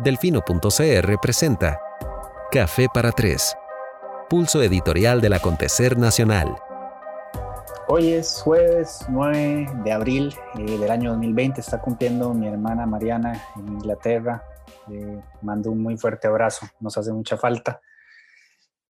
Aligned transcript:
Delfino.cr 0.00 1.18
presenta 1.20 1.80
Café 2.52 2.86
para 2.94 3.10
Tres, 3.10 3.56
pulso 4.30 4.62
editorial 4.62 5.20
del 5.20 5.32
acontecer 5.32 5.98
nacional. 5.98 6.54
Hoy 7.88 8.12
es 8.12 8.40
jueves 8.44 9.04
9 9.08 9.68
de 9.82 9.92
abril 9.92 10.36
eh, 10.56 10.78
del 10.78 10.90
año 10.92 11.10
2020, 11.10 11.60
está 11.60 11.80
cumpliendo 11.80 12.32
mi 12.32 12.46
hermana 12.46 12.86
Mariana 12.86 13.42
en 13.56 13.66
Inglaterra. 13.66 14.44
Le 14.86 15.20
mando 15.42 15.72
un 15.72 15.82
muy 15.82 15.96
fuerte 15.96 16.28
abrazo, 16.28 16.68
nos 16.78 16.96
hace 16.96 17.12
mucha 17.12 17.36
falta. 17.36 17.80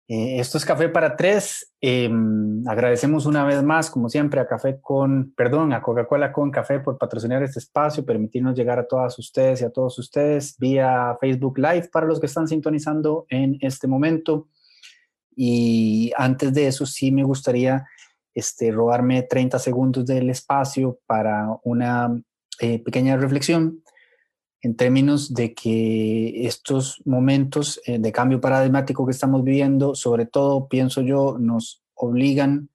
Eh, 0.10 0.40
esto 0.40 0.58
es 0.58 0.66
Café 0.66 0.88
para 0.88 1.18
Tres. 1.18 1.74
Em, 1.82 2.66
agradecemos 2.68 3.26
una 3.26 3.44
vez 3.46 3.62
más, 3.62 3.90
como 3.92 4.08
siempre, 4.08 4.40
a 4.40 4.48
Café 4.48 4.80
con, 4.82 5.34
perdón, 5.36 5.74
a 5.74 5.82
Coca-Cola 5.82 6.32
con 6.32 6.50
Café 6.50 6.80
por 6.80 6.98
patrocinar 6.98 7.44
este 7.44 7.60
espacio, 7.60 8.06
permitirnos 8.06 8.56
llegar 8.56 8.80
a 8.80 8.88
todas 8.88 9.20
ustedes 9.20 9.62
y 9.62 9.66
a 9.66 9.70
todos 9.70 10.00
ustedes 10.00 10.56
vía 10.58 11.18
Facebook 11.20 11.58
Live 11.60 11.90
para 11.92 12.08
los 12.08 12.22
que 12.22 12.28
están 12.28 12.48
sintonizando 12.48 13.26
en 13.30 13.58
este 13.60 13.88
momento. 13.88 14.48
Y 15.36 16.14
antes 16.18 16.54
de 16.54 16.68
eso, 16.68 16.86
sí 16.86 17.12
me 17.12 17.24
gustaría 17.24 17.86
este, 18.34 18.72
robarme 18.72 19.24
30 19.24 19.60
segundos 19.60 20.06
del 20.06 20.30
espacio 20.30 21.00
para 21.06 21.50
una 21.64 22.16
eh, 22.62 22.80
pequeña 22.82 23.18
reflexión 23.18 23.84
en 24.62 24.76
términos 24.76 25.34
de 25.34 25.54
que 25.54 26.48
estos 26.48 27.02
momentos 27.06 27.80
eh, 27.86 28.00
de 28.00 28.12
cambio 28.12 28.42
paradigmático 28.42 29.06
que 29.06 29.12
estamos 29.12 29.44
viviendo, 29.44 29.96
sobre 29.96 30.26
todo, 30.26 30.68
pienso 30.68 31.02
yo, 31.02 31.38
nos 31.40 31.84
obligan 31.94 32.70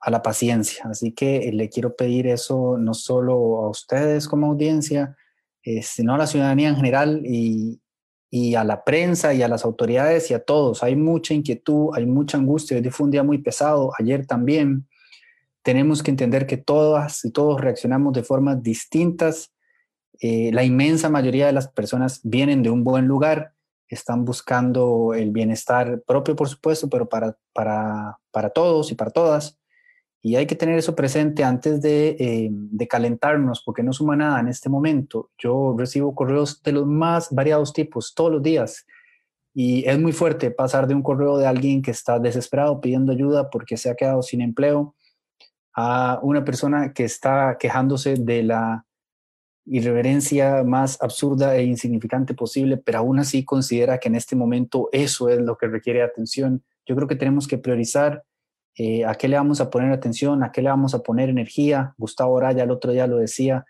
a 0.00 0.10
la 0.10 0.22
paciencia. 0.22 0.84
Así 0.90 1.12
que 1.12 1.48
eh, 1.48 1.52
le 1.52 1.68
quiero 1.68 1.94
pedir 1.94 2.26
eso 2.26 2.76
no 2.78 2.94
solo 2.94 3.62
a 3.64 3.70
ustedes 3.70 4.28
como 4.28 4.48
audiencia, 4.48 5.16
eh, 5.62 5.82
sino 5.82 6.14
a 6.14 6.18
la 6.18 6.26
ciudadanía 6.26 6.68
en 6.68 6.76
general 6.76 7.22
y, 7.24 7.80
y, 8.28 8.56
a 8.56 8.64
la 8.64 8.84
prensa 8.84 9.32
y 9.32 9.42
a 9.42 9.48
las 9.48 9.64
autoridades 9.64 10.30
y 10.30 10.34
a 10.34 10.44
todos. 10.44 10.82
Hay 10.82 10.96
mucha 10.96 11.32
inquietud, 11.32 11.90
hay 11.94 12.06
mucha 12.06 12.36
angustia. 12.36 12.76
Hoy 12.76 12.90
fue 12.90 13.04
un 13.04 13.12
día 13.12 13.22
muy 13.22 13.38
pesado, 13.38 13.92
ayer 13.98 14.26
también. 14.26 14.86
Tenemos 15.62 16.02
que 16.02 16.10
entender 16.10 16.46
que 16.46 16.58
todas 16.58 17.24
y 17.24 17.30
todos 17.30 17.58
reaccionamos 17.60 18.12
de 18.12 18.24
formas 18.24 18.62
distintas 18.62 19.53
eh, 20.20 20.50
la 20.52 20.64
inmensa 20.64 21.08
mayoría 21.08 21.46
de 21.46 21.52
las 21.52 21.68
personas 21.68 22.20
vienen 22.22 22.62
de 22.62 22.70
un 22.70 22.84
buen 22.84 23.06
lugar, 23.06 23.52
están 23.88 24.24
buscando 24.24 25.14
el 25.14 25.30
bienestar 25.30 26.02
propio, 26.06 26.36
por 26.36 26.48
supuesto, 26.48 26.88
pero 26.88 27.08
para, 27.08 27.36
para, 27.52 28.18
para 28.30 28.50
todos 28.50 28.90
y 28.90 28.94
para 28.94 29.10
todas. 29.10 29.58
Y 30.22 30.36
hay 30.36 30.46
que 30.46 30.54
tener 30.54 30.78
eso 30.78 30.96
presente 30.96 31.44
antes 31.44 31.82
de, 31.82 32.16
eh, 32.18 32.48
de, 32.50 32.88
calentarnos, 32.88 33.62
porque 33.62 33.82
no 33.82 33.92
suma 33.92 34.16
nada 34.16 34.40
en 34.40 34.48
este 34.48 34.70
momento. 34.70 35.30
Yo 35.36 35.74
recibo 35.76 36.14
correos 36.14 36.62
de 36.62 36.72
los 36.72 36.86
más 36.86 37.28
variados 37.30 37.74
tipos 37.74 38.14
todos 38.14 38.32
los 38.32 38.42
días. 38.42 38.86
Y 39.52 39.86
es 39.86 40.00
muy 40.00 40.12
fuerte 40.12 40.50
pasar 40.50 40.86
de 40.86 40.94
un 40.94 41.02
correo 41.02 41.36
de 41.36 41.46
alguien 41.46 41.82
que 41.82 41.90
está 41.90 42.18
desesperado 42.18 42.80
pidiendo 42.80 43.12
ayuda 43.12 43.50
porque 43.50 43.76
se 43.76 43.90
ha 43.90 43.94
quedado 43.94 44.22
sin 44.22 44.40
empleo 44.40 44.94
a 45.74 46.18
una 46.22 46.44
persona 46.44 46.92
que 46.92 47.04
está 47.04 47.56
quejándose 47.58 48.14
de 48.14 48.42
la 48.44 48.86
irreverencia 49.66 50.62
más 50.64 51.00
absurda 51.00 51.56
e 51.56 51.64
insignificante 51.64 52.34
posible, 52.34 52.76
pero 52.76 52.98
aún 52.98 53.18
así 53.18 53.44
considera 53.44 53.98
que 53.98 54.08
en 54.08 54.16
este 54.16 54.36
momento 54.36 54.88
eso 54.92 55.28
es 55.28 55.40
lo 55.40 55.56
que 55.56 55.68
requiere 55.68 56.02
atención. 56.02 56.62
Yo 56.86 56.94
creo 56.96 57.08
que 57.08 57.16
tenemos 57.16 57.48
que 57.48 57.58
priorizar 57.58 58.24
eh, 58.76 59.04
a 59.04 59.14
qué 59.14 59.28
le 59.28 59.36
vamos 59.36 59.60
a 59.60 59.70
poner 59.70 59.92
atención, 59.92 60.42
a 60.42 60.52
qué 60.52 60.60
le 60.60 60.68
vamos 60.68 60.94
a 60.94 61.02
poner 61.02 61.28
energía. 61.30 61.94
Gustavo 61.96 62.38
Araya 62.38 62.64
el 62.64 62.70
otro 62.70 62.92
día 62.92 63.06
lo 63.06 63.16
decía, 63.16 63.64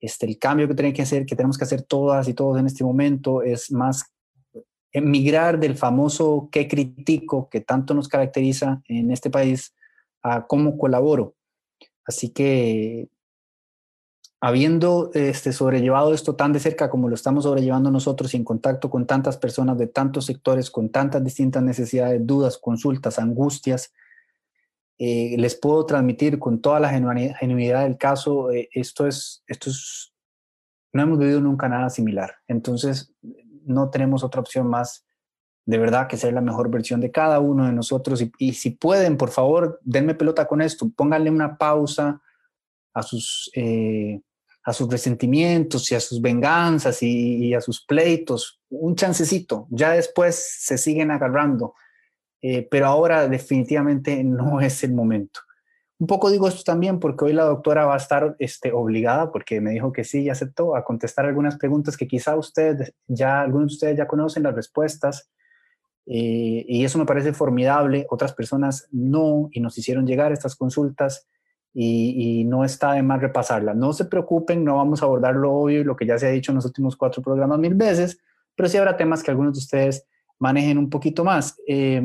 este, 0.00 0.26
el 0.26 0.38
cambio 0.38 0.66
que 0.66 0.74
tenemos 0.74 0.96
que 0.96 1.02
hacer, 1.02 1.26
que 1.26 1.36
tenemos 1.36 1.58
que 1.58 1.64
hacer 1.64 1.82
todas 1.82 2.28
y 2.28 2.34
todos 2.34 2.58
en 2.58 2.66
este 2.66 2.82
momento 2.82 3.42
es 3.42 3.70
más 3.70 4.12
emigrar 4.92 5.60
del 5.60 5.76
famoso 5.76 6.48
qué 6.50 6.66
critico 6.66 7.48
que 7.50 7.60
tanto 7.60 7.92
nos 7.92 8.08
caracteriza 8.08 8.82
en 8.88 9.10
este 9.10 9.30
país 9.30 9.74
a 10.22 10.46
cómo 10.46 10.78
colaboro. 10.78 11.34
Así 12.06 12.30
que 12.30 13.08
habiendo 14.40 15.10
este, 15.14 15.52
sobrellevado 15.52 16.12
esto 16.12 16.36
tan 16.36 16.52
de 16.52 16.60
cerca 16.60 16.90
como 16.90 17.08
lo 17.08 17.14
estamos 17.14 17.44
sobrellevando 17.44 17.90
nosotros 17.90 18.34
y 18.34 18.36
en 18.36 18.44
contacto 18.44 18.90
con 18.90 19.06
tantas 19.06 19.36
personas 19.36 19.78
de 19.78 19.86
tantos 19.86 20.26
sectores, 20.26 20.70
con 20.70 20.90
tantas 20.90 21.24
distintas 21.24 21.62
necesidades, 21.62 22.26
dudas, 22.26 22.58
consultas, 22.58 23.18
angustias, 23.18 23.92
eh, 24.98 25.36
les 25.38 25.54
puedo 25.54 25.84
transmitir 25.86 26.38
con 26.38 26.60
toda 26.60 26.80
la 26.80 26.88
genuinidad 26.90 27.84
del 27.84 27.98
caso, 27.98 28.50
eh, 28.50 28.68
esto, 28.72 29.06
es, 29.06 29.42
esto 29.46 29.70
es, 29.70 30.12
no 30.92 31.02
hemos 31.02 31.18
vivido 31.18 31.40
nunca 31.40 31.68
nada 31.68 31.90
similar. 31.90 32.36
Entonces, 32.46 33.12
no 33.64 33.90
tenemos 33.90 34.22
otra 34.22 34.40
opción 34.40 34.68
más 34.68 35.04
de 35.66 35.78
verdad 35.78 36.06
que 36.06 36.16
ser 36.16 36.32
la 36.32 36.40
mejor 36.40 36.70
versión 36.70 37.00
de 37.00 37.10
cada 37.10 37.40
uno 37.40 37.66
de 37.66 37.72
nosotros. 37.72 38.22
Y, 38.22 38.30
y 38.38 38.52
si 38.52 38.70
pueden, 38.70 39.16
por 39.16 39.30
favor, 39.30 39.80
denme 39.82 40.14
pelota 40.14 40.46
con 40.46 40.62
esto, 40.62 40.88
pónganle 40.94 41.30
una 41.30 41.58
pausa 41.58 42.22
a 42.96 43.02
sus, 43.02 43.50
eh, 43.54 44.22
a 44.64 44.72
sus 44.72 44.88
resentimientos 44.90 45.92
y 45.92 45.94
a 45.94 46.00
sus 46.00 46.20
venganzas 46.20 47.02
y, 47.02 47.52
a 47.52 47.60
sus 47.60 47.84
pleitos, 47.84 48.58
un 48.70 48.96
chancecito, 48.96 49.66
ya 49.70 49.90
después 49.92 50.34
se 50.60 50.78
siguen 50.78 51.10
agarrando, 51.10 51.74
eh, 52.40 52.66
pero 52.70 52.86
ahora 52.86 53.28
definitivamente 53.28 54.24
no 54.24 54.60
es 54.62 54.82
el 54.82 54.94
momento. 54.94 55.40
Un 55.98 56.06
poco 56.06 56.30
digo 56.30 56.48
esto 56.48 56.62
también 56.64 56.98
porque 56.98 57.26
hoy 57.26 57.32
la 57.32 57.44
doctora 57.44 57.86
va 57.86 57.94
a 57.94 57.98
estar 57.98 58.34
este, 58.38 58.72
obligada, 58.72 59.30
porque 59.30 59.60
me 59.60 59.72
dijo 59.72 59.92
que 59.92 60.04
sí 60.04 60.22
y 60.22 60.30
aceptó, 60.30 60.74
a 60.74 60.84
contestar 60.84 61.26
algunas 61.26 61.56
preguntas 61.56 61.96
que 61.96 62.06
quizá 62.08 62.34
ustedes 62.36 62.94
ya, 63.06 63.42
algunos 63.42 63.68
de 63.68 63.74
ustedes 63.74 63.98
ya 63.98 64.06
conocen 64.06 64.42
las 64.42 64.54
respuestas, 64.54 65.30
eh, 66.06 66.64
y 66.66 66.84
eso 66.84 66.98
me 66.98 67.06
parece 67.06 67.32
formidable. 67.32 68.06
Otras 68.10 68.32
personas 68.32 68.88
no, 68.90 69.48
y 69.52 69.60
nos 69.60 69.76
hicieron 69.76 70.06
llegar 70.06 70.32
estas 70.32 70.54
consultas 70.54 71.26
y, 71.78 72.44
no 72.44 72.64
está 72.64 72.94
de 72.94 73.02
más 73.02 73.20
repasarla. 73.20 73.74
No 73.74 73.92
se 73.92 74.06
preocupen, 74.06 74.64
no 74.64 74.76
vamos 74.76 75.02
a 75.02 75.04
abordar 75.04 75.34
lo 75.34 75.52
obvio 75.52 75.80
y 75.80 75.84
lo 75.84 75.94
que 75.94 76.06
ya 76.06 76.18
se 76.18 76.26
ha 76.26 76.30
dicho 76.30 76.50
en 76.50 76.56
los 76.56 76.64
últimos 76.64 76.96
cuatro 76.96 77.22
programas 77.22 77.58
mil 77.58 77.74
veces, 77.74 78.18
pero 78.54 78.68
sí 78.68 78.78
habrá 78.78 78.96
temas 78.96 79.22
que 79.22 79.30
algunos 79.30 79.52
de 79.52 79.58
ustedes 79.58 80.06
manejen 80.38 80.78
un 80.78 80.88
poquito 80.88 81.22
más. 81.22 81.60
Eh, 81.68 82.02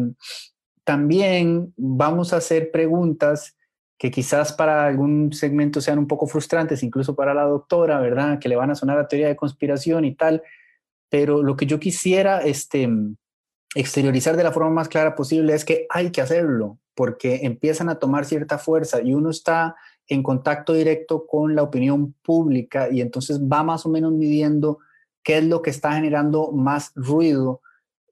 también 0.84 1.74
vamos 1.78 2.34
a 2.34 2.38
hacer 2.38 2.70
preguntas 2.72 3.56
que 3.98 4.12
quizás 4.12 4.52
para 4.52 4.88
algún 4.88 5.32
segmento 5.32 5.80
sean 5.80 6.00
un 6.00 6.08
poco 6.08 6.28
frustrantes, 6.28 6.84
incluso 6.84 7.16
para 7.16 7.34
la 7.34 7.44
doctora, 7.44 8.00
¿verdad? 8.02 8.40
Que 8.40 8.50
le 8.50 8.58
van 8.58 8.72
a 8.72 8.76
sonar 8.76 9.00
a 9.00 9.08
teoría 9.08 9.28
de 9.28 9.36
conspiración 9.38 10.04
y 10.04 10.16
tal, 10.16 10.44
pero 11.10 11.44
lo 11.44 11.56
que 11.56 11.66
yo 11.66 11.80
quisiera 11.80 12.42
este, 12.42 12.90
exteriorizar 13.74 14.36
de 14.36 14.44
la 14.44 14.52
forma 14.52 14.72
más 14.72 14.90
clara 14.90 15.16
posible 15.16 15.54
es 15.54 15.64
que 15.64 15.86
hay 15.90 16.12
que 16.12 16.20
hacerlo 16.20 16.81
porque 16.94 17.42
empiezan 17.44 17.90
a 17.90 18.00
tomar 18.00 18.26
cierta 18.26 18.58
fuerza 18.58 19.02
y 19.02 19.14
uno 19.14 19.30
está 19.30 19.76
en 20.08 20.24
contacto 20.24 20.74
directo 20.74 21.26
con 21.26 21.56
la 21.56 21.64
opinión 21.64 22.14
pública 22.22 22.90
y 22.92 23.02
entonces 23.02 23.42
va 23.42 23.64
más 23.64 23.86
o 23.86 23.90
menos 23.90 24.12
midiendo 24.12 24.80
qué 25.24 25.38
es 25.38 25.46
lo 25.46 25.62
que 25.62 25.70
está 25.70 25.94
generando 25.94 26.52
más 26.52 26.92
ruido 26.96 27.62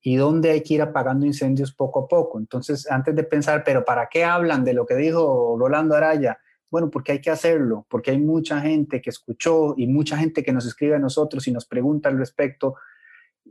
y 0.01 0.15
dónde 0.15 0.51
hay 0.51 0.61
que 0.61 0.75
ir 0.75 0.81
apagando 0.81 1.25
incendios 1.25 1.73
poco 1.73 2.01
a 2.01 2.07
poco. 2.07 2.39
Entonces, 2.39 2.89
antes 2.89 3.15
de 3.15 3.23
pensar, 3.23 3.63
pero 3.65 3.83
¿para 3.83 4.07
qué 4.07 4.23
hablan 4.23 4.63
de 4.63 4.73
lo 4.73 4.85
que 4.85 4.95
dijo 4.95 5.57
Rolando 5.59 5.95
Araya? 5.95 6.39
Bueno, 6.71 6.89
porque 6.89 7.13
hay 7.13 7.21
que 7.21 7.31
hacerlo, 7.31 7.85
porque 7.89 8.11
hay 8.11 8.19
mucha 8.19 8.61
gente 8.61 9.01
que 9.01 9.09
escuchó 9.09 9.73
y 9.75 9.87
mucha 9.87 10.17
gente 10.17 10.43
que 10.43 10.53
nos 10.53 10.65
escribe 10.65 10.95
a 10.95 10.99
nosotros 10.99 11.47
y 11.47 11.51
nos 11.51 11.65
pregunta 11.65 12.09
al 12.09 12.17
respecto. 12.17 12.75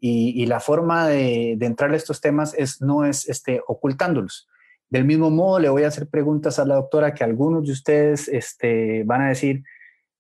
Y, 0.01 0.47
la 0.47 0.61
forma 0.61 1.09
de, 1.09 1.53
entrar 1.61 1.91
a 1.91 1.97
estos 1.97 2.21
temas 2.21 2.55
es, 2.55 2.81
no 2.81 3.05
es 3.05 3.29
este, 3.29 3.61
ocultándolos, 3.67 4.49
del 4.91 5.05
mismo 5.05 5.31
modo, 5.31 5.59
le 5.59 5.69
voy 5.69 5.83
a 5.83 5.89
hacer 5.89 6.09
preguntas 6.09 6.59
a 6.59 6.65
la 6.65 6.77
doctora 6.77 7.15
que 7.15 7.25
algunos 7.25 7.65
de 7.65 7.73
ustedes 7.73 8.29
este, 8.29 9.03
van 9.05 9.23
a 9.23 9.29
decir, 9.29 9.63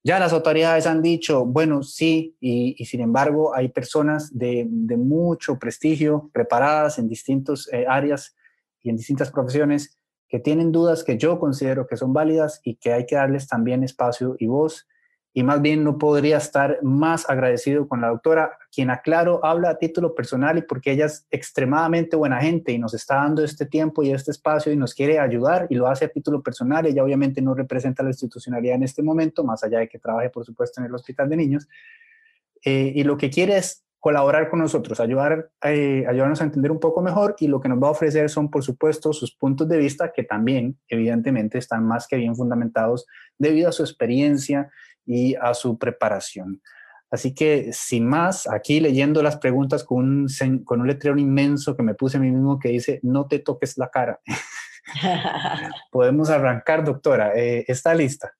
ya 0.04 0.18
las 0.18 0.32
autoridades 0.32 0.86
han 0.86 1.02
dicho, 1.02 1.44
bueno, 1.44 1.82
sí, 1.82 2.36
y, 2.40 2.84
sin 2.84 3.00
embargo 3.00 3.54
hay 3.54 3.68
personas 3.68 4.36
de, 4.36 4.66
mucho 4.96 5.58
prestigio, 5.58 6.30
preparadas 6.32 6.98
en 6.98 7.08
distintas 7.08 7.68
eh, 7.72 7.84
áreas 7.88 8.36
y 8.82 8.90
en 8.90 8.96
distintas 8.96 9.30
profesiones, 9.30 9.98
que 10.28 10.38
tienen 10.38 10.72
dudas 10.72 11.04
que 11.04 11.16
yo 11.16 11.38
considero 11.38 11.86
que 11.86 11.96
son 11.96 12.12
válidas 12.12 12.60
y 12.62 12.76
que 12.76 12.92
hay 12.92 13.06
que 13.06 13.16
darles 13.16 13.48
también 13.48 13.82
espacio 13.82 14.36
y 14.38 14.46
voz 14.46 14.86
y 15.38 15.44
más 15.44 15.62
bien 15.62 15.84
no 15.84 15.98
podría 15.98 16.38
estar 16.38 16.80
más 16.82 17.30
agradecido 17.30 17.86
con 17.86 18.00
la 18.00 18.08
doctora, 18.08 18.58
quien 18.74 18.90
aclaro 18.90 19.44
habla 19.46 19.70
a 19.70 19.78
título 19.78 20.12
personal 20.12 20.58
y 20.58 20.62
porque 20.62 20.90
ella 20.90 21.06
es 21.06 21.28
extremadamente 21.30 22.16
buena 22.16 22.40
gente 22.40 22.72
y 22.72 22.78
nos 22.80 22.92
está 22.92 23.18
dando 23.18 23.44
este 23.44 23.64
tiempo 23.64 24.02
y 24.02 24.10
este 24.10 24.32
espacio 24.32 24.72
y 24.72 24.76
nos 24.76 24.94
quiere 24.94 25.20
ayudar 25.20 25.68
y 25.70 25.76
lo 25.76 25.86
hace 25.86 26.06
a 26.06 26.08
título 26.08 26.42
personal. 26.42 26.86
Ella 26.86 27.04
obviamente 27.04 27.40
no 27.40 27.54
representa 27.54 28.02
la 28.02 28.08
institucionalidad 28.08 28.74
en 28.74 28.82
este 28.82 29.00
momento, 29.00 29.44
más 29.44 29.62
allá 29.62 29.78
de 29.78 29.88
que 29.88 30.00
trabaje, 30.00 30.28
por 30.28 30.44
supuesto, 30.44 30.80
en 30.80 30.88
el 30.88 30.94
Hospital 30.96 31.28
de 31.28 31.36
Niños. 31.36 31.68
Eh, 32.64 32.94
y 32.96 33.04
lo 33.04 33.16
que 33.16 33.30
quiere 33.30 33.58
es 33.58 33.84
colaborar 34.00 34.50
con 34.50 34.58
nosotros, 34.58 34.98
ayudar, 34.98 35.52
eh, 35.62 36.04
ayudarnos 36.08 36.40
a 36.40 36.44
entender 36.44 36.72
un 36.72 36.80
poco 36.80 37.00
mejor 37.00 37.36
y 37.38 37.46
lo 37.46 37.60
que 37.60 37.68
nos 37.68 37.80
va 37.80 37.86
a 37.86 37.92
ofrecer 37.92 38.28
son, 38.28 38.50
por 38.50 38.64
supuesto, 38.64 39.12
sus 39.12 39.36
puntos 39.36 39.68
de 39.68 39.76
vista 39.76 40.10
que 40.12 40.24
también, 40.24 40.80
evidentemente, 40.88 41.58
están 41.58 41.86
más 41.86 42.08
que 42.08 42.16
bien 42.16 42.34
fundamentados 42.34 43.06
debido 43.38 43.68
a 43.68 43.72
su 43.72 43.84
experiencia 43.84 44.68
y 45.08 45.34
a 45.34 45.54
su 45.54 45.78
preparación. 45.78 46.62
Así 47.10 47.34
que, 47.34 47.72
sin 47.72 48.06
más, 48.06 48.46
aquí 48.46 48.78
leyendo 48.80 49.22
las 49.22 49.38
preguntas 49.38 49.82
con 49.82 49.98
un, 49.98 50.64
con 50.64 50.82
un 50.82 50.86
letrero 50.86 51.18
inmenso 51.18 51.74
que 51.74 51.82
me 51.82 51.94
puse 51.94 52.18
a 52.18 52.20
mí 52.20 52.30
mismo 52.30 52.58
que 52.58 52.68
dice, 52.68 53.00
no 53.02 53.26
te 53.26 53.38
toques 53.38 53.78
la 53.78 53.88
cara. 53.88 54.20
Podemos 55.90 56.28
arrancar, 56.28 56.84
doctora. 56.84 57.32
Eh, 57.34 57.64
¿Está 57.66 57.94
lista? 57.94 58.34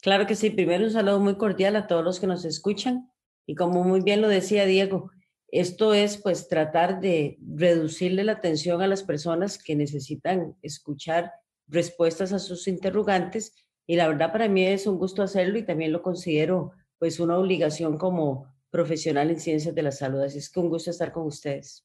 Claro 0.00 0.28
que 0.28 0.36
sí. 0.36 0.50
Primero 0.50 0.84
un 0.84 0.92
saludo 0.92 1.18
muy 1.18 1.36
cordial 1.36 1.74
a 1.74 1.88
todos 1.88 2.04
los 2.04 2.20
que 2.20 2.28
nos 2.28 2.44
escuchan. 2.44 3.10
Y 3.46 3.56
como 3.56 3.82
muy 3.82 4.00
bien 4.00 4.22
lo 4.22 4.28
decía 4.28 4.64
Diego, 4.64 5.10
esto 5.48 5.92
es 5.92 6.16
pues 6.16 6.46
tratar 6.46 7.00
de 7.00 7.36
reducirle 7.44 8.22
la 8.22 8.32
atención 8.32 8.80
a 8.80 8.86
las 8.86 9.02
personas 9.02 9.58
que 9.58 9.74
necesitan 9.74 10.56
escuchar 10.62 11.32
respuestas 11.66 12.32
a 12.32 12.38
sus 12.38 12.68
interrogantes. 12.68 13.54
Y 13.86 13.96
la 13.96 14.08
verdad 14.08 14.32
para 14.32 14.48
mí 14.48 14.64
es 14.64 14.86
un 14.86 14.98
gusto 14.98 15.22
hacerlo 15.22 15.58
y 15.58 15.64
también 15.64 15.92
lo 15.92 16.02
considero 16.02 16.72
pues 16.98 17.18
una 17.18 17.36
obligación 17.36 17.98
como 17.98 18.46
profesional 18.70 19.30
en 19.30 19.40
ciencias 19.40 19.74
de 19.74 19.82
la 19.82 19.92
salud. 19.92 20.20
Así 20.20 20.38
es 20.38 20.50
que 20.50 20.60
un 20.60 20.68
gusto 20.68 20.90
estar 20.90 21.12
con 21.12 21.26
ustedes. 21.26 21.84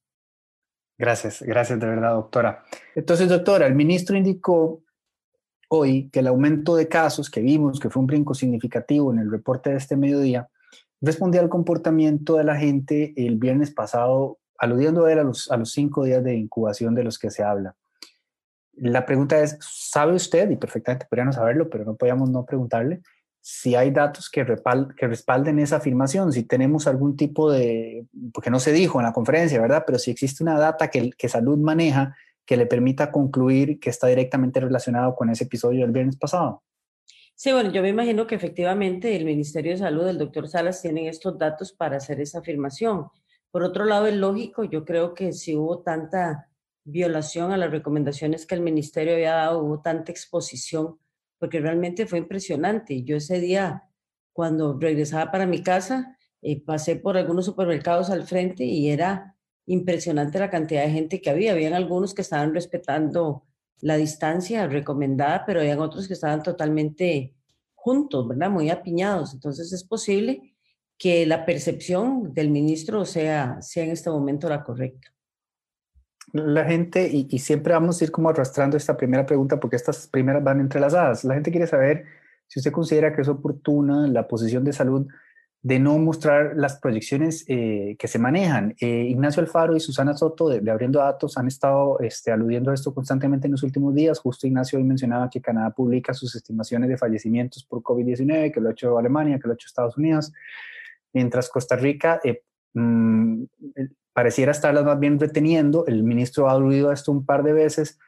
Gracias, 0.97 1.41
gracias 1.41 1.79
de 1.79 1.85
verdad, 1.85 2.13
doctora. 2.13 2.63
Entonces, 2.95 3.29
doctora, 3.29 3.67
el 3.67 3.75
ministro 3.75 4.17
indicó 4.17 4.83
hoy 5.69 6.09
que 6.09 6.19
el 6.19 6.27
aumento 6.27 6.75
de 6.75 6.87
casos 6.87 7.29
que 7.29 7.41
vimos, 7.41 7.79
que 7.79 7.89
fue 7.89 7.99
un 7.99 8.07
brinco 8.07 8.33
significativo 8.33 9.11
en 9.11 9.19
el 9.19 9.29
reporte 9.29 9.69
de 9.69 9.77
este 9.77 9.95
mediodía, 9.95 10.49
respondía 11.01 11.41
al 11.41 11.49
comportamiento 11.49 12.37
de 12.37 12.43
la 12.43 12.55
gente 12.55 13.13
el 13.15 13.37
viernes 13.37 13.71
pasado, 13.71 14.39
aludiendo 14.57 15.05
a 15.05 15.15
los, 15.15 15.51
a 15.51 15.57
los 15.57 15.71
cinco 15.71 16.03
días 16.03 16.23
de 16.23 16.35
incubación 16.35 16.95
de 16.95 17.03
los 17.03 17.19
que 17.19 17.29
se 17.29 17.43
habla. 17.43 17.75
La 18.77 19.05
pregunta 19.05 19.39
es, 19.41 19.57
¿sabe 19.61 20.13
usted, 20.13 20.49
y 20.49 20.55
perfectamente 20.55 21.07
podríamos 21.09 21.35
saberlo, 21.35 21.69
pero 21.69 21.83
no 21.85 21.95
podíamos 21.95 22.29
no 22.29 22.45
preguntarle, 22.45 23.01
si 23.41 23.75
hay 23.75 23.91
datos 23.91 24.29
que, 24.29 24.43
respalden 24.43 25.59
esa 25.59 25.77
afirmación, 25.77 26.33
si 26.33 26.43
tenemos 26.43 26.85
algún 26.85 27.15
tipo 27.15 27.51
de, 27.51 28.05
porque 28.33 28.49
no 28.49 28.59
se 28.59 28.73
dijo 28.73 28.99
en 28.99 29.05
la 29.05 29.13
conferencia, 29.13 29.61
¿verdad? 29.61 29.83
Pero 29.85 29.99
si 29.99 30.11
existe 30.11 30.43
una 30.43 30.59
data 30.59 30.89
que, 30.89 31.11
que 31.11 31.29
salud 31.29 31.57
maneja 31.57 32.15
que 32.45 32.57
le 32.57 32.65
permita 32.65 33.11
concluir 33.11 33.79
que 33.79 33.89
está 33.89 34.07
directamente 34.07 34.59
relacionado 34.59 35.15
con 35.15 35.29
ese 35.29 35.45
episodio 35.45 35.81
del 35.81 35.91
viernes 35.91 36.17
pasado. 36.17 36.63
Sí, 37.35 37.51
bueno, 37.51 37.71
yo 37.71 37.81
me 37.83 37.89
imagino 37.89 38.25
que 38.25 38.35
efectivamente 38.35 39.15
el 39.15 39.23
Ministerio 39.23 39.71
de 39.71 39.77
Salud, 39.77 40.07
el 40.07 40.17
doctor 40.17 40.47
Salas, 40.47 40.81
tienen 40.81 41.05
estos 41.05 41.37
datos 41.37 41.71
para 41.71 41.97
hacer 41.97 42.19
esa 42.19 42.39
afirmación. 42.39 43.07
Por 43.51 43.63
otro 43.63 43.85
lado, 43.85 44.07
es 44.07 44.15
lógico, 44.15 44.63
yo 44.63 44.85
creo 44.85 45.13
que 45.13 45.33
si 45.33 45.55
hubo 45.55 45.83
tanta 45.83 46.49
violación 46.87 47.51
a 47.51 47.57
las 47.57 47.69
recomendaciones 47.69 48.45
que 48.45 48.55
el 48.55 48.61
Ministerio 48.61 49.13
había 49.13 49.33
dado, 49.33 49.61
hubo 49.61 49.81
tanta 49.81 50.11
exposición 50.11 50.97
porque 51.37 51.59
realmente 51.59 52.07
fue 52.07 52.17
impresionante. 52.17 53.03
Yo 53.03 53.17
ese 53.17 53.39
día, 53.39 53.83
cuando 54.31 54.77
regresaba 54.79 55.29
para 55.29 55.45
mi 55.45 55.61
casa, 55.61 56.17
eh, 56.41 56.63
pasé 56.63 56.95
por 56.95 57.17
algunos 57.17 57.45
supermercados 57.45 58.09
al 58.09 58.23
frente 58.23 58.63
y 58.63 58.89
era 58.89 59.35
impresionante 59.65 60.39
la 60.39 60.49
cantidad 60.49 60.83
de 60.83 60.91
gente 60.91 61.21
que 61.21 61.29
había. 61.29 61.51
Habían 61.51 61.73
algunos 61.73 62.13
que 62.13 62.21
estaban 62.21 62.53
respetando 62.53 63.43
la 63.81 63.97
distancia 63.97 64.65
recomendada, 64.67 65.43
pero 65.45 65.59
habían 65.59 65.79
otros 65.79 66.07
que 66.07 66.13
estaban 66.13 66.41
totalmente 66.41 67.35
juntos, 67.75 68.27
¿verdad? 68.29 68.49
Muy 68.49 68.69
apiñados. 68.69 69.33
Entonces 69.33 69.73
es 69.73 69.83
posible 69.83 70.55
que 70.97 71.25
la 71.25 71.45
percepción 71.45 72.33
del 72.33 72.49
ministro 72.49 73.05
sea, 73.05 73.61
sea 73.61 73.83
en 73.83 73.91
este 73.91 74.09
momento 74.09 74.47
la 74.47 74.63
correcta 74.63 75.16
la 76.33 76.65
gente, 76.65 77.09
y, 77.11 77.39
siempre 77.39 77.73
vamos 77.73 78.01
a 78.01 78.03
ir 78.03 78.11
como 78.11 78.29
arrastrando 78.29 78.75
esta 78.75 78.97
primera 78.97 79.25
pregunta 79.25 79.59
porque 79.59 79.77
estas 79.77 80.07
primeras 80.07 80.43
van 80.43 80.59
entrelazadas. 80.59 81.23
La 81.23 81.35
gente 81.35 81.51
quiere 81.51 81.67
saber 81.67 82.05
si 82.47 82.59
usted 82.59 82.71
considera 82.71 83.15
que 83.15 83.21
es 83.21 83.27
oportuna 83.27 84.07
la 84.07 84.27
posición 84.27 84.63
de 84.63 84.73
salud 84.73 85.07
de 85.63 85.79
no 85.79 85.97
mostrar 85.97 86.53
las 86.55 86.79
proyecciones 86.79 87.43
eh, 87.47 87.95
que 87.97 88.07
se 88.07 88.19
manejan. 88.19 88.75
Eh, 88.79 89.07
Ignacio 89.09 89.41
Alfaro 89.41 89.75
y 89.75 89.79
Susana 89.79 90.13
Soto 90.13 90.49
de, 90.49 90.69
Abriendo 90.69 90.99
Datos 90.99 91.37
han 91.37 91.47
estado 91.47 91.99
este, 91.99 92.31
aludiendo 92.31 92.71
a 92.71 92.73
esto 92.73 92.93
constantemente 92.93 93.47
en 93.47 93.51
los 93.51 93.63
últimos 93.63 93.93
días. 93.95 94.19
Justo 94.19 94.47
Ignacio 94.47 94.77
hoy 94.77 94.85
mencionaba 94.85 95.29
que 95.29 95.41
Canadá 95.41 95.71
publica 95.71 96.13
sus 96.13 96.35
estimaciones 96.35 96.89
de 96.89 96.97
fallecimientos 96.97 97.65
por 97.65 97.81
COVID-19, 97.81 98.53
que 98.53 98.61
lo 98.61 98.69
ha 98.69 98.71
hecho 98.73 98.97
Alemania, 98.97 99.39
que 99.39 99.47
lo 99.47 99.53
ha 99.53 99.55
hecho 99.55 99.65
Estados 99.65 99.97
Unidos, 99.97 100.31
mientras 101.11 101.49
Costa 101.49 101.75
Rica 101.75 102.21
eh, 102.23 102.43
mm, 102.73 103.43
pareciera 104.17 104.51
estarlas 104.51 104.83
más 104.83 104.99
bien 104.99 105.19
reteniendo. 105.19 105.85
El 105.85 106.01
ministro 106.01 106.49
ha 106.49 106.53
aludido 106.53 106.89
a 106.89 106.93
esto 106.95 107.11
un 107.11 107.23
par 107.23 107.43
de 107.43 107.53
veces. 107.53 107.99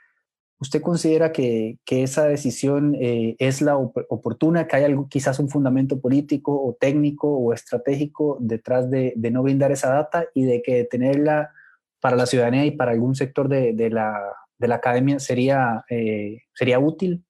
¿Usted 0.60 0.82
considera 0.82 1.32
que, 1.32 1.78
que 1.86 2.02
esa 2.02 2.26
decisión 2.26 2.96
eh, 3.00 3.36
es 3.38 3.62
la 3.62 3.78
oportuna, 3.78 4.66
que 4.66 4.76
hay 4.76 4.86
algo, 4.86 5.08
quizás 5.08 5.38
un 5.38 5.50
fundamento 5.50 6.02
político 6.02 6.52
o 6.66 6.74
técnico 6.74 7.28
o 7.38 7.54
estratégico 7.54 8.38
detrás 8.40 8.90
de, 8.90 9.14
de, 9.16 9.30
no 9.30 9.44
brindar 9.44 9.72
esa 9.72 9.92
data 9.92 10.26
y 10.34 10.46
de 10.46 10.64
que 10.64 10.84
tenerla 10.84 11.52
para 12.00 12.16
la 12.16 12.26
ciudadanía 12.26 12.66
y 12.66 12.72
para 12.72 12.90
algún 12.90 13.14
sector 13.14 13.48
de, 13.48 13.74
de, 13.74 13.92
la, 13.92 14.20
de 14.58 14.68
la, 14.68 14.78
academia 14.78 15.20
sería, 15.20 15.86
eh, 15.92 16.40
sería 16.56 16.80
útil? 16.80 17.24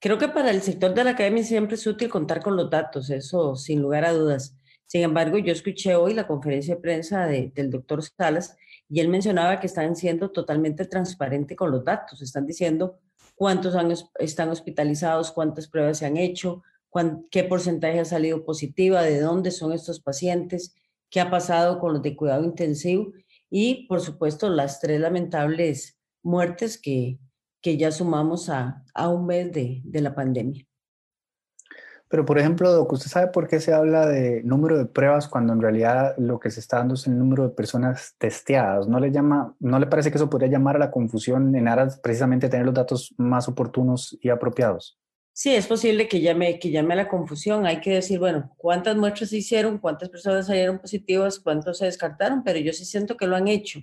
Creo 0.00 0.18
que 0.18 0.26
para 0.26 0.50
el 0.50 0.62
sector 0.62 0.94
de 0.94 1.04
la 1.04 1.10
academia 1.10 1.44
siempre 1.44 1.76
es 1.76 1.86
útil 1.86 2.08
contar 2.08 2.42
con 2.42 2.56
los 2.56 2.68
datos, 2.68 3.08
eso 3.10 3.54
sin 3.54 3.80
lugar 3.80 4.04
a 4.04 4.12
dudas. 4.12 4.56
Sin 4.94 5.02
embargo, 5.02 5.38
yo 5.38 5.50
escuché 5.52 5.96
hoy 5.96 6.14
la 6.14 6.28
conferencia 6.28 6.76
de 6.76 6.80
prensa 6.80 7.26
del 7.26 7.68
doctor 7.68 8.00
Salas 8.00 8.56
y 8.88 9.00
él 9.00 9.08
mencionaba 9.08 9.58
que 9.58 9.66
están 9.66 9.96
siendo 9.96 10.30
totalmente 10.30 10.84
transparentes 10.84 11.56
con 11.56 11.72
los 11.72 11.84
datos. 11.84 12.22
Están 12.22 12.46
diciendo 12.46 13.00
cuántos 13.34 13.74
años 13.74 14.08
están 14.20 14.50
hospitalizados, 14.50 15.32
cuántas 15.32 15.66
pruebas 15.66 15.98
se 15.98 16.06
han 16.06 16.16
hecho, 16.16 16.62
qué 17.32 17.42
porcentaje 17.42 17.98
ha 17.98 18.04
salido 18.04 18.44
positiva, 18.44 19.02
de 19.02 19.18
dónde 19.18 19.50
son 19.50 19.72
estos 19.72 19.98
pacientes, 19.98 20.76
qué 21.10 21.18
ha 21.18 21.28
pasado 21.28 21.80
con 21.80 21.94
los 21.94 22.02
de 22.02 22.14
cuidado 22.14 22.44
intensivo 22.44 23.10
y, 23.50 23.88
por 23.88 24.00
supuesto, 24.00 24.48
las 24.48 24.78
tres 24.78 25.00
lamentables 25.00 25.98
muertes 26.22 26.80
que, 26.80 27.18
que 27.60 27.76
ya 27.76 27.90
sumamos 27.90 28.48
a, 28.48 28.84
a 28.94 29.08
un 29.08 29.26
mes 29.26 29.50
de, 29.50 29.82
de 29.82 30.00
la 30.00 30.14
pandemia. 30.14 30.64
Pero, 32.08 32.24
por 32.24 32.38
ejemplo, 32.38 32.86
¿usted 32.88 33.10
sabe 33.10 33.28
por 33.28 33.48
qué 33.48 33.60
se 33.60 33.72
habla 33.72 34.06
de 34.06 34.42
número 34.44 34.78
de 34.78 34.84
pruebas 34.84 35.26
cuando 35.26 35.52
en 35.52 35.60
realidad 35.60 36.14
lo 36.18 36.38
que 36.38 36.50
se 36.50 36.60
está 36.60 36.78
dando 36.78 36.94
es 36.94 37.06
el 37.06 37.18
número 37.18 37.44
de 37.44 37.54
personas 37.54 38.14
testeadas? 38.18 38.86
¿No 38.86 39.00
le, 39.00 39.10
llama, 39.10 39.56
¿No 39.58 39.78
le 39.78 39.86
parece 39.86 40.10
que 40.10 40.18
eso 40.18 40.30
podría 40.30 40.50
llamar 40.50 40.76
a 40.76 40.80
la 40.80 40.90
confusión 40.90 41.54
en 41.56 41.66
aras 41.66 41.98
precisamente 41.98 42.46
de 42.46 42.50
tener 42.50 42.66
los 42.66 42.74
datos 42.74 43.14
más 43.16 43.48
oportunos 43.48 44.16
y 44.20 44.28
apropiados? 44.28 44.98
Sí, 45.32 45.52
es 45.54 45.66
posible 45.66 46.06
que 46.06 46.20
llame, 46.20 46.60
que 46.60 46.70
llame 46.70 46.94
a 46.94 46.98
la 46.98 47.08
confusión. 47.08 47.66
Hay 47.66 47.80
que 47.80 47.90
decir, 47.90 48.20
bueno, 48.20 48.54
¿cuántas 48.56 48.96
muestras 48.96 49.30
se 49.30 49.38
hicieron? 49.38 49.78
¿Cuántas 49.78 50.08
personas 50.08 50.46
salieron 50.46 50.78
positivas? 50.78 51.40
¿Cuántos 51.40 51.78
se 51.78 51.86
descartaron? 51.86 52.44
Pero 52.44 52.60
yo 52.60 52.72
sí 52.72 52.84
siento 52.84 53.16
que 53.16 53.26
lo 53.26 53.34
han 53.34 53.48
hecho. 53.48 53.80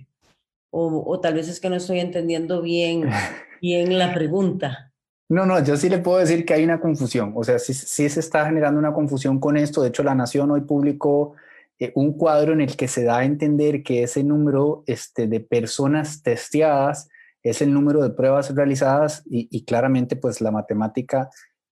O, 0.70 1.04
o 1.06 1.20
tal 1.20 1.34
vez 1.34 1.48
es 1.48 1.60
que 1.60 1.68
no 1.68 1.76
estoy 1.76 2.00
entendiendo 2.00 2.62
bien, 2.62 3.10
bien 3.60 3.98
la 3.98 4.14
pregunta. 4.14 4.91
No, 5.32 5.46
no, 5.46 5.64
yo 5.64 5.78
sí 5.78 5.88
le 5.88 5.96
puedo 5.96 6.18
decir 6.18 6.44
que 6.44 6.52
hay 6.52 6.62
una 6.62 6.78
confusión. 6.78 7.32
O 7.34 7.42
sea, 7.42 7.58
sí, 7.58 7.72
sí 7.72 8.06
se 8.06 8.20
está 8.20 8.44
generando 8.44 8.78
una 8.78 8.92
confusión 8.92 9.40
con 9.40 9.56
esto. 9.56 9.80
De 9.80 9.88
hecho, 9.88 10.02
la 10.02 10.14
Nación 10.14 10.50
hoy 10.50 10.60
publicó 10.60 11.32
eh, 11.78 11.90
un 11.94 12.12
cuadro 12.12 12.52
en 12.52 12.60
el 12.60 12.76
que 12.76 12.86
se 12.86 13.02
da 13.02 13.20
a 13.20 13.24
entender 13.24 13.82
que 13.82 14.02
ese 14.02 14.24
número 14.24 14.84
este, 14.86 15.28
de 15.28 15.40
personas 15.40 16.22
testeadas 16.22 17.08
es 17.42 17.62
el 17.62 17.72
número 17.72 18.02
de 18.02 18.10
pruebas 18.10 18.54
realizadas 18.54 19.22
y, 19.24 19.64
claramente 19.64 20.16
pues 20.16 20.42
la 20.42 20.50
matemática 20.50 21.30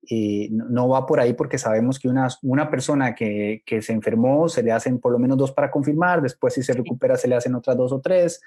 eh, 0.08 0.48
no, 0.50 0.88
va 0.88 1.04
por 1.04 1.20
ahí 1.20 1.34
porque 1.34 1.58
sabemos 1.58 1.98
que 1.98 2.08
una, 2.08 2.28
una 2.40 2.70
persona 2.70 3.14
que, 3.14 3.62
que, 3.66 3.82
se 3.82 3.92
enfermó 3.92 4.48
se 4.48 4.62
le 4.62 4.72
hacen 4.72 4.98
por 4.98 5.12
lo 5.12 5.18
menos 5.18 5.36
dos 5.36 5.52
para 5.52 5.70
confirmar, 5.70 6.22
después 6.22 6.54
si 6.54 6.62
se 6.62 6.72
recupera 6.72 7.18
se 7.18 7.28
le 7.28 7.36
hacen 7.36 7.54
otras 7.54 7.76
dos 7.76 7.92
o 7.92 8.00
tres, 8.00 8.40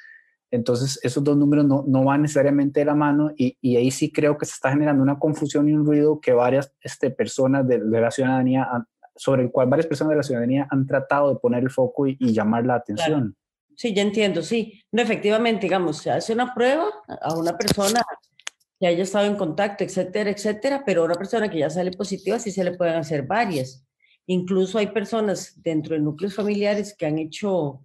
entonces, 0.53 0.99
esos 1.01 1.23
dos 1.23 1.35
números 1.35 1.65
no, 1.65 1.83
no 1.87 2.03
van 2.03 2.21
necesariamente 2.21 2.81
de 2.81 2.85
la 2.85 2.93
mano 2.93 3.31
y, 3.35 3.57
y, 3.59 3.75
ahí 3.75 3.89
sí 3.89 4.11
creo 4.11 4.37
que 4.37 4.45
se 4.45 4.53
está 4.53 4.69
generando 4.69 5.01
una 5.01 5.17
confusión 5.17 5.67
y 5.67 5.73
un 5.73 5.83
ruido 5.83 6.21
que 6.21 6.31
varias 6.31 6.71
este, 6.81 7.09
personas 7.09 7.67
de, 7.67 7.79
la 7.79 8.11
ciudadanía, 8.11 8.69
sobre 9.15 9.41
el 9.41 9.51
cual 9.51 9.67
varias 9.67 9.87
personas 9.87 10.11
de 10.11 10.17
la 10.17 10.21
ciudadanía 10.21 10.67
han 10.69 10.85
tratado 10.85 11.33
de 11.33 11.39
poner 11.39 11.63
el 11.63 11.71
foco 11.71 12.05
y, 12.05 12.17
llamar 12.19 12.67
la 12.67 12.75
atención. 12.75 13.35
Sí, 13.75 13.95
ya 13.95 14.03
entiendo, 14.03 14.43
sí. 14.43 14.79
No, 14.91 15.01
efectivamente, 15.01 15.61
digamos, 15.63 15.97
se 15.97 16.11
hace 16.11 16.33
una 16.33 16.53
prueba 16.53 16.85
a 17.07 17.35
una 17.35 17.57
persona 17.57 18.03
que 18.79 18.85
haya 18.85 19.01
estado 19.01 19.25
en 19.25 19.35
contacto, 19.35 19.83
etcétera, 19.83 20.29
etcétera, 20.29 20.83
pero 20.85 21.01
a 21.01 21.05
una 21.05 21.15
persona 21.15 21.49
que 21.49 21.57
ya 21.57 21.71
sale 21.71 21.89
positiva 21.93 22.37
sí 22.37 22.51
se 22.51 22.63
le 22.63 22.77
pueden 22.77 22.93
hacer 22.93 23.23
varias. 23.23 23.87
Incluso 24.27 24.77
hay 24.77 24.87
personas 24.87 25.59
dentro 25.63 25.95
de 25.95 26.01
núcleos 26.01 26.35
familiares 26.35 26.95
que 26.95 27.07
han 27.07 27.17
hecho 27.17 27.81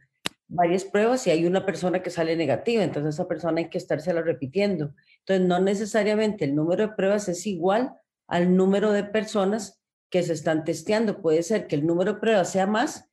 varias 0.48 0.84
pruebas 0.84 1.26
y 1.26 1.30
hay 1.30 1.46
una 1.46 1.64
persona 1.66 2.02
que 2.02 2.10
sale 2.10 2.34
negativa, 2.34 2.82
entonces 2.82 3.14
esa 3.14 3.28
persona 3.28 3.58
hay 3.58 3.68
que 3.68 3.78
estársela 3.78 4.22
repitiendo. 4.22 4.94
Entonces, 5.20 5.46
no 5.46 5.60
necesariamente 5.60 6.46
el 6.46 6.54
número 6.54 6.88
de 6.88 6.94
pruebas 6.94 7.28
es 7.28 7.46
igual 7.46 7.92
al 8.26 8.56
número 8.56 8.92
de 8.92 9.04
personas 9.04 9.80
que 10.10 10.22
se 10.22 10.32
están 10.32 10.64
testeando. 10.64 11.20
Puede 11.20 11.42
ser 11.42 11.66
que 11.66 11.76
el 11.76 11.86
número 11.86 12.14
de 12.14 12.20
pruebas 12.20 12.50
sea 12.50 12.66
más 12.66 13.08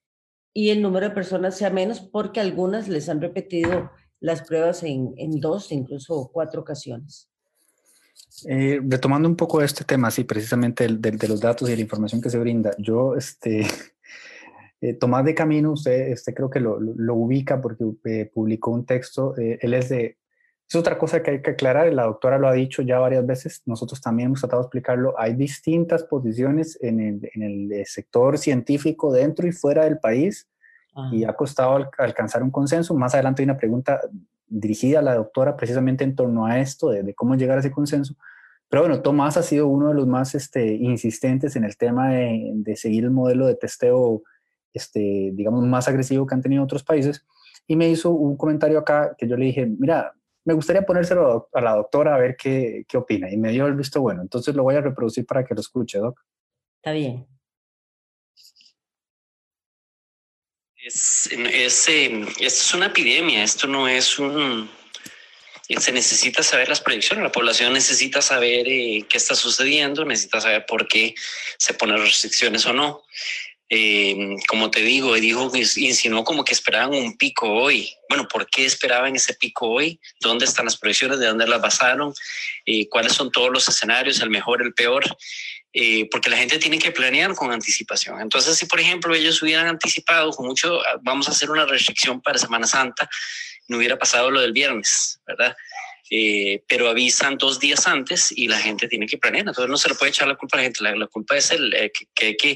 y 0.53 0.69
el 0.69 0.81
número 0.81 1.09
de 1.09 1.15
personas 1.15 1.57
sea 1.57 1.69
menos 1.69 1.99
porque 1.99 2.39
algunas 2.39 2.87
les 2.87 3.09
han 3.09 3.21
repetido 3.21 3.91
las 4.21 4.41
pruebas 4.41 4.83
en, 4.83 5.13
en 5.17 5.39
dos, 5.41 5.71
incluso 5.71 6.29
cuatro 6.31 6.61
ocasiones. 6.61 7.29
Eh, 8.47 8.79
retomando 8.83 9.29
un 9.29 9.35
poco 9.35 9.61
este 9.61 9.83
tema, 9.83 10.11
sí, 10.11 10.23
precisamente 10.23 10.87
de, 10.87 11.11
de, 11.11 11.27
los 11.27 11.39
datos 11.39 11.69
y 11.69 11.75
la 11.75 11.81
información 11.81 12.21
que 12.21 12.29
se 12.29 12.39
brinda, 12.39 12.71
yo 12.77 13.15
este, 13.15 13.65
Eh, 14.85 14.93
Tomás 14.93 15.25
de 15.25 15.33
Camino, 15.33 15.71
usted, 15.71 16.09
este, 16.09 16.31
creo 16.35 16.47
que 16.47 16.59
lo, 16.59 16.79
lo, 16.79 17.15
ubica 17.15 17.59
porque 17.59 17.83
eh, 18.03 18.29
publicó 18.31 18.69
un 18.69 18.85
texto, 18.85 19.35
eh, 19.37 19.57
él 19.61 19.73
es 19.73 19.89
de... 19.89 20.17
Es 20.67 20.75
otra 20.75 20.97
cosa 20.97 21.21
que 21.21 21.31
hay 21.31 21.41
que 21.41 21.51
aclarar, 21.51 21.91
la 21.93 22.03
doctora 22.03 22.37
lo 22.39 22.47
ha 22.47 22.53
dicho 22.53 22.81
ya 22.81 22.99
varias 22.99 23.25
veces, 23.25 23.61
nosotros 23.65 24.01
también 24.01 24.27
hemos 24.27 24.41
tratado 24.41 24.61
de 24.61 24.65
explicarlo, 24.65 25.13
hay 25.17 25.35
distintas 25.35 26.03
posiciones 26.03 26.77
en 26.81 26.99
el, 26.99 27.29
en 27.33 27.43
el 27.43 27.85
sector 27.85 28.37
científico 28.39 29.13
dentro 29.13 29.47
y 29.47 29.51
fuera 29.51 29.85
del 29.85 29.99
país 29.99 30.47
y 31.11 31.23
ha 31.23 31.33
costado 31.33 31.91
alcanzar 31.97 32.41
un 32.41 32.49
consenso. 32.49 32.95
Más 32.95 33.13
adelante 33.13 33.43
hay 33.43 33.45
una 33.45 33.57
pregunta 33.57 33.99
dirigida 34.47 34.99
a 34.99 35.01
la 35.03 35.13
doctora 35.13 35.55
precisamente 35.55 36.03
en 36.03 36.15
torno 36.15 36.47
a 36.47 36.59
esto, 36.59 36.89
de, 36.89 37.03
de 37.03 37.13
cómo 37.13 37.35
llegar 37.35 37.57
a 37.57 37.59
ese 37.59 37.69
consenso. 37.69 38.15
Pero 38.69 38.83
bueno, 38.83 39.01
Tomás 39.01 39.37
ha 39.37 39.43
sido 39.43 39.67
uno 39.67 39.89
de 39.89 39.93
los 39.93 40.07
más 40.07 40.33
este, 40.33 40.73
insistentes 40.73 41.55
en 41.55 41.63
el 41.63 41.77
tema 41.77 42.09
de, 42.09 42.51
de 42.55 42.75
seguir 42.75 43.03
el 43.03 43.11
modelo 43.11 43.45
de 43.45 43.55
testeo 43.55 44.23
este, 44.75 45.31
digamos, 45.33 45.65
más 45.65 45.87
agresivo 45.87 46.27
que 46.27 46.35
han 46.35 46.41
tenido 46.43 46.63
otros 46.63 46.83
países, 46.83 47.25
y 47.65 47.75
me 47.75 47.89
hizo 47.89 48.11
un 48.11 48.37
comentario 48.37 48.77
acá 48.77 49.15
que 49.17 49.27
yo 49.27 49.35
le 49.35 49.45
dije, 49.45 49.65
mira, 49.65 50.13
me 50.43 50.53
gustaría 50.53 50.85
ponérselo 50.85 51.49
a 51.51 51.61
la 51.61 51.75
doctora 51.75 52.13
a 52.13 52.19
ver 52.19 52.35
qué, 52.37 52.85
qué 52.87 52.97
opina, 52.97 53.31
y 53.31 53.37
me 53.37 53.51
dio 53.51 53.65
el 53.65 53.73
visto 53.75 54.01
bueno, 54.01 54.21
entonces 54.21 54.53
lo 54.53 54.61
voy 54.61 54.75
a 54.75 54.81
reproducir 54.81 55.25
para 55.25 55.43
que 55.43 55.55
lo 55.55 55.61
escuche, 55.61 55.97
Doc. 55.97 56.21
Está 56.77 56.91
bien. 56.91 57.25
Es, 60.75 61.31
es, 61.31 61.89
eh, 61.89 62.21
esto 62.21 62.41
es 62.41 62.73
una 62.75 62.85
epidemia, 62.85 63.43
esto 63.43 63.65
no 63.65 63.87
es 63.87 64.19
un... 64.19 64.69
Se 65.67 65.91
necesita 65.91 66.43
saber 66.43 66.69
las 66.69 66.79
proyecciones, 66.79 67.23
la 67.23 67.31
población 67.31 67.73
necesita 67.73 68.21
saber 68.21 68.67
eh, 68.67 69.03
qué 69.09 69.17
está 69.17 69.33
sucediendo, 69.33 70.05
necesita 70.05 70.39
saber 70.39 70.63
por 70.67 70.87
qué 70.87 71.15
se 71.57 71.73
ponen 71.73 71.97
restricciones 71.97 72.67
o 72.67 72.73
no. 72.73 73.01
Eh, 73.67 74.35
como 74.47 74.69
te 74.69 74.81
digo, 74.81 75.15
dijo 75.15 75.51
que 75.51 75.59
insinuó 75.77 76.23
como 76.23 76.43
que 76.43 76.53
esperaban 76.53 76.93
un 76.93 77.17
pico 77.17 77.51
hoy. 77.51 77.91
Bueno, 78.07 78.27
¿por 78.27 78.47
qué 78.47 78.65
esperaban 78.65 79.15
ese 79.15 79.33
pico 79.33 79.67
hoy? 79.67 79.99
¿Dónde 80.19 80.45
están 80.45 80.65
las 80.65 80.77
proyecciones? 80.77 81.19
¿De 81.19 81.25
dónde 81.25 81.47
las 81.47 81.61
basaron? 81.61 82.13
Eh, 82.65 82.87
¿Cuáles 82.89 83.13
son 83.13 83.31
todos 83.31 83.49
los 83.51 83.67
escenarios? 83.67 84.21
¿El 84.21 84.29
mejor, 84.29 84.61
el 84.61 84.73
peor? 84.73 85.03
Eh, 85.73 86.07
porque 86.11 86.29
la 86.29 86.37
gente 86.37 86.59
tiene 86.59 86.77
que 86.77 86.91
planear 86.91 87.33
con 87.33 87.51
anticipación. 87.51 88.21
Entonces, 88.21 88.55
si 88.55 88.67
por 88.67 88.79
ejemplo 88.79 89.15
ellos 89.15 89.41
hubieran 89.41 89.67
anticipado 89.67 90.31
con 90.31 90.45
mucho, 90.45 90.79
ah, 90.81 90.99
vamos 91.01 91.27
a 91.27 91.31
hacer 91.31 91.49
una 91.49 91.65
restricción 91.65 92.21
para 92.21 92.37
Semana 92.37 92.67
Santa, 92.67 93.09
no 93.67 93.77
hubiera 93.77 93.97
pasado 93.97 94.29
lo 94.29 94.41
del 94.41 94.53
viernes, 94.53 95.19
¿verdad? 95.25 95.55
pero 96.67 96.87
avisan 96.87 97.35
dos 97.35 97.59
días 97.59 97.87
antes 97.87 98.31
y 98.31 98.47
la 98.47 98.59
gente 98.59 98.87
tiene 98.87 99.07
que 99.07 99.17
planear. 99.17 99.47
Entonces 99.47 99.69
no 99.69 99.75
se 99.75 99.89
le 99.89 99.95
puede 99.95 100.11
echar 100.11 100.27
la 100.27 100.35
culpa 100.35 100.55
a 100.55 100.59
la 100.59 100.63
gente. 100.65 100.83
La, 100.83 101.07
culpa 101.07 101.35
es 101.35 101.49
el 101.49 101.91
que, 102.13 102.27
hay 102.27 102.37
que 102.37 102.55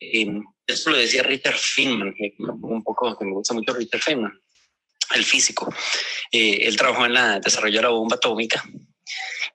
eh, 0.00 0.40
eso 0.66 0.90
lo 0.90 0.96
decía 0.96 1.22
Richard 1.22 1.56
Feynman, 1.56 2.14
un 2.38 2.82
poco 2.82 3.16
que 3.16 3.24
me 3.24 3.32
gusta 3.32 3.54
mucho 3.54 3.72
Richard 3.72 4.00
Feynman, 4.00 4.32
el 5.14 5.24
físico. 5.24 5.72
Eh, 6.32 6.58
él 6.62 6.76
trabajó 6.76 7.06
en 7.06 7.14
la 7.14 7.38
desarrollo 7.38 7.76
de 7.76 7.82
la 7.82 7.90
bomba 7.90 8.16
atómica 8.16 8.64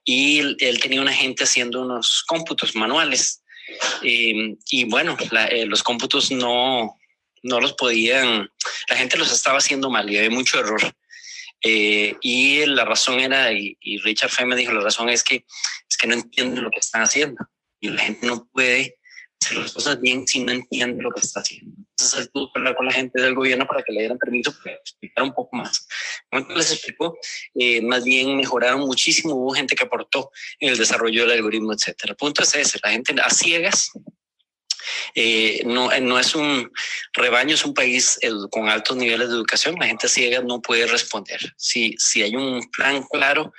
y 0.04 0.38
él, 0.38 0.80
tenía 0.80 1.02
una 1.02 1.12
gente 1.12 1.44
haciendo 1.44 1.82
unos 1.82 2.24
cómputos 2.26 2.74
manuales. 2.74 3.42
Eh, 4.02 4.56
y 4.70 4.84
bueno, 4.84 5.16
eh, 5.50 5.66
los 5.66 5.82
cómputos 5.82 6.30
no, 6.30 6.98
no 7.42 7.60
los 7.60 7.74
podían, 7.74 8.50
la 8.88 8.96
gente 8.96 9.18
los 9.18 9.30
estaba 9.30 9.58
haciendo 9.58 9.90
mal 9.90 10.10
y 10.10 10.16
había 10.16 10.30
mucho 10.30 10.60
error. 10.60 10.80
y 11.62 12.64
la 12.66 12.84
razón 12.86 13.20
era, 13.20 13.52
y, 13.52 13.76
Richard 14.02 14.30
Feynman 14.30 14.58
dijo, 14.58 14.72
la 14.72 14.80
razón 14.80 15.10
es 15.10 15.22
que, 15.22 15.44
es 15.90 15.96
que 15.98 16.06
no 16.06 16.14
entienden 16.14 16.64
lo 16.64 16.70
que 16.70 16.80
están 16.80 17.02
haciendo 17.02 17.46
y 17.80 17.90
la 17.90 18.02
gente 18.02 18.26
no 18.26 18.48
puede 18.50 18.96
hacer 19.44 19.58
las 19.58 19.72
cosas 19.72 20.00
bien 20.00 20.26
si 20.26 20.40
no 20.40 20.52
entiende 20.52 21.02
lo 21.02 21.10
que 21.10 21.20
está 21.20 21.40
haciendo. 21.40 21.74
Entonces 21.90 22.30
tuvo 22.32 22.52
que 22.52 22.58
hablar 22.58 22.76
con 22.76 22.86
la 22.86 22.92
gente 22.92 23.20
del 23.20 23.34
gobierno 23.34 23.66
para 23.66 23.82
que 23.82 23.92
le 23.92 24.00
dieran 24.00 24.18
permiso 24.18 24.54
para 24.62 24.76
explicar 24.76 25.24
un 25.24 25.34
poco 25.34 25.56
más. 25.56 25.86
Cuando 26.30 26.54
les 26.54 26.72
explicó, 26.72 27.18
eh, 27.54 27.80
más 27.82 28.04
bien 28.04 28.36
mejoraron 28.36 28.80
muchísimo, 28.80 29.34
hubo 29.34 29.52
gente 29.52 29.74
que 29.74 29.84
aportó 29.84 30.30
en 30.58 30.70
el 30.70 30.78
desarrollo 30.78 31.22
del 31.22 31.38
algoritmo, 31.38 31.72
etcétera. 31.72 32.12
El 32.12 32.16
punto 32.16 32.42
es 32.42 32.54
ese, 32.54 32.78
la 32.82 32.90
gente 32.90 33.14
a 33.22 33.30
ciegas 33.30 33.92
eh, 35.14 35.62
no, 35.64 35.90
no 36.00 36.18
es 36.18 36.34
un 36.34 36.70
rebaño, 37.12 37.54
es 37.54 37.64
un 37.64 37.74
país 37.74 38.18
con 38.50 38.68
altos 38.68 38.96
niveles 38.96 39.28
de 39.28 39.34
educación. 39.34 39.76
La 39.78 39.86
gente 39.86 40.08
ciega 40.08 40.40
no 40.40 40.60
puede 40.60 40.86
responder. 40.86 41.40
Si, 41.56 41.94
si 41.98 42.22
hay 42.22 42.36
un 42.36 42.68
plan 42.70 43.04
claro, 43.10 43.52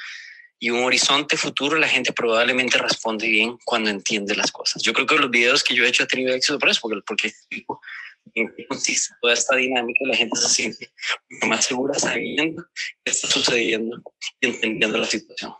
y 0.63 0.69
un 0.69 0.81
horizonte 0.85 1.35
futuro, 1.35 1.77
la 1.77 1.89
gente 1.89 2.13
probablemente 2.13 2.77
responde 2.77 3.27
bien 3.27 3.57
cuando 3.65 3.89
entiende 3.89 4.33
las 4.33 4.49
cosas. 4.49 4.81
Yo 4.81 4.93
creo 4.93 5.05
que 5.05 5.17
los 5.17 5.29
videos 5.29 5.61
que 5.61 5.75
yo 5.75 5.83
he 5.83 5.89
hecho 5.89 6.03
han 6.03 6.07
tenido 6.07 6.33
éxito 6.33 6.57
por 6.57 6.69
eso, 6.69 6.79
porque, 7.05 7.33
porque 7.67 8.65
consiste 8.69 9.13
toda 9.21 9.33
esta 9.33 9.57
dinámica 9.57 9.99
la 10.05 10.15
gente 10.15 10.39
se 10.39 10.47
siente 10.47 10.93
mucho 11.29 11.47
más 11.47 11.65
segura 11.65 11.99
sabiendo 11.99 12.63
qué 13.03 13.11
está 13.11 13.27
sucediendo 13.27 14.01
y 14.39 14.47
entendiendo 14.47 14.97
la 14.97 15.05
situación. 15.05 15.53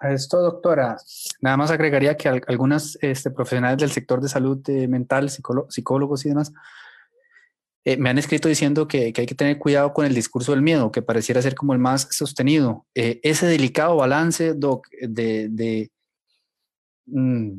A 0.00 0.12
esto, 0.12 0.36
doctora, 0.38 0.96
nada 1.40 1.56
más 1.56 1.70
agregaría 1.70 2.16
que 2.16 2.28
algunas 2.28 2.98
este, 3.02 3.30
profesionales 3.30 3.78
del 3.78 3.92
sector 3.92 4.20
de 4.20 4.28
salud 4.28 4.68
eh, 4.68 4.88
mental, 4.88 5.30
psicólogos 5.30 6.26
y 6.26 6.30
demás, 6.30 6.52
eh, 7.84 7.96
me 7.96 8.10
han 8.10 8.18
escrito 8.18 8.48
diciendo 8.48 8.86
que, 8.86 9.12
hay 9.16 9.26
que 9.26 9.34
tener 9.34 9.58
cuidado 9.58 9.92
con 9.92 10.06
el 10.06 10.14
discurso 10.14 10.52
del 10.52 10.62
miedo, 10.62 10.92
que 10.92 11.02
pareciera 11.02 11.42
ser 11.42 11.54
como 11.56 11.72
el 11.72 11.80
más 11.80 12.08
sostenido. 12.10 12.86
Eh, 12.94 13.20
ese 13.24 13.46
delicado 13.46 13.96
balance, 13.96 14.54
mm, 17.06 17.58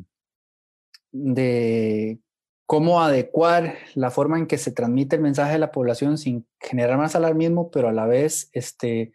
de, 1.12 2.18
cómo 2.66 3.02
adecuar 3.02 3.74
la 3.94 4.10
forma 4.10 4.38
en 4.38 4.46
que 4.46 4.56
se 4.56 4.72
transmite 4.72 5.16
el 5.16 5.22
mensaje 5.22 5.52
de 5.52 5.58
la 5.58 5.72
población 5.72 6.16
sin 6.16 6.46
generar 6.58 6.96
más 6.96 7.14
alarmismo, 7.14 7.70
pero 7.70 7.88
a 7.88 7.92
la 7.92 8.06
vez 8.06 8.48
este, 8.52 9.12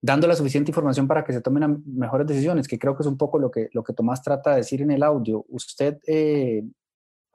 dando 0.00 0.26
la 0.26 0.36
suficiente 0.36 0.70
información 0.70 1.06
para 1.06 1.24
que 1.24 1.34
se 1.34 1.42
tomen 1.42 1.82
mejores 1.86 2.26
decisiones, 2.26 2.68
que 2.68 2.78
creo 2.78 2.96
que 2.96 3.02
es 3.02 3.06
un 3.06 3.18
poco 3.18 3.38
lo 3.38 3.50
que, 3.50 3.68
lo 3.72 3.84
que 3.84 3.92
Tomás 3.92 4.22
trata 4.22 4.52
de 4.52 4.58
decir 4.58 4.80
en 4.80 4.90
el 4.90 5.02
audio. 5.02 5.44
Usted 5.48 5.98
eh, 6.06 6.64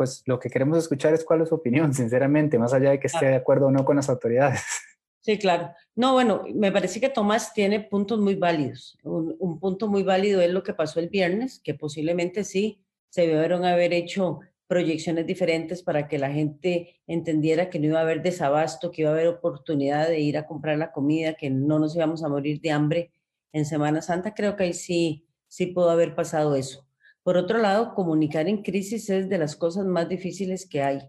pues 0.03 0.21
lo 0.25 0.37
que 0.37 0.49
queremos 0.49 0.77
escuchar 0.77 1.13
es 1.13 1.23
cuál 1.23 1.41
es 1.41 1.49
su 1.49 1.55
opinión, 1.55 1.93
sinceramente, 1.93 2.59
más 2.59 2.73
allá 2.73 2.91
de 2.91 2.99
que 2.99 3.07
esté 3.07 3.27
de 3.27 3.35
acuerdo 3.35 3.67
o 3.67 3.71
no 3.71 3.85
con 3.85 3.95
las 3.95 4.09
autoridades. 4.09 4.61
Sí, 5.25 5.37
claro. 5.37 5.71
No, 5.95 6.11
bueno, 6.11 6.43
me 6.53 6.69
parece 6.69 6.99
que 6.99 7.07
Tomás 7.07 7.53
tiene 7.53 7.79
puntos 7.79 8.19
muy 8.19 8.35
válidos. 8.35 8.97
Un, 9.03 9.57
punto 9.57 9.87
muy 9.87 10.03
válido 10.03 10.41
es 10.41 10.51
lo 10.51 10.63
que 10.63 10.73
pasó 10.73 10.99
el 10.99 11.07
viernes, 11.07 11.61
que 11.63 11.73
posiblemente 11.75 12.43
sí 12.43 12.83
se 13.07 13.27
debieron 13.27 13.63
haber 13.63 13.93
hecho 13.93 14.41
proyecciones 14.67 15.25
diferentes 15.25 15.81
para 15.81 16.09
que 16.09 16.19
la 16.19 16.29
gente 16.29 16.99
entendiera 17.07 17.69
que 17.69 17.79
no 17.79 17.85
iba 17.85 17.99
a 17.99 18.01
haber 18.01 18.21
desabasto, 18.21 18.91
que 18.91 19.03
iba 19.03 19.11
a 19.11 19.13
haber 19.13 19.27
oportunidad 19.27 20.09
de 20.09 20.19
ir 20.19 20.37
a 20.37 20.45
comprar 20.45 20.77
la 20.77 20.91
comida, 20.91 21.35
que 21.35 21.49
no 21.49 21.79
nos 21.79 21.95
íbamos 21.95 22.21
a 22.21 22.27
morir 22.27 22.59
de 22.59 22.71
hambre 22.71 23.13
en 23.53 23.65
Semana 23.65 24.01
Santa. 24.01 24.33
Creo 24.33 24.57
que 24.57 24.65
ahí 24.65 24.73
sí, 24.73 25.25
sí 25.47 25.67
pudo 25.67 25.89
haber 25.89 26.15
pasado 26.15 26.53
eso. 26.57 26.85
Por 27.23 27.37
otro 27.37 27.57
lado, 27.57 27.93
comunicar 27.95 28.47
en 28.47 28.61
crisis 28.61 29.09
es 29.09 29.29
de 29.29 29.37
las 29.37 29.55
cosas 29.55 29.85
más 29.85 30.09
difíciles 30.09 30.67
que 30.67 30.83
hay. 30.83 30.99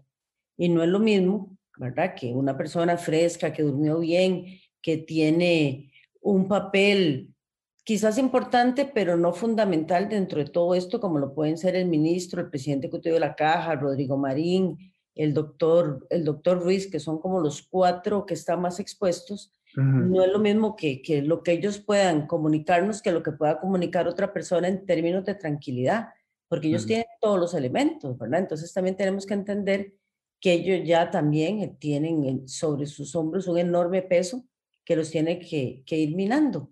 Y 0.57 0.69
no 0.69 0.81
es 0.81 0.89
lo 0.89 0.99
mismo, 0.99 1.57
¿verdad? 1.77 2.15
Que 2.15 2.33
una 2.33 2.57
persona 2.57 2.97
fresca, 2.97 3.51
que 3.51 3.63
durmió 3.63 3.99
bien, 3.99 4.45
que 4.81 4.97
tiene 4.97 5.91
un 6.21 6.47
papel 6.47 7.35
quizás 7.83 8.17
importante, 8.17 8.85
pero 8.85 9.17
no 9.17 9.33
fundamental 9.33 10.09
dentro 10.09 10.39
de 10.39 10.49
todo 10.49 10.73
esto, 10.73 10.99
como 10.99 11.19
lo 11.19 11.33
pueden 11.33 11.57
ser 11.57 11.75
el 11.75 11.87
ministro, 11.87 12.41
el 12.41 12.49
presidente 12.49 12.87
ejecutivo 12.87 13.13
de 13.13 13.19
la 13.19 13.35
Caja, 13.35 13.75
Rodrigo 13.75 14.17
Marín, 14.17 14.77
el 15.13 15.33
doctor, 15.33 16.05
el 16.09 16.23
doctor 16.25 16.61
Ruiz, 16.61 16.89
que 16.89 16.99
son 16.99 17.19
como 17.19 17.39
los 17.39 17.61
cuatro 17.61 18.25
que 18.25 18.33
están 18.33 18.61
más 18.61 18.79
expuestos, 18.79 19.53
no 19.75 20.23
es 20.23 20.31
lo 20.31 20.39
mismo 20.39 20.75
que, 20.75 21.01
que, 21.01 21.21
lo 21.21 21.43
que 21.43 21.53
ellos 21.53 21.79
puedan 21.79 22.27
comunicarnos 22.27 23.01
que 23.01 23.11
lo 23.11 23.23
que 23.23 23.31
pueda 23.31 23.59
comunicar 23.59 24.07
otra 24.07 24.31
persona 24.31 24.67
en 24.67 24.85
términos 24.85 25.25
de 25.25 25.35
tranquilidad, 25.35 26.09
porque 26.47 26.67
ellos 26.67 26.85
tienen 26.85 27.05
todos 27.19 27.39
los 27.39 27.53
elementos, 27.53 28.17
¿verdad? 28.17 28.41
Entonces 28.41 28.71
también 28.73 28.95
tenemos 28.95 29.25
que 29.25 29.33
entender 29.33 29.93
que 30.39 30.53
ellos 30.53 30.87
ya 30.87 31.09
también 31.09 31.77
tienen 31.77 32.47
sobre 32.47 32.85
sus 32.85 33.15
hombros 33.15 33.47
un 33.47 33.57
enorme 33.57 34.01
peso 34.01 34.45
que 34.83 34.95
los 34.95 35.09
tiene 35.09 35.39
que, 35.39 35.83
que 35.85 35.97
ir 35.97 36.15
minando. 36.15 36.69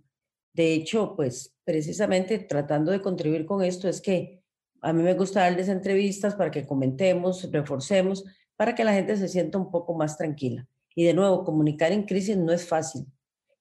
De 0.54 0.74
hecho, 0.74 1.16
pues 1.16 1.56
precisamente 1.64 2.38
tratando 2.40 2.92
de 2.92 3.02
contribuir 3.02 3.46
con 3.46 3.64
esto 3.64 3.90
es 3.90 4.02
que 4.02 4.44
a 4.82 4.94
mí 4.94 5.02
me 5.02 5.14
gusta 5.14 5.42
darles 5.42 5.70
entrevistas 5.70 6.36
para 6.36 6.52
que 6.52 6.66
comentemos, 6.66 7.50
reforcemos, 7.52 8.26
para 8.56 8.76
que 8.76 8.84
la 8.84 8.94
gente 8.94 9.18
se 9.18 9.28
sienta 9.28 9.58
un 9.58 9.72
poco 9.72 9.94
más 9.94 10.18
tranquila. 10.18 10.68
Y 10.96 11.06
de 11.06 11.14
nuevo, 11.14 11.44
comunicar 11.44 11.92
en 11.92 12.04
crisis 12.04 12.38
no 12.38 12.52
es 12.52 12.68
fácil. 12.68 13.06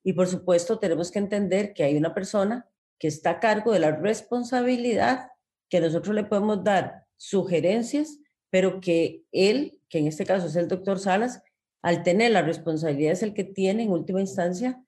Y 0.04 0.12
por 0.12 0.26
supuesto, 0.26 0.78
tenemos 0.78 1.10
que 1.10 1.18
entender 1.18 1.72
que 1.74 1.84
hay 1.84 1.96
una 1.96 2.14
persona 2.14 2.68
que 2.98 3.08
está 3.08 3.30
a 3.30 3.40
cargo 3.40 3.72
de 3.72 3.80
la 3.80 3.92
responsabilidad, 3.92 5.30
que 5.68 5.80
nosotros 5.80 6.14
le 6.14 6.24
podemos 6.24 6.62
dar 6.62 7.06
sugerencias, 7.16 8.18
pero 8.50 8.80
que 8.80 9.24
él, 9.32 9.78
que 9.88 9.98
en 9.98 10.06
este 10.06 10.26
caso 10.26 10.46
es 10.46 10.56
el 10.56 10.68
doctor 10.68 10.98
Salas, 10.98 11.42
al 11.82 12.02
tener 12.02 12.30
la 12.30 12.42
responsabilidad 12.42 13.12
es 13.12 13.22
el 13.22 13.34
que 13.34 13.44
tiene 13.44 13.84
en 13.84 13.90
última 13.90 14.20
instancia 14.20 14.84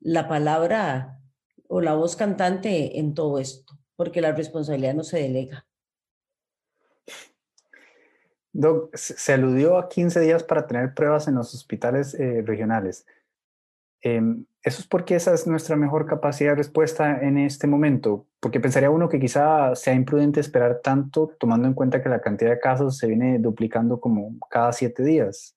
la 0.00 0.28
palabra 0.28 1.20
o 1.68 1.80
la 1.80 1.94
voz 1.94 2.14
cantante 2.14 2.98
en 2.98 3.14
todo 3.14 3.38
esto, 3.38 3.78
porque 3.96 4.20
la 4.20 4.32
responsabilidad 4.32 4.94
no 4.94 5.02
se 5.02 5.18
delega. 5.18 5.66
Doc, 8.58 8.94
se 8.96 9.32
aludió 9.34 9.76
a 9.76 9.88
15 9.88 10.20
días 10.20 10.42
para 10.42 10.66
tener 10.66 10.94
pruebas 10.94 11.28
en 11.28 11.34
los 11.34 11.54
hospitales 11.54 12.14
eh, 12.14 12.42
regionales. 12.44 13.06
Em, 14.00 14.46
¿Eso 14.62 14.80
es 14.80 14.86
porque 14.86 15.14
esa 15.14 15.34
es 15.34 15.46
nuestra 15.46 15.76
mejor 15.76 16.06
capacidad 16.06 16.50
de 16.50 16.56
respuesta 16.56 17.20
en 17.20 17.38
este 17.38 17.66
momento? 17.66 18.26
Porque 18.40 18.58
pensaría 18.58 18.90
uno 18.90 19.08
que 19.08 19.20
quizá 19.20 19.74
sea 19.74 19.94
imprudente 19.94 20.40
esperar 20.40 20.80
tanto, 20.82 21.30
tomando 21.38 21.68
en 21.68 21.74
cuenta 21.74 22.02
que 22.02 22.08
la 22.08 22.20
cantidad 22.20 22.50
de 22.50 22.58
casos 22.58 22.96
se 22.96 23.06
viene 23.06 23.38
duplicando 23.38 24.00
como 24.00 24.36
cada 24.48 24.72
siete 24.72 25.04
días. 25.04 25.54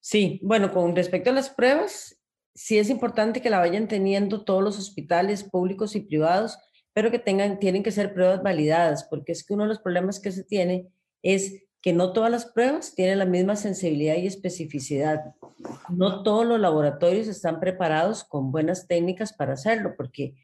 Sí, 0.00 0.40
bueno, 0.42 0.72
con 0.72 0.94
respecto 0.94 1.30
a 1.30 1.34
las 1.34 1.50
pruebas, 1.50 2.18
sí 2.54 2.78
es 2.78 2.90
importante 2.90 3.42
que 3.42 3.50
la 3.50 3.58
vayan 3.58 3.88
teniendo 3.88 4.44
todos 4.44 4.62
los 4.62 4.78
hospitales 4.78 5.42
públicos 5.42 5.96
y 5.96 6.00
privados, 6.00 6.58
pero 6.92 7.10
que 7.10 7.18
tengan, 7.18 7.58
tienen 7.58 7.82
que 7.82 7.90
ser 7.90 8.14
pruebas 8.14 8.42
validadas, 8.42 9.04
porque 9.04 9.32
es 9.32 9.44
que 9.44 9.52
uno 9.52 9.64
de 9.64 9.70
los 9.70 9.80
problemas 9.80 10.20
que 10.20 10.32
se 10.32 10.44
tiene 10.44 10.88
es 11.22 11.65
que 11.80 11.92
no 11.92 12.12
todas 12.12 12.30
las 12.30 12.46
pruebas 12.46 12.94
tienen 12.94 13.18
la 13.18 13.26
misma 13.26 13.56
sensibilidad 13.56 14.16
y 14.16 14.26
especificidad. 14.26 15.34
No 15.88 16.22
todos 16.22 16.44
los 16.44 16.58
laboratorios 16.58 17.28
están 17.28 17.60
preparados 17.60 18.24
con 18.24 18.50
buenas 18.50 18.86
técnicas 18.86 19.32
para 19.32 19.52
hacerlo, 19.52 19.94
porque 19.96 20.34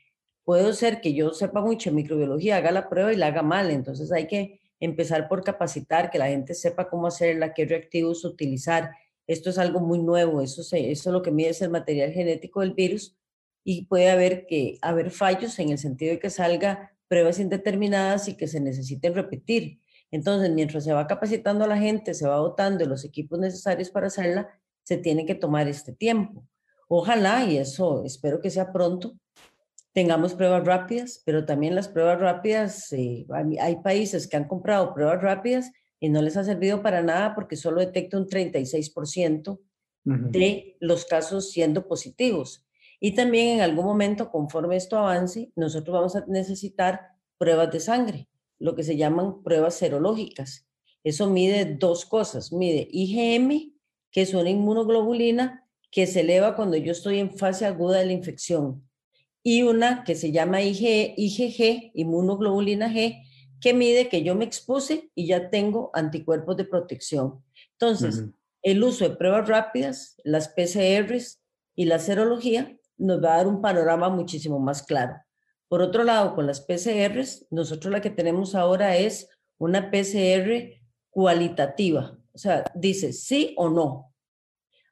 puede 0.44 0.72
ser 0.74 1.00
que 1.00 1.14
yo 1.14 1.32
sepa 1.32 1.60
mucho 1.60 1.90
de 1.90 1.96
microbiología, 1.96 2.56
haga 2.56 2.70
la 2.70 2.88
prueba 2.88 3.12
y 3.12 3.16
la 3.16 3.28
haga 3.28 3.42
mal. 3.42 3.70
Entonces 3.70 4.12
hay 4.12 4.26
que 4.26 4.60
empezar 4.80 5.28
por 5.28 5.44
capacitar, 5.44 6.10
que 6.10 6.18
la 6.18 6.28
gente 6.28 6.54
sepa 6.54 6.88
cómo 6.88 7.06
hacerla, 7.06 7.54
qué 7.54 7.64
reactivos 7.64 8.24
utilizar. 8.24 8.90
Esto 9.26 9.50
es 9.50 9.58
algo 9.58 9.80
muy 9.80 10.00
nuevo, 10.00 10.42
eso, 10.42 10.62
eso 10.62 10.76
es 10.76 11.06
lo 11.06 11.22
que 11.22 11.30
mide 11.30 11.50
es 11.50 11.62
el 11.62 11.70
material 11.70 12.12
genético 12.12 12.60
del 12.60 12.72
virus 12.72 13.16
y 13.64 13.86
puede 13.86 14.10
haber, 14.10 14.46
que, 14.46 14.78
haber 14.82 15.10
fallos 15.10 15.58
en 15.58 15.70
el 15.70 15.78
sentido 15.78 16.12
de 16.12 16.18
que 16.18 16.30
salga 16.30 16.92
pruebas 17.08 17.38
indeterminadas 17.38 18.28
y 18.28 18.36
que 18.36 18.48
se 18.48 18.60
necesiten 18.60 19.14
repetir. 19.14 19.81
Entonces, 20.12 20.50
mientras 20.50 20.84
se 20.84 20.92
va 20.92 21.06
capacitando 21.06 21.64
a 21.64 21.68
la 21.68 21.78
gente, 21.78 22.12
se 22.12 22.28
va 22.28 22.36
dotando 22.36 22.78
de 22.78 22.86
los 22.86 23.04
equipos 23.04 23.38
necesarios 23.38 23.90
para 23.90 24.08
hacerla, 24.08 24.48
se 24.84 24.98
tiene 24.98 25.24
que 25.24 25.34
tomar 25.34 25.66
este 25.68 25.92
tiempo. 25.92 26.46
Ojalá, 26.86 27.44
y 27.44 27.56
eso 27.56 28.04
espero 28.04 28.38
que 28.38 28.50
sea 28.50 28.72
pronto, 28.72 29.14
tengamos 29.94 30.34
pruebas 30.34 30.66
rápidas, 30.66 31.22
pero 31.24 31.46
también 31.46 31.74
las 31.74 31.88
pruebas 31.88 32.20
rápidas, 32.20 32.92
eh, 32.92 33.26
hay 33.58 33.76
países 33.76 34.28
que 34.28 34.36
han 34.36 34.46
comprado 34.46 34.92
pruebas 34.92 35.22
rápidas 35.22 35.72
y 35.98 36.10
no 36.10 36.20
les 36.20 36.36
ha 36.36 36.44
servido 36.44 36.82
para 36.82 37.02
nada 37.02 37.34
porque 37.34 37.56
solo 37.56 37.80
detecta 37.80 38.18
un 38.18 38.26
36% 38.26 39.60
de 40.04 40.76
los 40.80 41.06
casos 41.06 41.50
siendo 41.50 41.86
positivos. 41.86 42.66
Y 43.00 43.14
también 43.14 43.56
en 43.56 43.60
algún 43.62 43.86
momento, 43.86 44.30
conforme 44.30 44.76
esto 44.76 44.98
avance, 44.98 45.50
nosotros 45.56 45.94
vamos 45.94 46.16
a 46.16 46.24
necesitar 46.26 47.12
pruebas 47.38 47.70
de 47.70 47.80
sangre 47.80 48.28
lo 48.62 48.76
que 48.76 48.84
se 48.84 48.96
llaman 48.96 49.42
pruebas 49.42 49.74
serológicas. 49.74 50.68
Eso 51.02 51.28
mide 51.28 51.64
dos 51.64 52.06
cosas. 52.06 52.52
Mide 52.52 52.88
IgM, 52.92 53.74
que 54.12 54.22
es 54.22 54.34
una 54.34 54.50
inmunoglobulina 54.50 55.68
que 55.90 56.06
se 56.06 56.20
eleva 56.20 56.54
cuando 56.54 56.76
yo 56.76 56.92
estoy 56.92 57.18
en 57.18 57.36
fase 57.36 57.66
aguda 57.66 57.98
de 57.98 58.06
la 58.06 58.12
infección. 58.12 58.88
Y 59.42 59.64
una 59.64 60.04
que 60.04 60.14
se 60.14 60.30
llama 60.30 60.62
IgG, 60.62 61.90
inmunoglobulina 61.94 62.88
G, 62.88 63.24
que 63.60 63.74
mide 63.74 64.08
que 64.08 64.22
yo 64.22 64.36
me 64.36 64.44
expuse 64.44 65.10
y 65.16 65.26
ya 65.26 65.50
tengo 65.50 65.90
anticuerpos 65.92 66.56
de 66.56 66.64
protección. 66.64 67.42
Entonces, 67.72 68.26
el 68.62 68.84
uso 68.84 69.08
de 69.08 69.16
pruebas 69.16 69.48
rápidas, 69.48 70.14
las 70.22 70.48
PCRs 70.48 71.42
y 71.74 71.86
la 71.86 71.98
serología 71.98 72.78
nos 72.96 73.22
va 73.22 73.34
a 73.34 73.36
dar 73.38 73.48
un 73.48 73.60
panorama 73.60 74.08
muchísimo 74.08 74.60
más 74.60 74.84
claro. 74.84 75.16
Por 75.72 75.80
otro 75.80 76.04
lado, 76.04 76.34
con 76.34 76.46
las 76.46 76.60
PCRs, 76.60 77.46
nosotros 77.48 77.90
la 77.90 78.02
que 78.02 78.10
tenemos 78.10 78.54
ahora 78.54 78.98
es 78.98 79.30
una 79.56 79.90
PCR 79.90 80.82
cualitativa, 81.08 82.18
o 82.34 82.36
sea, 82.36 82.64
dice 82.74 83.14
sí 83.14 83.54
o 83.56 83.70
no. 83.70 84.12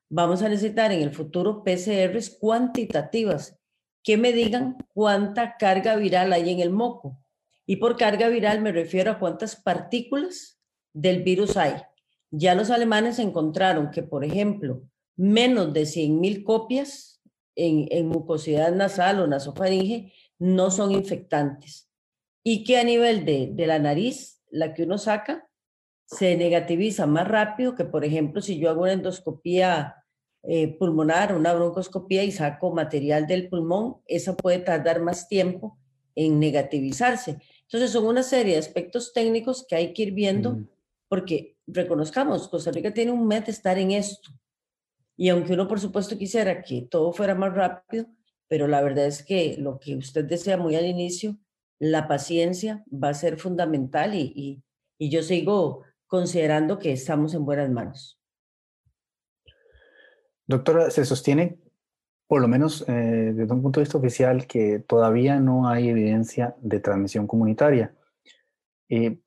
Vamos 0.08 0.40
a 0.40 0.49
necesitar 0.49 0.90
en 0.90 1.02
el 1.02 1.12
futuro 1.12 1.62
PCRs 1.64 2.31
cuantitativas 2.40 3.59
que 4.02 4.16
me 4.16 4.33
digan 4.33 4.78
cuánta 4.94 5.59
carga 5.59 5.96
viral 5.96 6.33
hay 6.33 6.48
en 6.48 6.61
el 6.61 6.70
moco. 6.70 7.22
Y 7.66 7.76
por 7.76 7.98
carga 7.98 8.28
viral 8.28 8.62
me 8.62 8.72
refiero 8.72 9.11
a 9.11 9.18
cuántas 9.18 9.57
partículas 9.57 10.62
del 10.94 11.22
virus 11.22 11.59
hay. 11.59 11.74
Ya 12.31 12.55
los 12.55 12.70
alemanes 12.70 13.18
encontraron 13.18 13.90
que, 13.90 14.02
por 14.02 14.24
ejemplo, 14.24 14.81
menos 15.14 15.74
de 15.74 15.83
100.000 15.83 16.42
copias 16.42 17.20
en, 17.55 17.87
en 17.90 18.09
mucosidad 18.09 18.74
nasal 18.74 19.20
o 19.20 19.26
nasofaringe 19.26 20.14
no 20.40 20.70
son 20.70 20.90
infectantes 20.90 21.88
y 22.42 22.64
que 22.64 22.79
a 22.79 22.85
nivel 22.85 23.24
de, 23.24 23.66
la 23.66 23.79
nariz, 23.79 24.42
la 24.50 24.74
que 24.74 24.85
uno 24.85 24.98
saca, 24.98 25.46
se 26.07 26.37
negativiza 26.37 27.07
más 27.07 27.29
rápido 27.29 27.76
que, 27.76 27.85
por 27.85 28.05
ejemplo, 28.05 28.40
si 28.40 28.59
yo 28.59 28.70
hago 28.70 28.83
una 28.83 28.94
endoscopía 28.94 29.96
eh, 30.42 30.76
pulmonar, 30.79 31.37
una 31.37 31.53
broncoscopía 31.53 32.24
y 32.24 32.33
saco 32.33 32.72
material 32.72 33.26
del 33.26 33.48
pulmón, 33.48 33.98
eso 34.07 34.37
puede 34.37 34.59
tardar 34.59 35.03
más 35.03 35.29
tiempo 35.29 35.79
en 36.16 36.40
negativizarse. 36.40 37.38
Entonces, 37.62 37.90
son 37.90 38.07
una 38.07 38.22
serie 38.22 38.55
de 38.55 38.59
aspectos 38.59 39.12
técnicos 39.12 39.64
que 39.68 39.76
hay 39.76 39.92
que 39.92 40.03
ir 40.05 40.12
viendo, 40.12 40.59
porque 41.07 41.59
reconozcamos, 41.66 42.48
Costa 42.48 42.72
Rica 42.72 42.92
tiene 42.92 43.12
un 43.12 43.26
mes 43.26 43.44
de 43.44 43.53
estar 43.53 43.79
en 43.79 43.92
esto. 43.92 44.31
Y 45.16 45.29
aunque 45.29 45.53
uno, 45.53 45.68
por 45.68 45.79
supuesto, 45.79 46.16
quisiera 46.16 46.62
que 46.62 46.83
todo 46.83 47.12
fuera 47.12 47.35
más 47.35 47.55
rápido, 47.55 48.07
pero 48.50 48.66
la 48.66 48.82
verdad 48.82 49.06
es 49.06 49.22
que 49.22 49.56
lo 49.60 49.78
que 49.78 49.94
usted 49.94 50.24
decía 50.24 50.56
muy 50.56 50.74
al 50.74 50.84
inicio, 50.84 51.36
la 51.78 52.08
paciencia 52.08 52.84
va 52.92 53.10
a 53.10 53.14
ser 53.14 53.38
fundamental 53.38 54.14
y, 54.14 54.60
yo 54.98 55.22
sigo 55.22 55.82
considerando 56.08 56.78
que 56.78 56.92
estamos 56.92 57.32
en 57.32 57.46
buenas 57.46 57.70
manos. 57.70 58.20
Doctora, 60.46 60.90
se 60.90 61.04
sostiene, 61.04 61.58
por 62.26 62.42
lo 62.42 62.48
menos 62.48 62.84
eh, 62.88 63.32
desde 63.34 63.54
un 63.54 63.62
punto 63.62 63.78
de 63.78 63.84
vista 63.84 63.98
oficial, 63.98 64.46
que 64.48 64.80
todavía 64.80 65.38
no 65.38 65.68
hay 65.68 65.88
evidencia 65.88 66.56
de 66.60 66.80
transmisión 66.80 67.28
comunitaria. 67.28 67.94
Eh, 68.88 69.20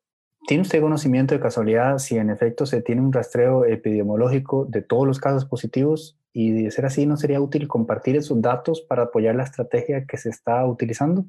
¿Tiene 0.46 0.62
usted 0.62 0.82
conocimiento 0.82 1.34
de 1.34 1.40
casualidad 1.40 1.98
si 1.98 2.18
en 2.18 2.30
efecto 2.30 2.66
se 2.66 2.82
tiene 2.82 3.02
un 3.02 3.14
rastreo 3.14 3.64
epidemiológico 3.64 4.66
de 4.66 4.82
todos 4.82 5.08
los 5.08 5.20
casos 5.20 5.46
positivos 5.46 6.20
y 6.34 6.52
de 6.52 6.72
ser 6.72 6.86
así, 6.86 7.06
¿no 7.06 7.16
sería 7.16 7.40
útil 7.40 7.68
compartir 7.68 8.18
esos 8.18 8.42
datos 8.42 8.82
para 8.82 9.04
apoyar 9.04 9.36
la 9.36 9.44
estrategia 9.44 10.06
que 10.06 10.18
se 10.18 10.30
está 10.30 10.66
utilizando? 10.66 11.26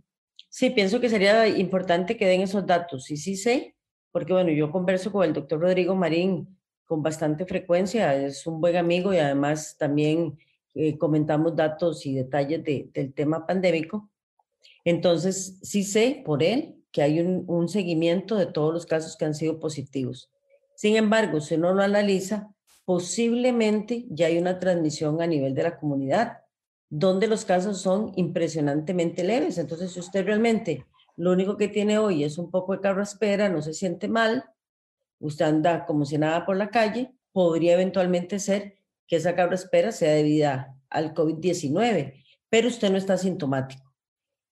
Sí, 0.49 0.71
pienso 0.71 1.01
que 1.01 1.11
sería 1.11 1.47
importante 1.47 2.17
que 2.17 2.27
den 2.27 2.41
esos 2.41 2.67
datos. 2.67 3.11
Y 3.11 3.17
sí 3.17 3.37
sé, 3.37 3.77
porque 4.11 4.33
bueno, 4.33 4.51
yo 4.51 4.71
converso 4.71 5.13
con 5.13 5.25
el 5.25 5.33
doctor 5.33 5.61
Rodrigo 5.61 5.95
Marín 5.95 6.59
con 6.87 7.03
bastante 7.03 7.47
frecuencia, 7.47 8.15
es 8.15 8.47
un 8.47 8.61
buen 8.61 8.77
amigo 8.77 9.13
y 9.13 9.19
además 9.19 9.77
también 9.79 10.39
eh, 10.75 10.99
comentamos 10.99 11.57
datos 11.57 12.05
y 12.07 12.15
detalles 12.15 12.63
del 12.65 13.15
tema 13.15 13.47
pandémico. 13.47 14.11
Entonces, 14.85 15.59
sí 15.63 15.83
sé 15.83 16.23
por 16.25 16.43
él 16.43 16.77
que 16.93 17.03
hay 17.03 17.21
un, 17.21 17.69
seguimiento 17.69 18.37
de 18.37 18.47
todos 18.47 18.73
los 18.73 18.87
casos 18.87 19.17
que 19.17 19.25
han 19.25 19.35
sido 19.35 19.59
positivos. 19.59 20.31
Sin 20.77 20.95
embargo, 20.97 21.41
si 21.41 21.57
uno 21.57 21.75
lo 21.75 21.83
analiza, 21.83 22.54
posiblemente 22.85 24.07
ya 24.11 24.27
hay 24.27 24.39
una 24.39 24.59
transmisión 24.59 25.21
a 25.23 25.27
nivel 25.27 25.55
de 25.55 25.63
la 25.63 25.79
comunidad, 25.79 26.39
donde 26.91 27.27
los 27.27 27.45
casos 27.45 27.81
son 27.81 28.13
impresionantemente 28.17 29.25
leves. 29.25 29.59
Entonces, 29.59 29.93
si 29.93 30.01
usted 30.01 30.25
realmente 30.25 30.87
lo 31.17 31.33
único 31.33 31.57
que 31.57 31.69
tiene 31.69 31.99
hoy 31.99 32.25
es 32.25 32.39
un 32.39 32.51
poco 32.51 32.73
de 32.73 32.81
carraspera, 32.81 33.49
no 33.49 33.63
se 33.63 33.73
siente 33.73 34.09
mal, 34.09 34.45
usted 35.21 35.47
anda 35.47 35.87
como 35.87 36.05
si 36.05 36.19
nada 36.19 36.45
por 36.45 36.57
la 36.57 36.71
calle, 36.71 37.15
podría 37.33 37.75
eventualmente 37.75 38.39
ser 38.39 38.79
que 39.07 39.17
esa 39.17 39.35
carraspera 39.35 39.93
sea 39.93 40.13
debida 40.13 40.77
al 40.91 41.15
COVID-19, 41.15 42.23
pero 42.49 42.69
usted 42.69 42.91
no 42.91 42.97
está 42.97 43.17
sintomático. 43.17 43.93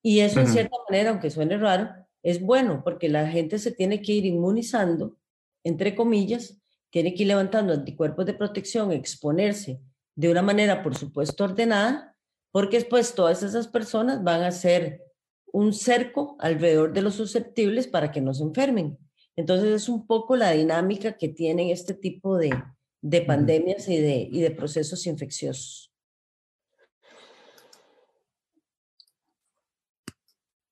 Y 0.03 0.21
eso, 0.21 0.41
en 0.41 0.49
cierta 0.49 0.77
manera, 0.89 1.11
aunque 1.11 1.31
suene 1.31 1.57
raro, 1.59 1.91
es 2.25 2.41
bueno 2.41 2.83
porque 2.83 3.09
la 3.09 3.29
gente 3.29 3.59
se 3.59 3.71
tiene 3.71 4.03
que 4.03 4.13
ir 4.13 4.27
inmunizando, 4.27 5.17
entre 5.65 5.95
comillas, 5.95 6.62
tiene 6.93 7.15
que 7.15 7.23
ir 7.23 7.29
levantando 7.29 7.73
anticuerpos 7.73 8.27
de 8.27 8.35
protección, 8.35 8.93
exponerse 8.93 9.81
de 10.15 10.31
una 10.31 10.43
manera, 10.43 10.83
por 10.83 10.95
supuesto, 10.95 11.45
ordenada, 11.45 12.15
porque 12.53 12.77
después 12.77 13.15
todas 13.15 13.43
esas 13.43 13.67
personas 13.67 14.23
van 14.23 14.43
a 14.43 14.53
ser 14.53 15.03
un 15.47 15.73
cerco 15.73 16.37
alrededor 16.39 16.93
de 16.93 17.01
los 17.01 17.15
susceptibles 17.15 17.87
para 17.87 18.13
que 18.13 18.21
no 18.21 18.35
se 18.35 18.43
enfermen. 18.43 18.99
Entonces 19.37 19.71
es 19.71 19.89
un 19.89 20.07
poco 20.07 20.37
la 20.37 20.51
dinámica 20.51 21.17
que 21.17 21.29
tienen 21.29 21.71
este 21.71 21.95
tipo 21.95 22.37
de, 22.37 22.53
de 23.01 23.23
pandemias 23.23 23.89
y 23.89 23.99
de, 23.99 24.29
y 24.31 24.43
de 24.43 24.51
procesos 24.51 25.07
infecciosos. 25.07 25.91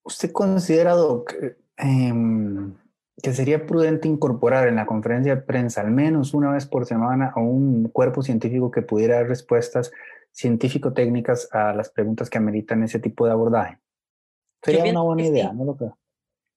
¿Usted 0.03 0.33
considera, 0.33 0.93
Doc, 0.93 1.33
em, 1.79 2.77
que 3.23 3.33
sería 3.33 3.67
prudente 3.67 4.09
incorporar 4.09 4.69
en 4.69 4.77
la 4.77 4.87
conferencia 4.87 5.35
de 5.35 5.43
prensa 5.43 5.81
al 5.81 5.91
menos 5.91 6.35
una 6.35 6.53
vez 6.53 6.67
por 6.67 6.87
semana 6.87 7.33
a 7.35 7.41
un 7.41 7.89
cuerpo 7.89 8.23
científico 8.23 8.71
que 8.71 8.83
pudiera 8.83 9.17
dar 9.17 9.29
respuestas 9.29 9.91
científico-técnicas 10.33 11.49
a 11.53 11.75
las 11.75 11.91
preguntas 11.91 12.31
que 12.31 12.39
ameritan 12.39 12.83
ese 12.83 12.99
tipo 12.99 13.27
de 13.27 13.33
abordaje. 13.33 13.79
Sería 14.63 14.85
una 14.85 15.03
buena 15.03 15.27
idea, 15.27 15.53
¿no 15.53 15.65
lo 15.65 15.77
creo? 15.77 15.99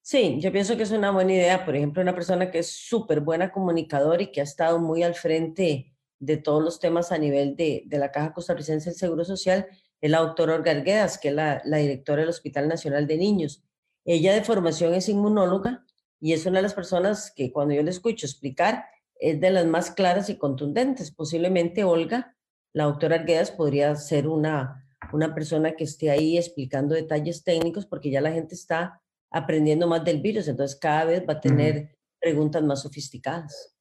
Sí, 0.02 0.38
yo 0.41 0.52
pienso 0.52 0.76
que 0.76 0.84
es 0.84 0.91
una 0.91 1.12
buena 1.12 1.34
idea. 1.34 1.63
Por 1.63 1.76
ejemplo, 1.76 2.02
una 2.02 2.13
persona 2.13 2.52
que 2.52 2.60
es 2.60 2.67
súper 2.69 3.21
buena 3.21 3.52
comunicador 3.52 4.21
y 4.21 4.32
que 4.32 4.41
ha 4.41 4.43
estado 4.43 4.80
muy 4.80 5.02
al 5.02 5.15
frente 5.15 5.95
de 6.19 6.38
todos 6.38 6.62
los 6.62 6.80
temas 6.80 7.12
a 7.12 7.17
nivel 7.17 7.56
de, 7.56 7.86
la 7.89 8.12
Caja 8.12 8.34
Costarricense 8.34 8.89
del 8.89 8.99
Seguro 8.99 9.23
Social 9.23 9.67
es 10.02 10.12
la 10.12 10.19
doctora 10.19 10.56
Olga 10.56 10.71
Arguedas, 10.71 11.17
que 11.17 11.30
es 11.30 11.34
la, 11.34 11.62
la 11.63 11.78
directora 11.78 12.21
del 12.21 12.30
Hospital 12.30 12.67
Nacional 12.67 13.08
de 13.08 13.17
Niños. 13.17 13.63
Ella 14.04 14.34
de 14.34 14.43
formación 14.43 14.93
es 14.93 15.08
inmunóloga 15.08 15.86
y 16.24 16.32
es 16.32 16.46
una 16.46 16.60
de 16.60 16.64
las 16.64 16.74
personas 16.74 17.34
que 17.36 17.52
cuando 17.52 17.74
yo 17.74 17.84
le 17.84 17.90
escucho 17.90 18.26
explicar 18.26 18.86
es 19.20 19.42
de 19.42 19.52
las 19.52 19.66
más 19.66 19.92
claras 19.92 20.30
y 20.30 20.38
contundentes. 20.38 21.12
Posiblemente 21.12 21.84
Olga, 21.84 22.38
la 22.72 22.86
doctora 22.86 23.18
Arguedas, 23.18 23.52
podría 23.52 23.94
ser 23.98 24.30
una, 24.30 24.88
una 25.12 25.36
persona 25.36 25.76
que 25.76 25.84
esté 25.84 26.12
ahí 26.12 26.38
explicando 26.38 26.96
detalles 26.96 27.44
técnicos 27.44 27.86
porque 27.86 28.10
ya 28.10 28.22
la 28.22 28.32
gente 28.32 28.56
está 28.56 29.02
aprendiendo 29.32 29.86
más 29.86 30.06
del 30.06 30.22
virus, 30.22 30.48
entonces 30.48 30.80
cada 30.80 31.04
vez 31.04 31.26
va 31.28 31.34
a 31.34 31.42
tener 31.42 31.98
preguntas 32.22 32.64
más 32.64 32.84
sofisticadas. 32.84 33.76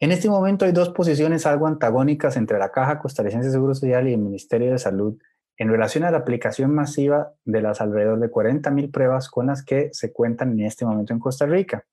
En 0.00 0.10
este 0.10 0.28
momento 0.28 0.64
hay 0.64 0.72
dos 0.72 0.88
posiciones 0.88 1.46
algo 1.46 1.68
antagónicas 1.68 2.36
entre 2.36 2.58
la 2.58 2.72
Caja 2.72 2.98
Costarricense 2.98 3.46
de 3.46 3.52
Seguro 3.52 3.72
Social 3.72 4.08
y 4.08 4.14
el 4.14 4.18
Ministerio 4.18 4.72
de 4.72 4.78
Salud 4.80 5.16
en 5.58 5.68
relación 5.68 6.04
a 6.04 6.10
la 6.12 6.18
aplicación 6.18 6.72
masiva 6.72 7.32
de 7.44 7.60
las 7.60 7.80
alrededor 7.80 8.20
de 8.20 8.30
40.000 8.30 8.92
pruebas 8.92 9.28
con 9.28 9.48
las 9.48 9.64
que 9.64 9.90
se 9.92 10.12
cuentan 10.12 10.52
en 10.52 10.66
este 10.66 10.86
momento 10.86 11.12
en 11.12 11.18
Costa 11.18 11.46
Rica. 11.46 11.84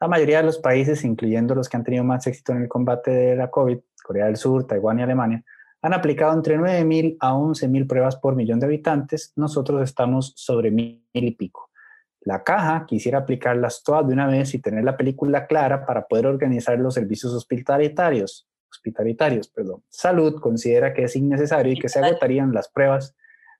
La 0.00 0.08
mayoría 0.08 0.38
de 0.38 0.44
los 0.44 0.58
países, 0.58 1.04
incluyendo 1.04 1.54
los 1.54 1.68
que 1.68 1.76
han 1.76 1.84
tenido 1.84 2.04
más 2.04 2.26
éxito 2.26 2.52
en 2.52 2.62
el 2.62 2.68
combate 2.68 3.10
de 3.10 3.36
la 3.36 3.50
COVID, 3.50 3.78
Corea 4.04 4.26
del 4.26 4.36
Sur, 4.36 4.66
Taiwán 4.66 5.00
y 5.00 5.02
Alemania, 5.02 5.42
han 5.82 5.94
aplicado 5.94 6.32
entre 6.32 6.56
9.000 6.58 7.16
a 7.20 7.32
11.000 7.32 7.88
pruebas 7.88 8.16
por 8.16 8.36
millón 8.36 8.60
de 8.60 8.66
habitantes. 8.66 9.32
Nosotros 9.36 9.82
estamos 9.82 10.32
sobre 10.36 10.70
mil 10.70 11.02
y 11.12 11.30
pico. 11.32 11.70
La 12.20 12.42
caja 12.44 12.86
quisiera 12.86 13.18
aplicarlas 13.18 13.82
todas 13.82 14.06
de 14.06 14.12
una 14.12 14.26
vez 14.26 14.54
y 14.54 14.60
tener 14.60 14.84
la 14.84 14.96
película 14.96 15.46
clara 15.46 15.86
para 15.86 16.06
poder 16.06 16.26
organizar 16.26 16.78
los 16.78 16.94
servicios 16.94 17.32
hospitalarios. 17.32 18.48
Hospitalarios 18.76 19.48
perdón. 19.48 19.82
Salud 19.88 20.40
considera 20.40 20.92
que 20.94 21.04
es 21.04 21.16
innecesario 21.16 21.72
y 21.72 21.78
que 21.78 21.88
se 21.88 21.98
agotarían 21.98 22.52
las 22.52 22.68
pruebas 22.68 23.14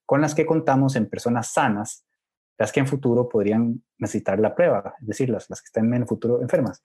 con 0.04 0.20
las 0.20 0.34
que 0.34 0.46
contamos 0.46 0.96
en 0.96 1.06
personas 1.06 1.52
sanas, 1.52 2.04
las 2.58 2.72
que 2.72 2.80
en 2.80 2.86
futuro 2.86 3.28
podrían 3.28 3.82
necesitar 3.98 4.38
la 4.38 4.54
prueba, 4.54 4.94
es 5.00 5.06
decir, 5.06 5.28
las, 5.28 5.50
las 5.50 5.60
que 5.60 5.66
estén 5.66 5.86
en 5.92 6.02
el 6.02 6.06
futuro 6.06 6.40
enfermas. 6.40 6.82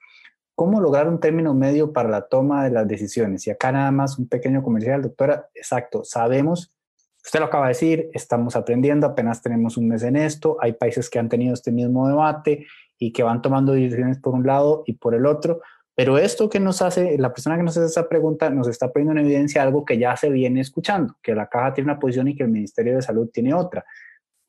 ¿Cómo 0.55 0.81
lograr 0.81 1.07
un 1.07 1.19
término 1.19 1.53
medio 1.53 1.93
para 1.93 2.09
la 2.09 2.27
toma 2.27 2.63
de 2.63 2.71
las 2.71 2.87
decisiones? 2.87 3.47
Y 3.47 3.51
acá 3.51 3.71
nada 3.71 3.91
más 3.91 4.19
un 4.19 4.27
pequeño 4.27 4.61
comercial, 4.63 5.01
doctora. 5.01 5.49
Exacto, 5.55 6.03
sabemos, 6.03 6.73
usted 7.23 7.39
lo 7.39 7.45
acaba 7.45 7.65
de 7.65 7.69
decir, 7.69 8.09
estamos 8.13 8.55
aprendiendo, 8.55 9.07
apenas 9.07 9.41
tenemos 9.41 9.77
un 9.77 9.87
mes 9.87 10.03
en 10.03 10.15
esto, 10.15 10.57
hay 10.59 10.73
países 10.73 11.09
que 11.09 11.19
han 11.19 11.29
tenido 11.29 11.53
este 11.53 11.71
mismo 11.71 12.07
debate 12.07 12.65
y 12.97 13.13
que 13.13 13.23
van 13.23 13.41
tomando 13.41 13.73
decisiones 13.73 14.19
por 14.19 14.33
un 14.33 14.45
lado 14.45 14.83
y 14.85 14.93
por 14.93 15.15
el 15.15 15.25
otro, 15.25 15.61
pero 15.95 16.17
esto 16.17 16.49
que 16.49 16.59
nos 16.59 16.81
hace, 16.81 17.17
la 17.17 17.33
persona 17.33 17.57
que 17.57 17.63
nos 17.63 17.77
hace 17.77 17.87
esa 17.87 18.07
pregunta 18.07 18.49
nos 18.49 18.67
está 18.67 18.91
poniendo 18.91 19.19
en 19.19 19.25
evidencia 19.25 19.61
algo 19.61 19.85
que 19.85 19.97
ya 19.97 20.15
se 20.15 20.29
viene 20.29 20.61
escuchando, 20.61 21.15
que 21.21 21.35
la 21.35 21.47
caja 21.47 21.73
tiene 21.73 21.91
una 21.91 21.99
posición 21.99 22.27
y 22.27 22.35
que 22.35 22.43
el 22.43 22.49
Ministerio 22.49 22.95
de 22.95 23.01
Salud 23.01 23.29
tiene 23.31 23.53
otra 23.53 23.85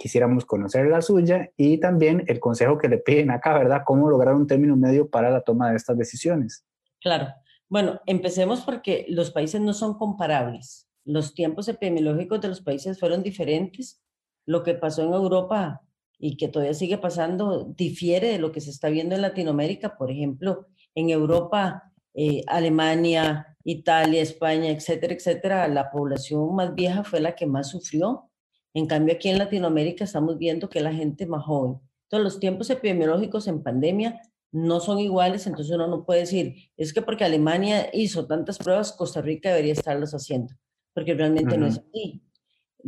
quisiéramos 0.02 0.44
conocer 0.44 0.86
la 0.86 1.00
suya 1.00 1.52
y 1.56 1.78
también 1.78 2.24
el 2.26 2.40
consejo 2.40 2.76
que 2.76 2.88
le 2.88 2.98
piden 2.98 3.30
acá, 3.30 3.56
¿verdad? 3.56 3.82
¿Cómo 3.86 4.10
lograr 4.10 4.34
un 4.34 4.48
término 4.48 4.76
medio 4.76 5.08
para 5.08 5.30
la 5.30 5.42
toma 5.42 5.70
de 5.70 5.76
estas 5.76 5.96
decisiones? 5.96 6.64
Claro. 7.00 7.28
Bueno, 7.68 8.00
empecemos 8.06 8.62
porque 8.62 9.06
los 9.08 9.30
países 9.30 9.60
no 9.60 9.72
son 9.72 9.96
comparables. 9.96 10.88
Los 11.04 11.34
tiempos 11.34 11.68
epidemiológicos 11.68 12.40
de 12.40 12.48
los 12.48 12.62
países 12.62 12.98
fueron 12.98 13.22
diferentes. 13.22 14.02
Lo 14.44 14.64
que 14.64 14.74
pasó 14.74 15.04
en 15.04 15.12
Europa 15.12 15.82
y 16.18 16.36
que 16.36 16.48
todavía 16.48 16.74
sigue 16.74 16.98
pasando 16.98 17.72
difiere 17.76 18.26
de 18.26 18.38
lo 18.40 18.50
que 18.50 18.60
se 18.60 18.70
está 18.70 18.88
viendo 18.88 19.14
en 19.14 19.22
Latinoamérica. 19.22 19.96
Por 19.96 20.10
ejemplo, 20.10 20.66
en 20.94 21.10
Europa, 21.10 21.92
eh, 22.14 22.42
Alemania, 22.46 23.56
Italia, 23.64 24.22
España, 24.22 24.70
etcétera, 24.70 25.14
etcétera, 25.14 25.68
la 25.68 25.90
población 25.90 26.54
más 26.54 26.74
vieja 26.74 27.04
fue 27.04 27.20
la 27.20 27.34
que 27.34 27.46
más 27.46 27.70
sufrió 27.70 28.30
en 28.74 28.86
cambio, 28.86 29.14
aquí 29.14 29.28
en 29.28 29.38
Latinoamérica 29.38 30.04
estamos 30.04 30.38
viendo 30.38 30.68
que 30.68 30.80
la 30.80 30.92
gente 30.92 31.26
más 31.26 31.44
joven. 31.44 31.78
Entonces, 32.04 32.24
los 32.24 32.40
tiempos 32.40 32.70
epidemiológicos 32.70 33.46
en 33.46 33.62
pandemia 33.62 34.20
no 34.50 34.80
son 34.80 34.98
iguales, 34.98 35.46
entonces 35.46 35.74
uno 35.74 35.86
no 35.86 36.04
puede 36.04 36.20
decir, 36.20 36.70
es 36.76 36.92
que 36.92 37.02
porque 37.02 37.24
Alemania 37.24 37.88
hizo 37.92 38.26
tantas 38.26 38.58
pruebas, 38.58 38.92
Costa 38.92 39.22
Rica 39.22 39.50
debería 39.50 39.72
estarlas 39.72 40.12
haciendo, 40.12 40.54
porque 40.94 41.14
realmente 41.14 41.56
no 41.56 41.66
es 41.66 41.78
así. 41.78 42.22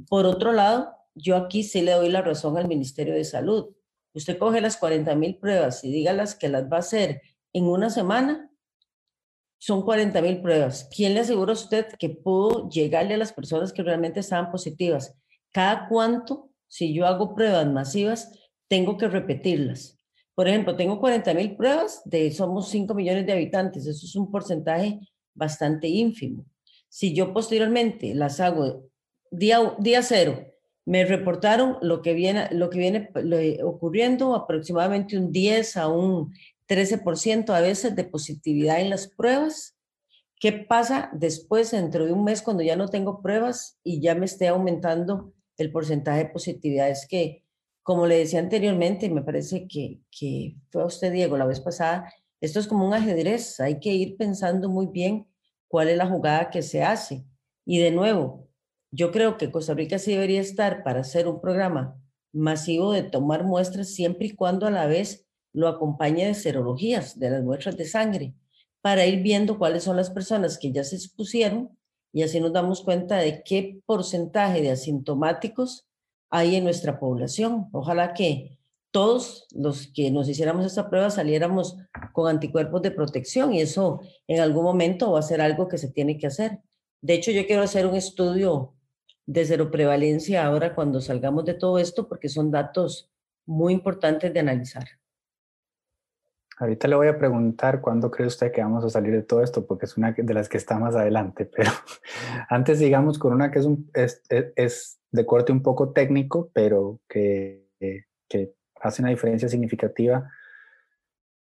Por 0.09 0.27
otro 0.27 0.53
lado, 0.53 0.91
yo 1.15 1.37
aquí 1.37 1.63
sí 1.63 1.81
le 1.81 1.93
doy 1.93 2.11
la 2.11 2.21
razón 2.21 2.59
al 2.59 2.69
Ministerio 2.69 3.15
de 3.15 3.25
Salud. 3.25 3.75
Usted 4.13 4.37
coge 4.39 4.61
las 4.61 4.77
40 4.77 5.15
mil 5.15 5.37
pruebas 5.37 5.85
y 5.85 5.91
dígalas 5.91 6.35
que 6.35 6.49
las 6.49 6.65
va 6.65 6.77
a 6.77 6.81
hacer 6.81 7.23
en 7.55 7.65
una 7.65 7.89
semana, 7.89 8.51
son 9.59 9.83
40 9.83 10.21
mil 10.21 10.43
pruebas. 10.43 10.87
¿Quién 10.95 11.15
le 11.15 11.21
asegura 11.21 11.53
a 11.53 11.55
usted 11.55 11.87
que 11.99 12.11
pudo 12.11 12.69
llegarle 12.69 13.15
a 13.15 13.19
las 13.19 13.33
personas 13.33 13.73
que 13.73 13.83
realmente 13.83 14.21
estaban 14.21 14.51
positivas? 14.51 15.17
cada 15.55 15.87
cuánto, 15.89 16.51
si 16.67 16.93
yo 16.93 17.07
hago 17.07 17.35
pruebas 17.35 17.67
masivas, 17.71 18.33
tengo 18.69 18.99
que 18.99 19.07
repetirlas. 19.07 19.97
Por 20.35 20.49
ejemplo, 20.49 20.75
tengo 20.75 20.99
40 20.99 21.33
mil 21.33 21.57
pruebas, 21.57 22.03
de 22.05 22.33
somos 22.33 22.69
5 22.71 22.93
millones 22.93 23.25
de 23.25 23.33
habitantes, 23.33 23.87
eso 23.87 24.05
es 24.05 24.17
un 24.17 24.33
porcentaje 24.33 24.99
bastante 25.33 25.87
ínfimo. 25.87 26.45
Si 26.89 27.15
yo 27.15 27.33
posteriormente 27.33 28.17
las 28.17 28.41
hago 28.41 28.89
día, 29.31 29.77
día 29.79 30.03
cero, 30.03 30.45
me 30.85 31.05
reportaron 31.05 31.79
lo 31.83 32.03
que 32.03 32.15
viene, 32.15 32.49
lo 32.51 32.69
que 32.69 32.79
viene 32.79 33.09
ocurriendo, 33.63 34.35
aproximadamente 34.35 35.17
un 35.17 35.31
10 35.31 35.77
a 35.77 35.87
un 35.87 36.35
13% 36.69 37.51
a 37.51 37.61
veces 37.61 37.95
de 37.95 38.05
positividad 38.05 38.81
en 38.81 38.91
las 38.91 39.09
pruebas. 39.09 39.77
¿Qué 40.41 40.53
pasa 40.53 41.11
después, 41.13 41.71
dentro 41.71 42.07
de 42.07 42.13
un 42.13 42.25
mes, 42.25 42.43
cuando 42.43 42.63
ya 42.63 42.77
no 42.77 42.89
tengo 42.89 43.23
pruebas 43.23 43.79
y 43.83 44.01
ya 44.01 44.15
me 44.15 44.27
esté 44.27 44.49
aumentando 44.49 45.33
el 45.57 45.71
porcentaje 45.71 46.25
de 46.25 46.31
positividad 46.31 46.91
es 46.91 47.07
que, 47.09 47.45
como 47.83 48.07
le 48.07 48.19
decía 48.19 48.41
anteriormente, 48.41 49.09
me 49.11 49.23
parece 49.23 49.69
que, 49.69 50.01
que 50.11 50.57
fue 50.71 50.85
usted, 50.85 51.13
Diego, 51.13 51.37
la 51.37 51.47
vez 51.47 51.61
pasada, 51.61 52.13
esto 52.41 52.61
es 52.61 52.67
como 52.67 52.87
un 52.87 52.95
ajedrez, 52.95 53.61
hay 53.61 53.79
que 53.79 53.91
ir 53.91 54.17
pensando 54.17 54.69
muy 54.69 54.87
bien 54.87 55.29
cuál 55.69 55.89
es 55.89 55.97
la 55.97 56.07
jugada 56.07 56.51
que 56.51 56.63
se 56.63 56.83
hace. 56.83 57.25
Y 57.65 57.79
de 57.79 57.91
nuevo, 57.91 58.49
yo 58.91 59.11
creo 59.11 59.37
que 59.37 59.51
Costa 59.51 59.75
Rica 59.75 59.99
sí 59.99 60.13
debería 60.13 60.41
estar 60.41 60.83
para 60.83 61.01
hacer 61.01 61.27
un 61.27 61.41
programa 61.41 62.01
masivo 62.33 62.93
de 62.93 63.03
tomar 63.03 63.45
muestras 63.45 63.89
siempre 63.89 64.27
y 64.27 64.35
cuando 64.35 64.67
a 64.67 64.71
la 64.71 64.87
vez 64.87 65.24
lo 65.55 65.69
acompañe 65.69 66.27
de 66.27 66.35
serologías, 66.35 67.19
de 67.19 67.31
las 67.31 67.43
muestras 67.43 67.79
de 67.79 67.87
sangre, 67.87 68.35
para 68.83 69.07
ir 69.07 69.23
viendo 69.23 69.57
cuáles 69.57 69.85
son 69.85 69.97
las 69.97 70.11
personas 70.11 70.59
que 70.59 70.73
ya 70.73 70.85
se 70.85 70.97
expusieron 70.97 71.71
y 72.13 72.23
así 72.23 72.39
nos 72.39 72.53
damos 72.53 72.83
cuenta 72.83 73.17
de 73.17 73.43
qué 73.43 73.81
porcentaje 73.87 74.61
de 74.61 74.73
asintomáticos 74.73 75.87
hay 76.29 76.57
en 76.57 76.65
nuestra 76.65 76.99
población. 77.01 77.69
Ojalá 77.73 78.13
que 78.13 78.59
todos 78.91 79.47
los 79.53 79.89
que 79.89 80.11
nos 80.11 80.29
hiciéramos 80.29 80.67
esta 80.67 80.91
prueba 80.91 81.11
saliéramos 81.11 81.77
con 82.13 82.29
anticuerpos 82.29 82.83
de 82.83 82.91
protección 82.91 83.55
y 83.55 83.61
eso 83.61 84.01
en 84.29 84.41
algún 84.41 84.65
momento 84.65 85.13
va 85.13 85.21
a 85.21 85.23
ser 85.23 85.41
algo 85.41 85.67
que 85.67 85.79
se 85.79 85.91
tiene 85.91 86.19
que 86.19 86.27
hacer. 86.27 86.61
De 87.01 87.15
hecho, 87.15 87.31
yo 87.31 87.47
quiero 87.47 87.63
hacer 87.63 87.87
un 87.87 87.97
estudio 87.97 88.75
de 89.27 89.45
cero 89.45 89.71
prevalencia 89.71 90.45
ahora 90.45 90.75
cuando 90.75 91.01
salgamos 91.01 91.45
de 91.45 91.55
todo 91.55 91.79
esto 91.79 92.09
porque 92.09 92.29
son 92.29 92.51
datos 92.51 93.11
muy 93.47 93.73
importantes 93.73 94.33
de 94.33 94.41
analizar. 94.41 94.87
Ahorita 96.59 96.89
le 96.89 96.97
voy 96.97 97.09
a 97.09 97.19
preguntar 97.19 97.81
cuándo 97.81 98.11
cree 98.11 98.27
usted 98.27 98.53
que 98.53 98.63
vamos 98.63 98.85
a 98.85 98.91
salir 98.91 99.13
de 99.13 99.23
todo 99.23 99.43
esto, 99.43 99.67
porque 99.67 99.87
es 99.87 99.97
una 99.97 100.13
de 100.13 100.35
las 100.35 100.49
que 100.49 100.57
está 100.57 100.79
más 100.79 100.95
adelante, 100.95 101.45
pero 101.57 101.71
antes 102.49 102.79
sigamos 102.79 103.19
con 103.19 103.33
una 103.33 103.51
que 103.51 103.59
es, 103.59 103.65
un, 103.65 103.91
es, 103.95 104.23
es, 104.29 105.01
de 105.11 105.27
corte 105.27 105.53
un 105.53 105.63
poco 105.63 105.93
técnico, 105.93 106.51
pero 106.53 107.01
que, 107.09 107.69
que 108.29 108.55
hace 108.81 109.03
una 109.03 109.11
diferencia 109.11 109.49
significativa 109.49 110.29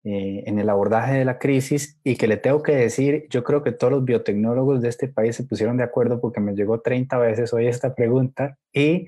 eh, 0.04 0.45
en 0.47 0.58
el 0.58 0.67
abordaje 0.67 1.13
de 1.13 1.26
la 1.26 1.38
crisis 1.38 2.00
y 2.04 2.15
que 2.15 2.26
le 2.26 2.38
tengo 2.38 2.63
que 2.63 2.76
decir, 2.76 3.28
yo 3.30 3.43
creo 3.43 3.62
que 3.62 3.71
todos 3.71 3.93
los 3.93 4.04
biotecnólogos 4.04 4.82
de 4.82 4.89
este 4.89 5.08
país 5.08 5.36
se 5.36 5.43
pusieron 5.43 5.78
de 5.78 5.84
acuerdo 5.84 6.19
porque 6.19 6.39
me 6.39 6.56
llegó 6.56 6.82
30 6.82 7.19
veces 7.19 7.54
hoy 7.54 7.67
esta 7.67 7.93
pregunta 7.93 8.58
y 8.74 9.06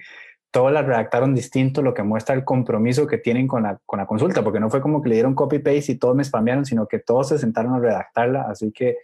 todos 0.53 0.71
la 0.71 0.83
redactaron 0.83 1.33
distinto, 1.33 1.81
lo 1.81 1.95
que 1.95 2.03
muestra 2.03 2.35
el 2.35 2.43
compromiso 2.43 3.07
que 3.07 3.17
tienen 3.17 3.47
con 3.47 3.63
la, 3.63 3.79
con 3.87 3.97
la 3.97 4.05
consulta, 4.05 4.43
porque 4.43 4.59
no 4.59 4.69
fue 4.69 4.81
como 4.81 5.01
que 5.01 5.09
le 5.09 5.15
dieron 5.15 5.33
copy-paste 5.33 5.93
y 5.93 5.95
todos 5.95 6.15
me 6.15 6.23
spamearon, 6.23 6.63
sino 6.63 6.87
que 6.87 6.99
todos 6.99 7.29
se 7.29 7.39
sentaron 7.39 7.73
a 7.73 7.79
redactarla, 7.79 8.43
así 8.43 8.71
que 8.71 8.97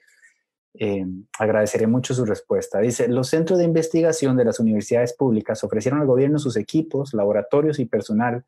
eh, 0.76 1.08
agradeceré 1.40 1.88
mucho 1.88 2.14
su 2.14 2.24
respuesta. 2.24 2.80
Dice, 2.80 3.08
los 3.08 3.30
centros 3.30 3.58
de 3.58 3.66
investigación 3.66 4.38
de 4.38 4.46
las 4.46 4.60
universidades 4.60 5.14
públicas 5.14 5.64
ofrecieron 5.64 6.00
al 6.00 6.06
gobierno 6.06 6.38
sus 6.38 6.56
equipos, 6.56 7.16
laboratorios 7.16 7.80
y 7.80 7.86
personal 7.86 8.46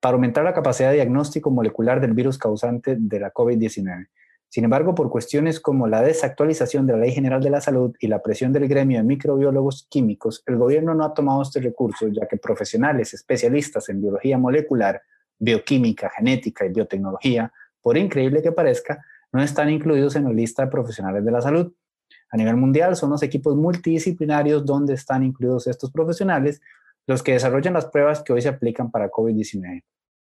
para 0.00 0.14
aumentar 0.14 0.42
la 0.42 0.54
capacidad 0.54 0.88
de 0.88 0.94
diagnóstico 0.94 1.50
molecular 1.50 2.00
del 2.00 2.14
virus 2.14 2.38
causante 2.38 2.96
de 2.98 3.20
la 3.20 3.30
COVID-19. 3.30 4.06
Sin 4.50 4.64
embargo, 4.64 4.94
por 4.94 5.10
cuestiones 5.10 5.60
como 5.60 5.86
la 5.88 6.00
desactualización 6.00 6.86
de 6.86 6.94
la 6.94 7.00
Ley 7.00 7.12
General 7.12 7.42
de 7.42 7.50
la 7.50 7.60
Salud 7.60 7.94
y 8.00 8.06
la 8.06 8.22
presión 8.22 8.52
del 8.52 8.66
gremio 8.66 8.98
de 8.98 9.04
microbiólogos 9.04 9.86
químicos, 9.90 10.42
el 10.46 10.56
gobierno 10.56 10.94
no 10.94 11.04
ha 11.04 11.12
tomado 11.12 11.42
este 11.42 11.60
recurso, 11.60 12.08
ya 12.08 12.26
que 12.26 12.38
profesionales 12.38 13.12
especialistas 13.12 13.90
en 13.90 14.00
biología 14.00 14.38
molecular 14.38 15.02
bioquímica, 15.38 16.10
genética 16.16 16.64
y 16.64 16.70
biotecnología, 16.70 17.52
por 17.82 17.98
increíble 17.98 18.42
que 18.42 18.52
parezca, 18.52 19.04
no 19.32 19.42
están 19.42 19.68
incluidos 19.68 20.16
en 20.16 20.24
la 20.24 20.32
lista 20.32 20.64
de 20.64 20.70
profesionales 20.70 21.24
de 21.24 21.30
la 21.30 21.42
salud. 21.42 21.72
A 22.30 22.36
nivel 22.36 22.56
mundial 22.56 22.96
son 22.96 23.10
los 23.10 23.22
equipos 23.22 23.54
multidisciplinarios 23.54 24.64
donde 24.64 24.94
están 24.94 25.22
incluidos 25.24 25.66
estos 25.66 25.90
profesionales 25.90 26.60
los 27.06 27.22
que 27.22 27.32
desarrollan 27.32 27.74
las 27.74 27.86
pruebas 27.86 28.22
que 28.22 28.32
hoy 28.32 28.42
se 28.42 28.48
aplican 28.48 28.90
para 28.90 29.10
COVID-19. 29.10 29.82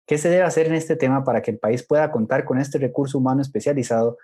¿Qué 0.07 0.19
se 0.19 0.29
debe 0.29 0.43
hacer 0.43 0.67
en 0.67 0.75
este 0.75 0.97
tema 0.97 1.25
para 1.25 1.40
que 1.40 1.51
el 1.51 1.59
país 1.59 1.83
pueda 1.83 2.11
contar 2.11 2.45
con 2.45 2.59
este 2.59 2.79
recurso 2.79 3.19
humano 3.19 3.40
especializado, 3.40 4.19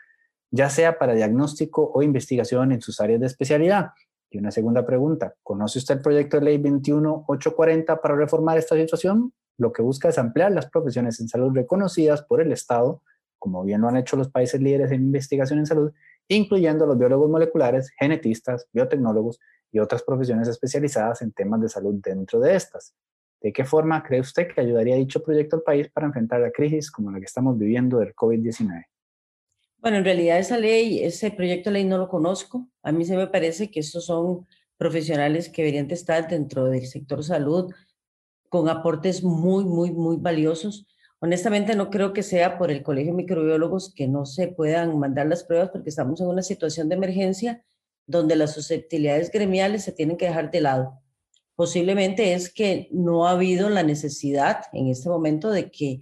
ya 0.51 0.69
sea 0.69 0.99
para 0.99 1.15
diagnóstico 1.15 1.91
o 1.95 2.03
investigación 2.03 2.73
en 2.73 2.83
sus 2.83 3.01
áreas 3.01 3.21
de 3.21 3.27
especialidad? 3.27 3.91
Y 4.31 4.39
una 4.39 4.51
segunda 4.51 4.85
pregunta, 4.85 5.35
¿conoce 5.43 5.79
usted 5.79 5.97
el 5.97 6.03
proyecto 6.03 6.39
de 6.39 6.45
ley 6.45 6.59
21840 6.59 8.01
para 8.01 8.15
reformar 8.15 8.59
esta 8.59 8.77
situación? 8.77 9.33
Lo 9.57 9.73
que 9.73 9.83
busca 9.83 10.11
es 10.11 10.19
ampliar 10.19 10.53
las 10.53 10.71
profesiones 10.71 11.19
en 11.21 11.29
salud 11.29 11.55
reconocidas 11.55 12.23
por 12.23 12.43
el 12.43 12.53
Estado, 12.53 13.03
como 13.39 13.65
bien 13.65 13.81
lo 13.81 13.89
han 13.89 13.97
hecho 13.97 14.17
los 14.17 14.29
países 14.29 14.61
líderes 14.61 14.93
en 14.93 15.03
investigación 15.03 15.59
en 15.61 15.67
salud, 15.67 15.93
incluyendo 16.29 16.87
los 16.87 16.99
biólogos 16.99 17.31
moleculares, 17.31 17.91
genetistas, 17.99 18.69
biotecnólogos 18.73 19.41
y 19.73 19.79
otras 19.79 20.03
profesiones 20.03 20.47
especializadas 20.47 21.23
en 21.23 21.33
temas 21.33 21.61
de 21.61 21.69
salud 21.69 21.95
dentro 22.03 22.39
de 22.39 22.55
estas. 22.55 22.95
¿De 23.41 23.53
qué 23.53 23.65
forma 23.65 24.03
cree 24.03 24.21
usted 24.21 24.49
que 24.53 24.61
ayudaría 24.61 24.97
dicho 24.97 25.23
proyecto 25.23 25.57
al 25.57 25.63
país 25.63 25.89
para 25.91 26.07
enfrentar 26.07 26.41
la 26.41 26.51
crisis 26.51 26.91
como 26.91 27.11
la 27.11 27.19
que 27.19 27.25
estamos 27.25 27.59
viviendo 27.59 27.99
del 27.99 28.15
COVID-19? 28.15 28.85
Bueno, 29.79 29.97
en 29.97 30.05
realidad 30.05 30.39
esa 30.39 30.59
ley, 30.59 31.03
ese 31.03 31.31
proyecto 31.31 31.71
de 31.71 31.75
ley 31.75 31.85
no 31.85 31.97
lo 31.97 32.09
conozco. 32.09 32.69
A 32.83 32.93
mí 32.93 33.05
se 33.05 33.17
me 33.17 33.27
parece 33.27 33.71
que 33.71 33.81
estos 33.81 34.05
son 34.07 34.47
profesionales 34.77 35.49
que 35.49 35.63
deberían 35.63 35.91
estar 35.91 36.29
dentro 36.29 36.67
del 36.67 36.87
sector 36.87 37.25
salud 37.25 37.73
con 38.49 38.69
aportes 38.69 39.23
muy, 39.23 39.65
muy, 39.65 39.91
muy 39.93 40.17
valiosos 40.19 40.87
Honestamente 41.23 41.77
no 41.77 41.91
creo 41.91 42.15
que 42.15 42.23
sea 42.23 42.57
por 42.57 42.71
el 42.71 42.83
Colegio 42.83 43.13
de 43.13 43.19
Microbiólogos 43.19 43.93
que 43.95 44.09
no 44.09 44.25
se 44.25 44.49
puedan 44.49 44.99
mandar 44.99 45.27
las 45.27 45.45
pruebas 45.45 45.69
porque 45.69 45.91
estamos 45.91 46.19
en 46.23 46.29
una 46.29 46.43
situación 46.43 46.89
de 46.89 46.95
emergencia 46.95 47.63
donde 48.07 48.37
las 48.37 48.55
susceptibilidades 48.55 49.31
gremiales 49.31 49.85
se 49.85 49.93
tienen 49.93 50.17
que 50.17 50.25
dejar 50.25 50.51
de 50.51 50.63
lado. 50.63 51.00
Posiblemente 51.61 52.33
es 52.33 52.51
que 52.51 52.89
no 52.91 53.27
ha 53.27 53.33
habido 53.33 53.69
la 53.69 53.83
necesidad 53.83 54.63
en 54.73 54.87
este 54.87 55.11
momento 55.11 55.51
de 55.51 55.71
que 55.71 56.01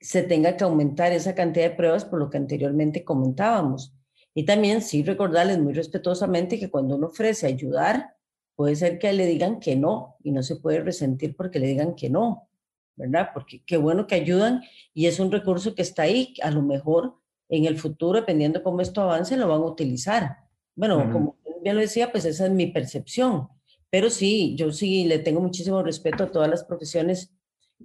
se 0.00 0.22
tenga 0.22 0.56
que 0.56 0.64
aumentar 0.64 1.12
esa 1.12 1.34
cantidad 1.34 1.68
de 1.68 1.76
pruebas 1.76 2.06
por 2.06 2.18
lo 2.18 2.30
que 2.30 2.38
anteriormente 2.38 3.04
comentábamos. 3.04 3.92
Y 4.32 4.46
también 4.46 4.80
sí 4.80 5.02
recordarles 5.02 5.58
muy 5.58 5.74
respetuosamente 5.74 6.58
que 6.58 6.70
cuando 6.70 6.96
uno 6.96 7.08
ofrece 7.08 7.46
ayudar, 7.46 8.16
puede 8.56 8.76
ser 8.76 8.98
que 8.98 9.12
le 9.12 9.26
digan 9.26 9.60
que 9.60 9.76
no 9.76 10.16
y 10.24 10.32
no 10.32 10.42
se 10.42 10.56
puede 10.56 10.80
resentir 10.80 11.36
porque 11.36 11.58
le 11.58 11.66
digan 11.66 11.94
que 11.94 12.08
no. 12.08 12.48
¿verdad? 12.96 13.28
Porque 13.34 13.62
qué 13.66 13.76
bueno 13.76 14.06
que 14.06 14.14
ayudan 14.14 14.62
y 14.94 15.04
es 15.04 15.20
un 15.20 15.30
recurso 15.30 15.74
que 15.74 15.82
está 15.82 16.04
ahí, 16.04 16.32
a 16.42 16.50
lo 16.50 16.62
mejor 16.62 17.18
en 17.50 17.66
el 17.66 17.76
futuro, 17.76 18.20
dependiendo 18.20 18.62
cómo 18.62 18.80
esto 18.80 19.02
avance, 19.02 19.36
lo 19.36 19.48
van 19.48 19.60
a 19.60 19.66
utilizar. 19.66 20.38
Bueno, 20.74 21.12
como 21.12 21.36
bien 21.62 21.74
lo 21.74 21.82
decía, 21.82 22.10
pues 22.10 22.24
esa 22.24 22.46
es 22.46 22.52
mi 22.52 22.68
percepción. 22.68 23.50
Pero 23.90 24.10
sí, 24.10 24.54
yo 24.56 24.72
sí 24.72 25.04
le 25.04 25.18
tengo 25.18 25.40
muchísimo 25.40 25.82
respeto 25.82 26.24
a 26.24 26.30
todas 26.30 26.48
las 26.48 26.64
profesiones 26.64 27.32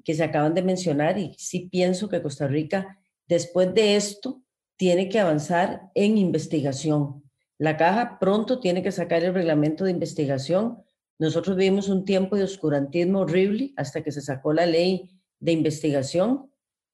que 0.04 0.14
se 0.14 0.24
acaban 0.24 0.54
de 0.54 0.64
mencionar 0.64 1.18
y 1.18 1.36
sí 1.38 1.70
pienso 1.72 2.10
que 2.10 2.22
Costa 2.22 2.48
Rica, 2.48 3.00
después 3.28 3.74
de 3.74 3.96
esto, 3.96 4.42
tiene 4.76 5.08
que 5.08 5.20
avanzar 5.20 5.92
en 5.96 6.18
investigación. 6.18 7.24
La 7.58 7.78
caja 7.78 8.18
pronto 8.20 8.60
tiene 8.60 8.82
que 8.82 8.92
sacar 8.92 9.24
el 9.24 9.34
reglamento 9.34 9.86
de 9.86 9.92
investigación 9.92 10.84
nosotros 11.20 11.56
vivimos 11.56 11.90
un 11.90 12.06
tiempo 12.06 12.36
de 12.36 12.44
oscurantismo 12.44 13.20
horrible 13.20 13.74
hasta 13.78 14.04
que 14.04 14.12
se 14.12 14.22
sacó 14.22 14.54
la 14.54 14.66
ley 14.66 15.10
de 15.40 15.52
investigación, 15.52 16.52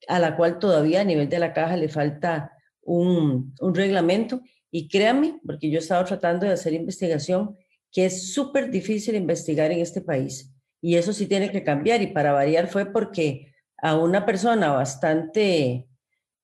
a 0.07 0.19
la 0.19 0.35
cual 0.35 0.59
todavía 0.59 1.01
a 1.01 1.03
nivel 1.03 1.29
de 1.29 1.39
la 1.39 1.53
caja 1.53 1.77
le 1.77 1.89
falta 1.89 2.51
un, 2.81 3.55
reglamento. 3.73 4.41
Y 4.71 4.87
créanme, 4.87 5.39
porque 5.43 5.69
yo 5.71 5.77
he 5.77 5.81
estado 5.81 6.05
tratando 6.05 6.45
de 6.45 6.53
hacer 6.53 6.73
investigación, 6.73 7.57
que 7.91 8.05
es 8.05 8.33
súper 8.33 8.69
difícil 8.69 9.15
investigar 9.15 9.71
en 9.71 9.79
este 9.79 10.01
país. 10.01 10.53
Y 10.81 10.95
eso 10.95 11.13
sí 11.13 11.27
tiene 11.27 11.51
que 11.51 11.63
cambiar. 11.63 12.01
Y 12.01 12.07
para 12.07 12.31
variar 12.31 12.67
fue 12.67 12.85
porque 12.85 13.53
a 13.77 13.97
una 13.97 14.25
persona 14.25 14.71
bastante, 14.71 15.87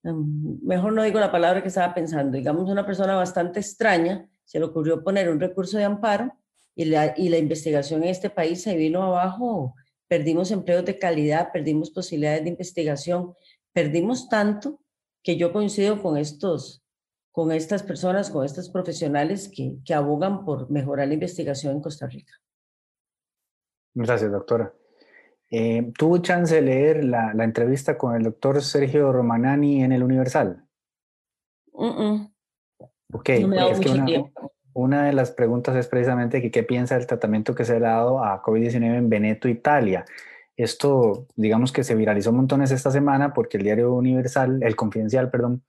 mm, 0.03 0.65
mejor 0.65 0.93
no 0.93 1.03
digo 1.03 1.19
la 1.19 1.31
palabra 1.31 1.62
que 1.62 1.69
estaba 1.69 1.93
pensando, 1.93 2.38
digamos 2.38 2.69
una 2.69 2.86
persona 2.86 3.15
bastante 3.15 3.60
extraña, 3.60 4.27
se 4.43 4.60
le 4.60 4.65
ocurrió 4.65 5.03
poner 5.03 5.29
un 5.29 5.39
recurso 5.39 5.77
de 5.77 5.84
amparo 5.86 6.34
y 6.75 6.86
la 6.86 7.38
investigación 7.38 8.03
en 8.03 8.10
este 8.10 8.29
país 8.29 8.62
se 8.62 8.75
vino 8.75 9.01
abajo, 9.01 9.75
perdimos 10.08 10.51
empleos 10.51 10.86
de 10.86 10.99
calidad, 10.99 11.51
perdimos 11.51 11.89
posibilidades 11.89 12.43
de 12.43 12.49
investigación, 12.49 13.34
perdimos 13.73 14.29
tanto 14.29 14.79
que 15.23 15.38
yo 15.38 15.51
coincido 15.51 16.01
con 16.01 16.17
estos, 16.17 16.85
con 17.36 17.52
estas 17.52 17.84
personas, 17.84 18.30
con 18.30 18.45
estos 18.45 18.69
profesionales 18.69 19.52
que, 19.54 19.76
que 19.84 19.93
abogan 19.93 20.45
por 20.45 20.71
mejorar 20.71 21.10
la 21.10 21.15
investigación 21.15 21.76
en 21.76 21.82
Costa 21.82 22.08
Rica. 22.08 22.32
Gracias, 23.93 24.32
doctora. 24.32 24.74
Eh, 25.52 25.91
¿Tuvo 25.98 26.19
chance 26.19 26.56
de 26.56 26.62
leer 26.62 27.04
la, 27.04 27.34
la, 27.34 27.43
entrevista 27.43 27.98
con 27.98 28.15
el 28.15 28.24
doctor 28.24 28.62
Sergio 28.62 29.12
Romanani 29.12 29.84
en 29.84 29.91
el 29.91 30.02
Universal? 30.02 30.65
Ok, 31.74 33.30
no 33.41 33.48
me 33.50 33.69
es 33.69 33.82
que 33.82 33.89
una, 33.89 34.06
una 34.71 35.06
de 35.08 35.12
las 35.12 35.32
preguntas 35.32 35.76
es 35.76 35.89
precisamente 35.89 36.41
que, 36.41 36.52
qué 36.52 36.63
piensa 36.63 36.95
del 36.95 37.06
tratamiento 37.06 37.54
que 37.54 37.65
se 37.65 37.76
ha 37.76 37.80
dado 37.82 38.24
a 38.24 38.41
COVID-19 38.41 38.95
en 38.95 39.10
Veneto, 39.10 39.50
Italia. 39.50 40.06
Esto, 40.56 41.28
digamos 41.36 41.74
que 41.74 41.84
se 41.84 41.95
viralizó 41.95 42.32
montones 42.32 42.71
esta 42.71 42.91
semana 42.91 43.34
porque 43.34 43.58
el 43.58 43.63
diario 43.63 43.93
Universal, 43.93 44.63
el 44.63 44.78
Confidencial, 44.78 45.30
perdón, 45.30 45.63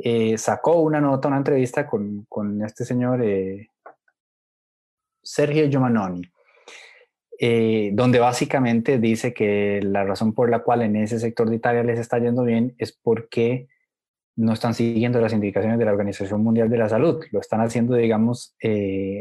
eh, 0.00 0.38
sacó 0.38 0.80
una 0.80 1.00
nota, 1.00 1.26
una 1.26 1.38
entrevista 1.38 1.86
con, 1.86 2.24
con 2.28 2.62
este 2.62 2.84
señor 2.84 3.20
eh, 3.22 3.68
Sergio 5.20 5.68
Giovannoni, 5.68 6.22
eh, 7.40 7.90
donde 7.92 8.20
básicamente 8.20 8.98
dice 8.98 9.34
que 9.34 9.80
la 9.82 10.04
razón 10.04 10.34
por 10.34 10.50
la 10.50 10.60
cual 10.60 10.82
en 10.82 10.94
ese 10.94 11.18
sector 11.18 11.50
de 11.50 11.56
Italia 11.56 11.82
les 11.82 11.98
está 11.98 12.18
yendo 12.18 12.44
bien 12.44 12.76
es 12.78 12.92
porque 12.92 13.66
no 14.36 14.52
están 14.52 14.72
siguiendo 14.72 15.20
las 15.20 15.32
indicaciones 15.32 15.80
de 15.80 15.84
la 15.84 15.90
Organización 15.90 16.44
Mundial 16.44 16.70
de 16.70 16.78
la 16.78 16.88
Salud, 16.88 17.24
lo 17.32 17.40
están 17.40 17.60
haciendo, 17.60 17.96
digamos, 17.96 18.54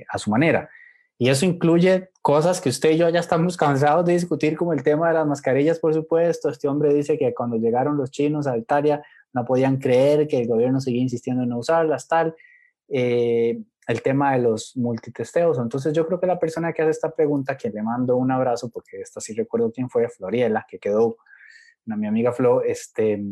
a 0.10 0.18
su 0.20 0.30
manera. 0.30 0.70
Y 1.18 1.30
eso 1.30 1.48
incluye 1.48 2.12
cosas 2.22 2.62
que 2.62 2.70
usted 2.70 2.92
y 2.92 2.98
yo 2.98 3.10
ya 3.10 3.20
estamos 3.20 3.58
cansados 3.58 4.06
de 4.06 4.14
discutir, 4.14 4.56
como 4.56 4.74
el 4.74 4.84
tema 4.84 5.08
de 5.08 5.16
las 5.16 5.26
mascarillas, 5.26 5.80
por 5.80 5.96
supuesto. 5.96 6.50
Este 6.50 6.68
hombre 6.68 6.94
dice 6.94 7.18
que 7.18 7.34
cuando 7.34 7.58
llegaron 7.58 7.98
los 7.98 8.12
chinos 8.12 8.46
a 8.46 8.56
Italia 8.56 9.02
no 9.34 9.46
podían 9.46 9.78
creer 9.78 10.28
que 10.28 10.40
el 10.40 10.48
gobierno 10.48 10.80
seguía 10.82 11.02
insistiendo 11.02 11.44
en 11.44 11.50
no 11.50 11.60
usarlas, 11.60 12.08
tal. 12.08 12.36
Eh, 12.90 13.62
el 13.88 14.02
tema 14.02 14.34
de 14.34 14.40
los 14.40 14.76
multitesteos. 14.76 15.58
Entonces 15.60 15.94
yo 15.94 16.06
creo 16.06 16.20
que 16.20 16.28
la 16.28 16.40
persona 16.40 16.74
que 16.74 16.82
hace 16.82 16.92
esta 16.92 17.16
pregunta, 17.16 17.56
quien 17.56 17.74
le 17.74 17.82
mando 17.82 18.18
un 18.18 18.32
abrazo, 18.32 18.70
porque 18.70 19.00
esta 19.00 19.22
sí 19.22 19.34
recuerdo 19.34 19.72
quién 19.72 19.90
fue, 19.90 20.10
Floriela, 20.10 20.66
que 20.70 20.78
quedó 20.78 21.18
mi 21.86 22.06
amiga 22.06 22.34
Flo, 22.34 22.64
este, 22.64 23.24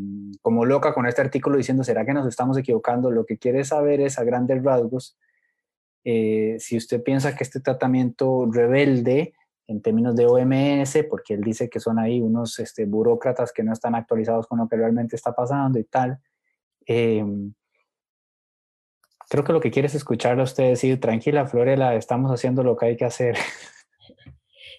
como 0.41 0.63
loca 0.63 0.93
con 0.93 1.05
este 1.05 1.19
artículo 1.19 1.57
diciendo, 1.57 1.83
¿será 1.83 2.05
que 2.05 2.13
nos 2.13 2.25
estamos 2.25 2.57
equivocando? 2.57 3.11
Lo 3.11 3.25
que 3.25 3.37
quiere 3.37 3.65
saber 3.65 3.99
es 3.99 4.17
a 4.17 4.23
grandes 4.23 4.63
rasgos 4.63 5.17
eh, 6.05 6.57
si 6.59 6.77
usted 6.77 7.03
piensa 7.03 7.35
que 7.35 7.43
este 7.43 7.59
tratamiento 7.59 8.47
rebelde 8.49 9.33
en 9.67 9.81
términos 9.81 10.15
de 10.15 10.27
OMS, 10.27 11.05
porque 11.09 11.33
él 11.33 11.41
dice 11.41 11.69
que 11.69 11.79
son 11.79 11.99
ahí 11.99 12.21
unos 12.21 12.59
este, 12.59 12.85
burócratas 12.85 13.51
que 13.51 13.63
no 13.63 13.73
están 13.73 13.95
actualizados 13.95 14.47
con 14.47 14.59
lo 14.59 14.67
que 14.67 14.75
realmente 14.75 15.15
está 15.15 15.33
pasando 15.33 15.79
y 15.79 15.83
tal. 15.85 16.19
Em, 16.85 17.53
creo 19.29 19.43
que 19.43 19.53
lo 19.53 19.59
que 19.59 19.71
quiere 19.71 19.87
es 19.87 19.95
a 19.95 20.43
usted 20.43 20.69
decir, 20.69 20.99
tranquila, 20.99 21.47
Florela, 21.47 21.95
estamos 21.95 22.31
haciendo 22.31 22.63
lo 22.63 22.77
que 22.77 22.85
hay 22.87 22.97
que 22.97 23.05
hacer. 23.05 23.35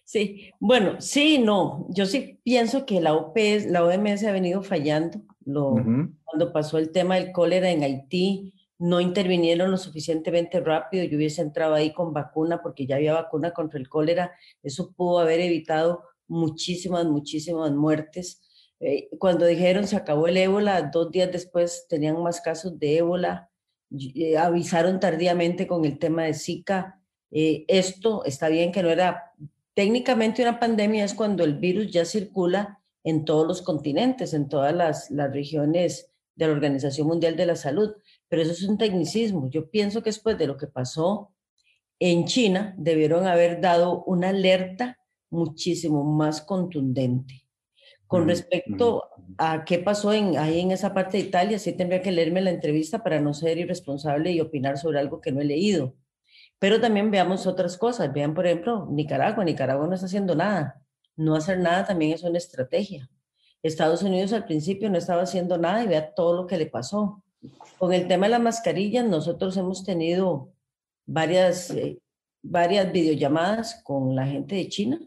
Sí, 0.08 0.52
bueno, 0.60 1.00
sí, 1.00 1.38
no, 1.38 1.88
yo 1.90 2.06
sí 2.06 2.38
pienso 2.44 2.86
que 2.86 3.00
la 3.00 3.12
OPS, 3.12 3.66
la 3.66 3.84
OMS 3.84 4.22
ha 4.22 4.30
venido 4.30 4.62
fallando. 4.62 5.20
Lo, 5.44 5.74
Cuando 6.22 6.52
pasó 6.52 6.78
el 6.78 6.92
tema 6.92 7.16
del 7.16 7.32
cólera 7.32 7.72
en 7.72 7.82
Haití, 7.82 8.54
no 8.78 9.00
intervinieron 9.00 9.70
lo 9.70 9.76
suficientemente 9.78 10.60
rápido. 10.60 11.04
Yo 11.04 11.16
hubiese 11.16 11.42
entrado 11.42 11.74
ahí 11.74 11.92
con 11.92 12.12
vacuna 12.12 12.62
porque 12.62 12.86
ya 12.86 12.96
había 12.96 13.14
vacuna 13.14 13.52
contra 13.52 13.78
el 13.78 13.88
cólera. 13.88 14.32
Eso 14.62 14.92
pudo 14.92 15.18
haber 15.18 15.40
evitado 15.40 16.02
muchísimas, 16.28 17.06
muchísimas 17.06 17.72
muertes. 17.72 18.42
Eh, 18.80 19.08
cuando 19.18 19.46
dijeron 19.46 19.86
se 19.86 19.96
acabó 19.96 20.28
el 20.28 20.36
ébola, 20.36 20.90
dos 20.92 21.10
días 21.10 21.32
después 21.32 21.86
tenían 21.88 22.22
más 22.22 22.40
casos 22.40 22.78
de 22.78 22.98
ébola. 22.98 23.50
Eh, 23.90 24.36
avisaron 24.36 25.00
tardíamente 25.00 25.66
con 25.66 25.84
el 25.84 25.98
tema 25.98 26.24
de 26.24 26.34
Zika. 26.34 27.00
Eh, 27.30 27.64
esto 27.68 28.24
está 28.24 28.48
bien 28.48 28.72
que 28.72 28.82
no 28.82 28.90
era 28.90 29.32
Técnicamente 29.76 30.40
una 30.40 30.58
pandemia 30.58 31.04
es 31.04 31.12
cuando 31.12 31.44
el 31.44 31.58
virus 31.58 31.90
ya 31.90 32.06
circula 32.06 32.80
en 33.04 33.26
todos 33.26 33.46
los 33.46 33.60
continentes, 33.60 34.32
en 34.32 34.48
todas 34.48 34.74
las, 34.74 35.10
regiones 35.34 36.10
de 36.34 36.46
la 36.46 36.54
Organización 36.54 37.06
Mundial 37.06 37.36
de 37.36 37.44
la 37.44 37.56
Salud, 37.56 37.94
pero 38.28 38.42
eso 38.42 38.52
es 38.52 38.62
un 38.62 38.78
tecnicismo. 38.78 39.48
Yo 39.50 39.70
pienso 39.70 40.02
que 40.02 40.10
después 40.10 40.38
de 40.38 40.46
lo 40.46 40.56
que 40.56 40.66
pasó 40.66 41.32
en 41.98 42.26
China, 42.26 42.74
debieron 42.76 43.26
haber 43.26 43.60
dado 43.60 44.04
una 44.04 44.28
alerta 44.28 44.98
muchísimo 45.30 46.04
más 46.04 46.42
contundente. 46.42 47.46
Con 48.06 48.28
respecto 48.28 49.04
a 49.38 49.64
qué 49.64 49.78
pasó 49.78 50.12
en, 50.12 50.38
ahí 50.38 50.60
en 50.60 50.70
esa 50.70 50.94
parte 50.94 51.16
de 51.16 51.24
Italia, 51.24 51.58
sí 51.58 51.72
tendría 51.72 52.02
que 52.02 52.12
leerme 52.12 52.40
la 52.40 52.50
entrevista 52.50 53.02
para 53.02 53.20
no 53.20 53.34
ser 53.34 53.58
irresponsable 53.58 54.30
y 54.30 54.40
opinar 54.40 54.78
sobre 54.78 55.00
algo 55.00 55.20
que 55.20 55.32
no 55.32 55.40
he 55.40 55.44
leído. 55.44 55.94
Pero 56.58 56.80
también 56.80 57.10
veamos 57.10 57.46
otras 57.46 57.76
cosas. 57.76 58.12
Vean, 58.12 58.34
por 58.34 58.46
ejemplo, 58.46 58.86
Nicaragua. 58.90 59.44
Nicaragua 59.44 59.86
no 59.86 59.94
está 59.94 60.06
haciendo 60.06 60.34
nada. 60.34 60.80
No 61.16 61.34
hacer 61.34 61.58
nada 61.58 61.84
también 61.84 62.12
es 62.12 62.22
una 62.22 62.38
estrategia. 62.38 63.10
Estados 63.62 64.02
Unidos 64.02 64.32
al 64.32 64.44
principio 64.44 64.88
no 64.88 64.98
estaba 64.98 65.22
haciendo 65.22 65.58
nada 65.58 65.82
y 65.82 65.88
vea 65.88 66.14
todo 66.14 66.42
lo 66.42 66.46
que 66.46 66.58
le 66.58 66.66
pasó. 66.66 67.22
Con 67.78 67.92
el 67.92 68.08
tema 68.08 68.26
de 68.26 68.32
las 68.32 68.40
mascarillas, 68.40 69.04
nosotros 69.04 69.56
hemos 69.56 69.84
tenido 69.84 70.52
varias, 71.06 71.70
eh, 71.70 71.98
varias 72.42 72.92
videollamadas 72.92 73.82
con 73.84 74.14
la 74.14 74.26
gente 74.26 74.56
de 74.56 74.68
China. 74.68 75.00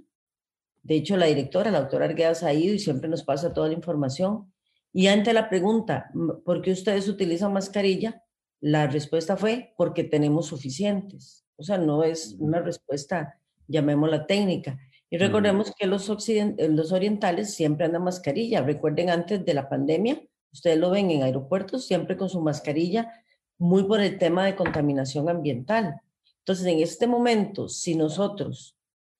De 0.83 0.95
hecho, 0.95 1.17
la 1.17 1.25
directora, 1.25 1.71
la 1.71 1.81
doctora 1.81 2.05
Arguedas, 2.05 2.43
ha 2.43 2.53
ido 2.53 2.73
y 2.73 2.79
siempre 2.79 3.09
nos 3.09 3.23
pasa 3.23 3.53
toda 3.53 3.67
la 3.67 3.73
información. 3.73 4.51
Y 4.91 5.07
ante 5.07 5.33
la 5.33 5.49
pregunta, 5.49 6.11
¿por 6.45 6.61
qué 6.61 6.71
ustedes 6.71 7.07
utilizan 7.07 7.53
mascarilla? 7.53 8.23
La 8.59 8.87
respuesta 8.87 9.37
fue 9.37 9.73
porque 9.77 10.03
tenemos 10.03 10.47
suficientes. 10.47 11.45
O 11.57 11.63
sea, 11.63 11.77
no 11.77 12.03
es 12.03 12.35
una 12.39 12.61
respuesta, 12.61 13.39
llamémosla 13.67 14.25
técnica. 14.25 14.79
Y 15.09 15.17
recordemos 15.17 15.73
que 15.77 15.87
los, 15.87 16.09
los 16.57 16.91
orientales 16.91 17.53
siempre 17.53 17.85
andan 17.85 18.03
mascarilla. 18.03 18.61
Recuerden 18.61 19.09
antes 19.09 19.43
de 19.43 19.53
la 19.53 19.67
pandemia, 19.67 20.21
ustedes 20.51 20.77
lo 20.77 20.89
ven 20.89 21.11
en 21.11 21.23
aeropuertos 21.23 21.85
siempre 21.85 22.17
con 22.17 22.29
su 22.29 22.41
mascarilla, 22.41 23.11
muy 23.57 23.83
por 23.83 23.99
el 23.99 24.17
tema 24.17 24.45
de 24.45 24.55
contaminación 24.55 25.29
ambiental. 25.29 26.01
Entonces, 26.39 26.65
en 26.65 26.79
este 26.79 27.07
momento, 27.07 27.69
si 27.69 27.95
nosotros 27.95 28.77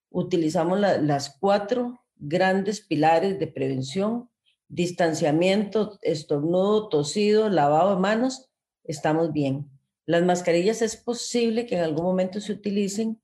utilizamos 0.10 0.80
las 0.80 1.38
cuatro 1.40 2.00
grandes 2.16 2.82
pilares 2.82 3.40
de 3.40 3.48
prevención, 3.48 4.30
distanciamiento, 4.68 6.00
estornudo, 6.02 6.90
tosido, 6.90 7.50
lavado 7.50 7.96
de 7.96 8.02
manos, 8.02 8.50
estamos 8.84 9.32
bien. 9.34 9.70
Las 10.06 10.24
mascarillas 10.24 10.82
es 10.82 10.96
posible 10.96 11.66
que 11.66 11.76
en 11.76 11.84
algún 11.84 12.04
momento 12.04 12.42
se 12.42 12.54
utilicen 12.54 13.22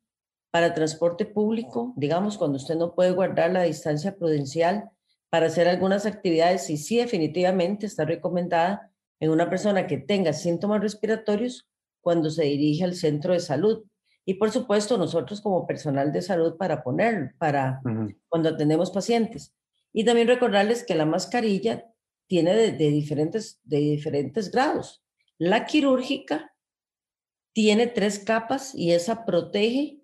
para 0.52 0.74
transporte 0.74 1.26
público, 1.26 1.94
digamos, 1.98 2.38
cuando 2.38 2.58
usted 2.58 2.76
no 2.76 2.96
puede 2.96 3.12
guardar 3.12 3.52
la 3.52 3.64
distancia 3.64 4.16
prudencial 4.16 4.92
para 5.36 5.48
hacer 5.48 5.68
algunas 5.68 6.06
actividades 6.06 6.70
y 6.70 6.78
sí 6.78 6.96
definitivamente 6.96 7.86
está 7.86 8.06
recomendada 8.06 8.90
en 9.20 9.32
una 9.32 9.50
persona 9.50 9.86
que 9.86 9.98
tenga 9.98 10.32
síntomas 10.32 10.80
respiratorios 10.80 11.68
cuando 12.00 12.30
se 12.30 12.44
dirige 12.44 12.86
al 12.86 12.96
centro 12.96 13.34
de 13.34 13.42
salud. 13.42 13.84
Y 14.24 14.36
por 14.36 14.52
supuesto, 14.52 14.98
nosotros 14.98 15.42
como 15.42 15.68
personal 15.68 16.14
de 16.14 16.22
salud 16.22 16.56
para 16.56 16.84
poner, 16.84 17.36
para 17.38 17.82
cuando 18.30 18.48
atendemos 18.48 18.92
pacientes. 18.92 19.54
Y 19.92 20.06
también 20.06 20.30
recordarles 20.30 20.86
que 20.86 20.96
la 20.96 21.06
mascarilla 21.06 21.86
tiene 22.28 22.56
de, 22.56 22.72
diferentes, 22.72 23.60
de 23.66 23.80
diferentes 23.80 24.50
grados. 24.52 25.04
La 25.38 25.66
quirúrgica 25.66 26.56
tiene 27.52 27.88
tres 27.88 28.20
capas 28.20 28.74
y 28.74 28.94
esa 28.94 29.26
protege 29.26 30.00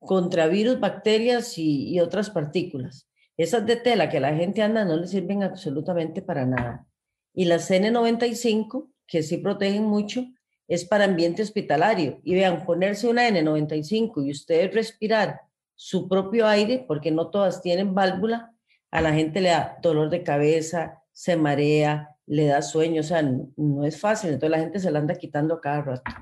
contra 0.00 0.48
virus, 0.48 0.80
bacterias 0.80 1.56
y, 1.56 2.00
otras 2.00 2.30
partículas. 2.30 3.06
Esas 3.42 3.64
de 3.64 3.76
tela 3.76 4.10
que 4.10 4.20
la 4.20 4.34
gente 4.34 4.60
anda 4.60 4.84
no 4.84 4.98
le 4.98 5.06
sirven 5.06 5.42
absolutamente 5.42 6.20
para 6.20 6.44
nada. 6.44 6.86
Y 7.32 7.46
las 7.46 7.70
N95, 7.70 8.90
que 9.06 9.22
sí 9.22 9.38
protegen 9.38 9.84
mucho, 9.84 10.26
es 10.68 10.84
para 10.84 11.04
ambiente 11.04 11.40
hospitalario. 11.40 12.20
Y 12.22 12.34
vean, 12.34 12.66
ponerse 12.66 13.08
una 13.08 13.26
N95 13.26 14.26
y 14.26 14.30
ustedes 14.30 14.74
respirar 14.74 15.40
su 15.74 16.06
propio 16.06 16.46
aire, 16.46 16.84
porque 16.86 17.10
no 17.10 17.30
todas 17.30 17.62
tienen 17.62 17.94
válvula, 17.94 18.52
a 18.90 19.00
la 19.00 19.14
gente 19.14 19.40
le 19.40 19.48
da 19.48 19.78
dolor 19.80 20.10
de 20.10 20.22
cabeza, 20.22 21.02
se 21.10 21.36
marea, 21.36 22.14
le 22.26 22.44
da 22.44 22.60
sueño, 22.60 23.00
o 23.00 23.04
sea, 23.04 23.22
no 23.22 23.86
es 23.86 23.98
fácil, 23.98 24.34
entonces 24.34 24.50
la 24.50 24.62
gente 24.62 24.80
se 24.80 24.90
la 24.90 24.98
anda 24.98 25.14
quitando 25.14 25.54
a 25.54 25.60
cada 25.62 25.80
rato. 25.80 26.12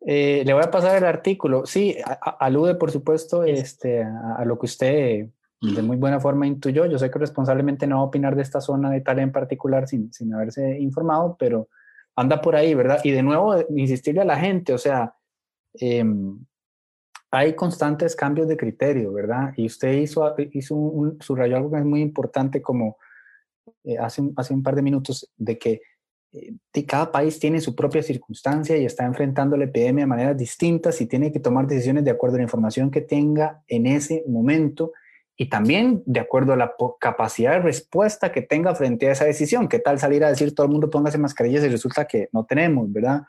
Eh, 0.00 0.42
le 0.44 0.52
voy 0.52 0.64
a 0.64 0.70
pasar 0.70 0.96
el 0.96 1.04
artículo. 1.04 1.64
Sí, 1.64 1.96
alude, 2.40 2.74
por 2.74 2.90
supuesto, 2.90 3.44
este, 3.44 4.02
a, 4.02 4.44
lo 4.44 4.58
que 4.58 4.66
usted 4.66 5.28
de 5.60 5.82
muy 5.82 5.96
buena 5.96 6.20
forma 6.20 6.46
intuyó. 6.46 6.86
Yo 6.86 6.98
sé 6.98 7.10
que 7.10 7.18
responsablemente 7.18 7.86
no 7.86 7.96
va 7.96 8.02
a 8.02 8.06
opinar 8.06 8.36
de 8.36 8.42
esta 8.42 8.60
zona 8.60 8.90
de 8.90 9.00
tal 9.00 9.18
en 9.18 9.32
particular 9.32 9.88
sin, 9.88 10.12
sin 10.12 10.34
haberse 10.34 10.78
informado, 10.78 11.36
pero 11.38 11.68
anda 12.16 12.40
por 12.40 12.54
ahí, 12.56 12.74
¿verdad? 12.74 13.00
Y 13.02 13.10
de 13.10 13.22
nuevo, 13.22 13.56
insistirle 13.70 14.20
a 14.20 14.26
la 14.26 14.38
gente, 14.38 14.72
o 14.72 14.78
sea, 14.78 15.14
em, 15.74 16.38
hay 17.30 17.54
constantes 17.54 18.14
cambios 18.14 18.46
de 18.46 18.56
criterio, 18.56 19.12
¿verdad? 19.12 19.52
Y 19.56 19.66
usted 19.66 19.92
hizo, 19.94 20.34
hizo 20.52 20.76
un, 20.76 21.20
subrayó 21.20 21.56
algo 21.56 21.70
que 21.70 21.78
es 21.78 21.84
muy 21.84 22.00
importante 22.00 22.62
como 22.62 22.96
eh, 23.82 23.98
hace, 23.98 24.22
hace 24.36 24.54
un 24.54 24.62
par 24.62 24.76
de 24.76 24.82
minutos, 24.82 25.32
de 25.36 25.58
que 25.58 25.82
eh, 26.32 26.86
cada 26.86 27.10
país 27.10 27.38
tiene 27.40 27.60
su 27.60 27.74
propia 27.74 28.02
circunstancia 28.02 28.76
y 28.76 28.84
está 28.84 29.04
enfrentando 29.04 29.56
la 29.56 29.64
epidemia 29.64 30.02
de 30.04 30.08
maneras 30.08 30.36
distintas 30.36 31.00
y 31.00 31.06
tiene 31.06 31.32
que 31.32 31.40
tomar 31.40 31.66
decisiones 31.66 32.04
de 32.04 32.10
acuerdo 32.10 32.36
a 32.36 32.38
la 32.38 32.44
información 32.44 32.90
que 32.90 33.00
tenga 33.00 33.62
en 33.66 33.86
ese 33.86 34.24
momento 34.28 34.92
y 35.36 35.48
también 35.48 36.02
de 36.06 36.20
acuerdo 36.20 36.52
a 36.52 36.56
la 36.56 36.74
capacidad 37.00 37.52
de 37.52 37.58
respuesta 37.60 38.30
que 38.30 38.42
tenga 38.42 38.74
frente 38.74 39.08
a 39.08 39.12
esa 39.12 39.24
decisión. 39.24 39.68
¿Qué 39.68 39.80
tal 39.80 39.98
salir 39.98 40.24
a 40.24 40.28
decir 40.28 40.54
todo 40.54 40.66
el 40.66 40.72
mundo 40.72 40.90
póngase 40.90 41.18
mascarillas 41.18 41.64
y 41.64 41.68
resulta 41.68 42.06
que 42.06 42.28
no 42.32 42.44
tenemos, 42.44 42.92
verdad? 42.92 43.22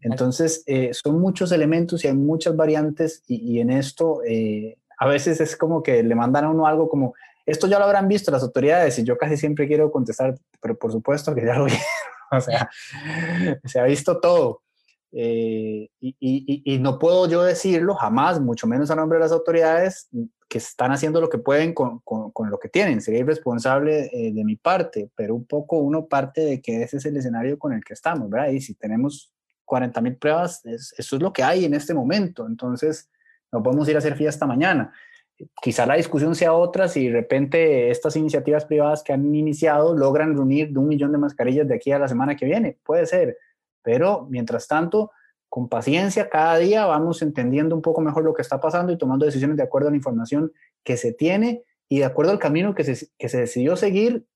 Entonces, 0.00 0.62
eh, 0.66 0.90
son 0.92 1.20
muchos 1.20 1.50
elementos 1.50 2.04
y 2.04 2.08
hay 2.08 2.14
muchas 2.14 2.54
variantes 2.54 3.24
y, 3.26 3.58
en 3.58 3.70
esto 3.70 4.22
eh, 4.24 4.78
a 4.96 5.08
veces 5.08 5.40
es 5.40 5.56
como 5.56 5.82
que 5.82 6.02
le 6.04 6.14
mandan 6.14 6.44
a 6.44 6.50
uno 6.50 6.66
algo 6.66 6.88
como, 6.88 7.14
esto 7.44 7.66
ya 7.66 7.78
lo 7.78 7.86
habrán 7.86 8.06
visto 8.06 8.30
las 8.30 8.42
autoridades 8.42 8.96
y 9.00 9.04
yo 9.04 9.18
casi 9.18 9.36
siempre 9.36 9.66
quiero 9.66 9.90
contestar, 9.90 10.36
pero 10.60 10.78
por 10.78 10.92
supuesto 10.92 11.34
que 11.34 11.44
ya 11.44 11.54
lo 11.54 11.64
vieron. 11.66 11.82
o 12.30 12.40
sea, 12.40 12.70
se 13.64 13.80
ha 13.80 13.84
visto 13.84 14.20
todo. 14.20 14.62
Eh, 15.12 15.88
y, 16.00 16.78
no 16.80 16.98
puedo 16.98 17.28
yo 17.28 17.42
decirlo 17.42 17.94
jamás, 17.94 18.40
mucho 18.40 18.66
menos 18.66 18.90
a 18.90 18.96
nombre 18.96 19.18
de 19.18 19.24
las 19.24 19.32
autoridades 19.32 20.08
que 20.48 20.58
están 20.58 20.92
haciendo 20.92 21.20
lo 21.20 21.28
que 21.28 21.38
pueden 21.38 21.74
con, 21.74 22.02
lo 22.50 22.58
que 22.58 22.68
tienen. 22.68 23.00
Sería 23.00 23.20
irresponsable 23.20 24.10
eh, 24.12 24.32
de 24.32 24.44
mi 24.44 24.56
parte, 24.56 25.10
pero 25.14 25.34
un 25.34 25.46
poco 25.46 25.78
uno 25.78 26.06
parte 26.06 26.42
de 26.42 26.60
que 26.60 26.82
ese 26.82 26.98
es 26.98 27.06
el 27.06 27.16
escenario 27.16 27.58
con 27.58 27.72
el 27.72 27.82
que 27.84 27.94
estamos, 27.94 28.30
¿verdad? 28.30 28.50
Y 28.50 28.60
si 28.60 28.74
tenemos 28.74 29.32
40 29.64 30.00
mil 30.00 30.16
pruebas, 30.16 30.64
eso 30.64 31.16
es 31.16 31.22
lo 31.22 31.32
que 31.32 31.42
hay 31.42 31.64
en 31.64 31.74
este 31.74 31.94
momento. 31.94 32.46
Entonces, 32.46 33.10
no 33.52 33.62
podemos 33.62 33.88
ir 33.88 33.96
a 33.96 33.98
hacer 33.98 34.16
fiesta 34.16 34.46
mañana 34.46 34.92
quizá 35.60 35.86
la 35.86 35.94
discusión 35.94 36.34
sea 36.34 36.52
otra 36.52 36.88
si 36.88 37.06
de 37.06 37.12
repente 37.12 37.90
estas 37.90 38.16
iniciativas 38.16 38.64
privadas 38.64 39.02
que 39.02 39.12
han 39.12 39.34
iniciado 39.34 39.94
logran 39.94 40.34
reunir 40.34 40.70
de 40.72 40.78
un 40.78 40.88
millón 40.88 41.12
de 41.12 41.18
mascarillas 41.18 41.68
de 41.68 41.74
aquí 41.74 41.92
a 41.92 41.98
la 41.98 42.08
semana 42.08 42.36
que 42.36 42.46
viene. 42.46 42.78
Puede 42.84 43.06
ser, 43.06 43.38
pero 43.88 44.26
mientras 44.28 44.68
tanto, 44.68 45.12
con 45.48 45.70
paciencia, 45.70 46.28
cada 46.28 46.58
día 46.58 46.84
vamos 46.84 47.22
entendiendo 47.22 47.74
un 47.74 47.80
poco 47.80 48.02
mejor 48.02 48.22
lo 48.22 48.34
que 48.34 48.42
está 48.42 48.60
pasando 48.60 48.92
y 48.92 48.98
tomando 48.98 49.24
decisiones 49.24 49.56
de 49.56 49.62
acuerdo 49.62 49.88
a 49.88 49.90
la 49.92 49.96
información 49.96 50.52
que 50.84 50.98
se 50.98 51.14
tiene 51.14 51.64
y 51.88 52.00
de 52.00 52.04
acuerdo 52.04 52.32
al 52.32 52.38
camino 52.38 52.74
que 52.74 52.84
se, 52.84 53.08
que 53.16 53.30
se 53.30 53.40
decidió 53.40 53.76
seguir, 53.76 54.26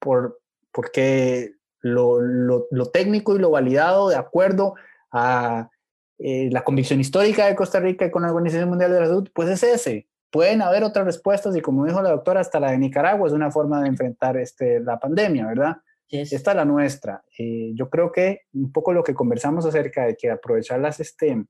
por, 0.00 0.40
porque 0.72 1.52
lo, 1.80 2.20
lo, 2.20 2.86
técnico 2.86 3.36
y 3.36 3.38
lo 3.38 3.50
validado 3.50 4.08
de 4.08 4.16
acuerdo 4.16 4.74
a 5.12 5.70
eh, 6.18 6.48
la 6.50 6.64
convicción 6.64 6.98
histórica 6.98 7.46
de 7.46 7.54
Costa 7.54 7.78
Rica 7.78 8.06
y 8.06 8.10
con 8.10 8.22
la 8.22 8.32
Organización 8.32 8.68
Mundial 8.68 8.90
de 8.90 8.98
la 8.98 9.06
Salud, 9.06 9.30
pues 9.32 9.48
es 9.48 9.62
ese. 9.62 10.08
Pueden 10.32 10.60
haber 10.60 10.82
otras 10.82 11.06
respuestas 11.06 11.54
y 11.54 11.60
como 11.60 11.86
dijo 11.86 12.02
la 12.02 12.10
doctora, 12.10 12.40
hasta 12.40 12.58
la 12.58 12.72
de 12.72 12.78
Nicaragua 12.78 13.28
es 13.28 13.32
una 13.32 13.52
forma 13.52 13.80
de 13.80 13.90
enfrentar 13.90 14.36
este, 14.36 14.80
la 14.80 14.98
pandemia, 14.98 15.46
¿verdad? 15.46 15.76
Esta 16.10 16.50
es 16.50 16.56
la 16.56 16.64
nuestra. 16.64 17.22
Eh, 17.38 17.72
yo 17.74 17.90
creo 17.90 18.10
que 18.10 18.42
un 18.54 18.72
poco 18.72 18.92
lo 18.92 19.02
que 19.02 19.14
conversamos 19.14 19.66
acerca 19.66 20.06
de 20.06 20.16
que 20.16 20.30
aprovechar 20.30 20.80
las 20.80 21.00
este, 21.00 21.44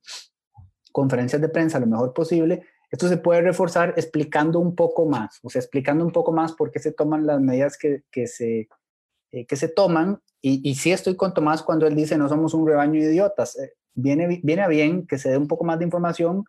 conferencias 0.93 1.41
de 1.41 1.49
prensa 1.49 1.79
lo 1.79 1.87
mejor 1.87 2.13
posible, 2.13 2.63
esto 2.91 3.09
se 3.09 3.19
puede 3.19 3.43
reforzar 3.43 3.95
explicando 3.97 4.59
un 4.59 4.75
poco 4.75 5.07
más, 5.07 5.39
o 5.43 5.51
sea, 5.51 5.61
explicando 5.61 6.05
un 6.05 6.11
poco 6.11 6.33
más 6.33 6.55
por 6.55 6.71
qué 6.71 6.79
se 6.79 6.93
toman 6.93 7.27
las 7.27 7.41
medidas 7.41 7.77
que, 7.77 8.03
que 8.11 8.27
se, 8.27 8.69
eh, 9.31 9.47
que 9.47 9.57
se 9.57 9.69
toman. 9.69 10.21
Y, 10.41 10.69
y 10.69 10.75
sí 10.77 10.93
estoy 10.93 11.17
con 11.17 11.35
Tomás 11.35 11.63
cuando 11.63 11.87
él 11.87 11.95
dice 11.95 12.17
no 12.17 12.29
somos 12.29 12.55
un 12.55 12.67
rebaño 12.67 13.01
de 13.01 13.11
idiotas. 13.11 13.59
Eh, 13.59 13.75
viene, 13.95 14.41
viene 14.43 14.63
a 14.63 14.69
bien 14.69 15.07
que 15.07 15.19
se 15.19 15.31
dé 15.31 15.37
un 15.37 15.49
poco 15.49 15.65
más 15.65 15.79
de 15.79 15.85
información 15.85 16.45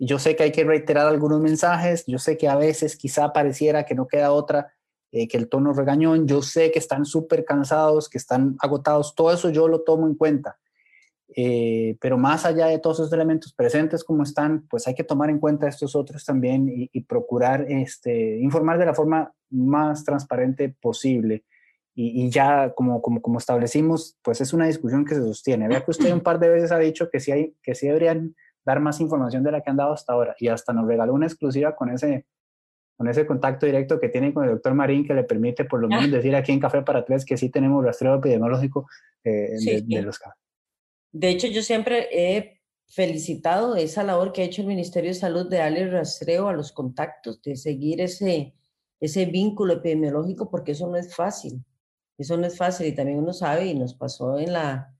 yo 0.00 0.18
sé 0.18 0.34
que 0.34 0.44
hay 0.44 0.52
que 0.52 0.64
reiterar 0.64 1.06
algunos 1.06 1.40
mensajes, 1.40 2.04
yo 2.06 2.18
sé 2.18 2.38
que 2.38 2.48
a 2.48 2.56
veces 2.56 2.96
quizá 2.96 3.34
pareciera 3.34 3.84
que 3.84 3.94
no 3.94 4.08
queda 4.08 4.32
otra 4.32 4.72
eh, 5.12 5.26
que 5.26 5.36
el 5.36 5.48
tono 5.48 5.72
regañón, 5.72 6.26
yo 6.28 6.42
sé 6.42 6.70
que 6.70 6.78
están 6.78 7.04
súper 7.04 7.44
cansados, 7.44 8.08
que 8.08 8.18
están 8.18 8.56
agotados, 8.60 9.14
todo 9.14 9.32
eso 9.32 9.50
yo 9.50 9.66
lo 9.68 9.82
tomo 9.82 10.06
en 10.06 10.14
cuenta. 10.14 10.58
Eh, 11.36 11.96
pero 12.00 12.18
más 12.18 12.44
allá 12.44 12.66
de 12.66 12.78
todos 12.78 12.98
esos 13.00 13.12
elementos 13.12 13.52
presentes 13.52 14.02
como 14.02 14.24
están, 14.24 14.66
pues 14.68 14.88
hay 14.88 14.94
que 14.94 15.04
tomar 15.04 15.30
en 15.30 15.38
cuenta 15.38 15.68
estos 15.68 15.94
otros 15.94 16.24
también 16.24 16.68
y, 16.68 17.00
procurar 17.02 17.66
este, 17.68 18.38
informar 18.40 18.78
de 18.78 18.86
la 18.86 18.94
forma 18.94 19.32
más 19.50 20.04
transparente 20.04 20.68
posible. 20.80 21.44
Y, 21.94 22.30
ya 22.30 22.72
como, 22.72 23.02
como, 23.02 23.20
como 23.20 23.38
establecimos, 23.38 24.16
pues 24.22 24.40
es 24.40 24.54
una 24.54 24.66
discusión 24.66 25.04
que 25.04 25.14
se 25.14 25.20
sostiene. 25.20 25.68
Vea 25.68 25.84
que 25.84 25.90
usted 25.90 26.12
un 26.12 26.20
par 26.20 26.38
de 26.38 26.48
veces 26.48 26.72
ha 26.72 26.78
dicho 26.78 27.10
que 27.10 27.20
sí, 27.20 27.30
hay, 27.30 27.54
que 27.62 27.74
sí 27.74 27.88
deberían 27.88 28.34
dar 28.64 28.80
más 28.80 29.00
información 29.00 29.42
de 29.42 29.52
la 29.52 29.60
que 29.60 29.70
han 29.70 29.76
dado 29.76 29.92
hasta 29.92 30.12
ahora 30.12 30.34
y 30.38 30.48
hasta 30.48 30.72
nos 30.72 30.86
regaló 30.86 31.12
una 31.12 31.26
exclusiva 31.26 31.76
con 31.76 31.90
ese 31.90 32.26
con 33.00 33.08
ese 33.08 33.26
contacto 33.26 33.64
directo 33.64 33.98
que 33.98 34.10
tienen 34.10 34.30
con 34.30 34.44
el 34.44 34.50
doctor 34.50 34.74
Marín, 34.74 35.06
que 35.06 35.14
le 35.14 35.24
permite 35.24 35.64
por 35.64 35.80
lo 35.80 35.88
menos 35.88 36.04
ah. 36.04 36.16
decir 36.18 36.36
aquí 36.36 36.52
en 36.52 36.60
Café 36.60 36.82
para 36.82 37.02
Tres 37.02 37.24
que 37.24 37.38
sí 37.38 37.48
tenemos 37.48 37.82
rastreo 37.82 38.16
epidemiológico 38.16 38.90
eh, 39.24 39.56
de, 39.86 40.02
los 40.02 40.18
casos. 40.18 40.38
De 41.10 41.30
hecho, 41.30 41.46
yo 41.46 41.62
siempre 41.62 42.08
he 42.12 42.60
felicitado 42.88 43.74
esa 43.74 44.04
labor 44.04 44.32
que 44.32 44.42
ha 44.42 44.44
hecho 44.44 44.60
el 44.60 44.68
Ministerio 44.68 45.08
de 45.08 45.14
Salud 45.14 45.48
de 45.48 45.56
darle 45.56 45.88
rastreo 45.88 46.48
a 46.48 46.52
los 46.52 46.72
contactos, 46.72 47.40
de 47.40 47.56
seguir 47.56 48.02
ese, 48.02 48.52
ese 49.00 49.24
vínculo 49.24 49.72
epidemiológico, 49.72 50.50
porque 50.50 50.72
eso 50.72 50.86
no 50.86 50.98
es 50.98 51.16
fácil. 51.16 51.64
Eso 52.18 52.36
no 52.36 52.46
es 52.46 52.58
fácil 52.58 52.86
y 52.86 52.92
también 52.92 53.18
uno 53.18 53.32
sabe, 53.32 53.64
y 53.64 53.78
nos 53.78 53.94
pasó 53.94 54.38
en 54.38 54.52
la, 54.52 54.94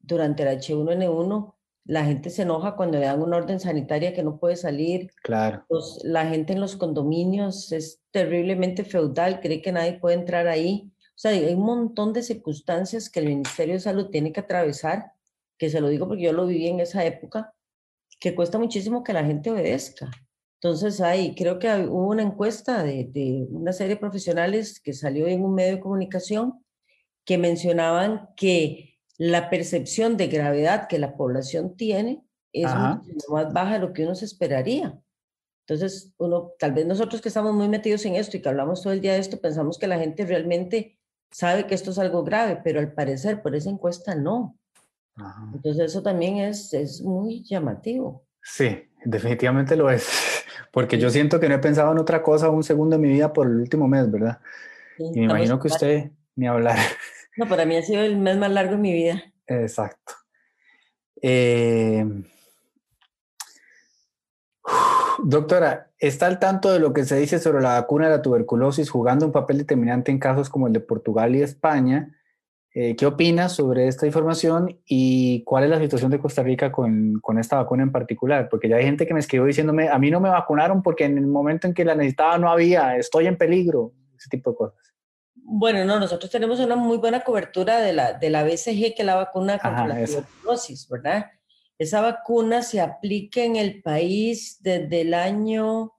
durante 0.00 0.42
el 0.42 0.58
H1N1, 0.58 1.54
la 1.88 2.04
gente 2.04 2.28
se 2.28 2.42
enoja 2.42 2.76
cuando 2.76 2.98
le 2.98 3.06
dan 3.06 3.22
una 3.22 3.38
orden 3.38 3.58
sanitaria 3.58 4.12
que 4.12 4.22
no 4.22 4.38
puede 4.38 4.56
salir. 4.56 5.10
Claro. 5.22 5.64
la 6.04 6.26
gente 6.26 6.52
en 6.52 6.60
los 6.60 6.76
condominios 6.76 7.72
es 7.72 8.02
terriblemente 8.10 8.84
feudal, 8.84 9.40
cree 9.40 9.62
que 9.62 9.72
nadie 9.72 9.94
puede 9.94 10.16
entrar 10.16 10.48
ahí. 10.48 10.92
O 10.92 11.18
sea, 11.18 11.30
hay 11.30 11.54
un 11.54 11.64
montón 11.64 12.12
de 12.12 12.22
circunstancias 12.22 13.08
que 13.08 13.20
el 13.20 13.28
Ministerio 13.28 13.74
de 13.74 13.80
Salud 13.80 14.10
tiene 14.10 14.32
que 14.32 14.40
atravesar, 14.40 15.12
que 15.56 15.70
se 15.70 15.80
lo 15.80 15.88
digo 15.88 16.06
porque 16.06 16.24
yo 16.24 16.34
lo 16.34 16.46
viví 16.46 16.68
en 16.68 16.80
esa 16.80 17.06
época, 17.06 17.54
que 18.20 18.34
cuesta 18.34 18.58
muchísimo 18.58 19.02
que 19.02 19.14
la 19.14 19.24
gente 19.24 19.50
obedezca. 19.50 20.10
Entonces, 20.60 21.00
ahí 21.00 21.34
creo 21.34 21.58
que 21.58 21.68
hubo 21.86 22.10
una 22.10 22.22
encuesta 22.22 22.82
de, 22.82 23.04
de 23.04 23.46
una 23.48 23.72
serie 23.72 23.94
de 23.94 24.00
profesionales 24.00 24.78
que 24.78 24.92
salió 24.92 25.26
en 25.26 25.42
un 25.42 25.54
medio 25.54 25.76
de 25.76 25.80
comunicación 25.80 26.62
que 27.24 27.38
mencionaban 27.38 28.28
que 28.36 28.87
la 29.18 29.50
percepción 29.50 30.16
de 30.16 30.28
gravedad 30.28 30.86
que 30.88 30.98
la 30.98 31.16
población 31.16 31.76
tiene 31.76 32.24
es 32.52 32.72
mucho 32.74 33.30
más 33.30 33.52
baja 33.52 33.74
de 33.74 33.80
lo 33.80 33.92
que 33.92 34.04
uno 34.04 34.14
se 34.14 34.24
esperaría. 34.24 34.98
Entonces, 35.66 36.14
uno, 36.16 36.52
tal 36.58 36.72
vez 36.72 36.86
nosotros 36.86 37.20
que 37.20 37.28
estamos 37.28 37.52
muy 37.52 37.68
metidos 37.68 38.06
en 38.06 38.16
esto 38.16 38.36
y 38.36 38.40
que 38.40 38.48
hablamos 38.48 38.82
todo 38.82 38.92
el 38.92 39.02
día 39.02 39.12
de 39.12 39.18
esto, 39.18 39.38
pensamos 39.38 39.76
que 39.78 39.86
la 39.86 39.98
gente 39.98 40.24
realmente 40.24 40.98
sabe 41.30 41.66
que 41.66 41.74
esto 41.74 41.90
es 41.90 41.98
algo 41.98 42.24
grave, 42.24 42.60
pero 42.64 42.80
al 42.80 42.94
parecer 42.94 43.42
por 43.42 43.54
esa 43.54 43.68
encuesta 43.68 44.14
no. 44.14 44.56
Entonces, 45.52 45.90
eso 45.90 46.02
también 46.02 46.38
es, 46.38 46.72
es 46.72 47.02
muy 47.02 47.42
llamativo. 47.42 48.24
Sí, 48.40 48.84
definitivamente 49.04 49.76
lo 49.76 49.90
es, 49.90 50.08
porque 50.72 50.96
yo 50.96 51.10
siento 51.10 51.40
que 51.40 51.48
no 51.48 51.56
he 51.56 51.58
pensado 51.58 51.92
en 51.92 51.98
otra 51.98 52.22
cosa 52.22 52.48
un 52.48 52.62
segundo 52.62 52.96
en 52.96 53.02
mi 53.02 53.08
vida 53.08 53.32
por 53.32 53.48
el 53.48 53.56
último 53.56 53.88
mes, 53.88 54.10
¿verdad? 54.10 54.38
y 54.98 55.20
me 55.20 55.26
imagino 55.26 55.60
que 55.60 55.68
usted 55.68 56.10
ni 56.34 56.46
hablar. 56.46 56.78
No, 57.38 57.46
para 57.46 57.64
mí 57.64 57.76
ha 57.76 57.82
sido 57.82 58.02
el 58.02 58.16
mes 58.16 58.36
más 58.36 58.50
largo 58.50 58.72
de 58.72 58.78
mi 58.78 58.92
vida. 58.92 59.22
Exacto. 59.46 60.14
Eh, 61.22 62.04
doctora, 65.22 65.92
¿está 66.00 66.26
al 66.26 66.40
tanto 66.40 66.72
de 66.72 66.80
lo 66.80 66.92
que 66.92 67.04
se 67.04 67.16
dice 67.16 67.38
sobre 67.38 67.62
la 67.62 67.74
vacuna 67.74 68.06
de 68.06 68.16
la 68.16 68.22
tuberculosis 68.22 68.90
jugando 68.90 69.24
un 69.24 69.30
papel 69.30 69.58
determinante 69.58 70.10
en 70.10 70.18
casos 70.18 70.48
como 70.48 70.66
el 70.66 70.72
de 70.72 70.80
Portugal 70.80 71.36
y 71.36 71.42
España? 71.42 72.12
Eh, 72.74 72.96
¿Qué 72.96 73.06
opina 73.06 73.48
sobre 73.48 73.86
esta 73.86 74.04
información 74.04 74.80
y 74.84 75.44
cuál 75.44 75.62
es 75.62 75.70
la 75.70 75.78
situación 75.78 76.10
de 76.10 76.18
Costa 76.18 76.42
Rica 76.42 76.72
con, 76.72 77.20
con, 77.20 77.38
esta 77.38 77.56
vacuna 77.56 77.84
en 77.84 77.92
particular? 77.92 78.48
Porque 78.48 78.68
ya 78.68 78.76
hay 78.76 78.84
gente 78.84 79.06
que 79.06 79.14
me 79.14 79.20
escribió 79.20 79.46
diciéndome, 79.46 79.88
a 79.88 79.98
mí 80.00 80.10
no 80.10 80.18
me 80.18 80.28
vacunaron 80.28 80.82
porque 80.82 81.04
en 81.04 81.16
el 81.18 81.26
momento 81.28 81.68
en 81.68 81.74
que 81.74 81.84
la 81.84 81.94
necesitaba 81.94 82.36
no 82.36 82.50
había, 82.50 82.96
estoy 82.96 83.28
en 83.28 83.38
peligro, 83.38 83.92
ese 84.16 84.28
tipo 84.28 84.50
de 84.50 84.56
cosas. 84.56 84.87
Bueno, 85.50 85.82
no, 85.86 85.98
nosotros 85.98 86.30
tenemos 86.30 86.60
una 86.60 86.76
muy 86.76 86.98
buena 86.98 87.20
cobertura 87.20 87.80
de 87.80 87.94
la, 87.94 88.12
de 88.12 88.28
la 88.28 88.44
BCG, 88.44 88.94
que 88.94 88.96
es 88.98 89.04
la 89.06 89.14
vacuna 89.14 89.58
contra 89.58 89.86
la 89.86 90.04
tuberculosis, 90.04 90.86
¿verdad? 90.90 91.24
Esa 91.78 92.02
vacuna 92.02 92.60
se 92.60 92.82
aplica 92.82 93.42
en 93.42 93.56
el 93.56 93.80
país 93.80 94.58
desde 94.60 95.00
el 95.00 95.14
año 95.14 95.94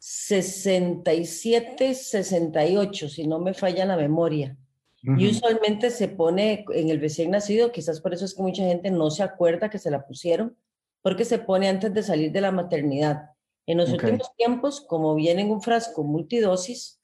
67, 0.00 1.94
68, 1.94 3.08
si 3.08 3.28
no 3.28 3.38
me 3.38 3.54
falla 3.54 3.84
la 3.84 3.96
memoria. 3.96 4.56
Y 5.02 5.28
usualmente 5.28 5.90
se 5.90 6.08
pone 6.08 6.64
en 6.74 6.90
el 6.90 7.00
recién 7.00 7.30
nacido, 7.30 7.70
quizás 7.70 8.00
por 8.00 8.12
eso 8.12 8.24
es 8.24 8.34
que 8.34 8.42
mucha 8.42 8.64
gente 8.64 8.90
no 8.90 9.10
se 9.10 9.22
acuerda 9.22 9.70
que 9.70 9.78
se 9.78 9.92
la 9.92 10.04
pusieron, 10.04 10.56
porque 11.00 11.24
se 11.24 11.38
pone 11.38 11.68
antes 11.68 11.94
de 11.94 12.02
salir 12.02 12.32
de 12.32 12.40
la 12.40 12.50
maternidad. 12.50 13.30
En 13.66 13.78
los 13.78 13.92
últimos 13.92 14.34
tiempos, 14.36 14.80
como 14.80 15.14
viene 15.14 15.42
en 15.42 15.50
un 15.52 15.62
frasco 15.62 16.02
multidosis, 16.02 16.99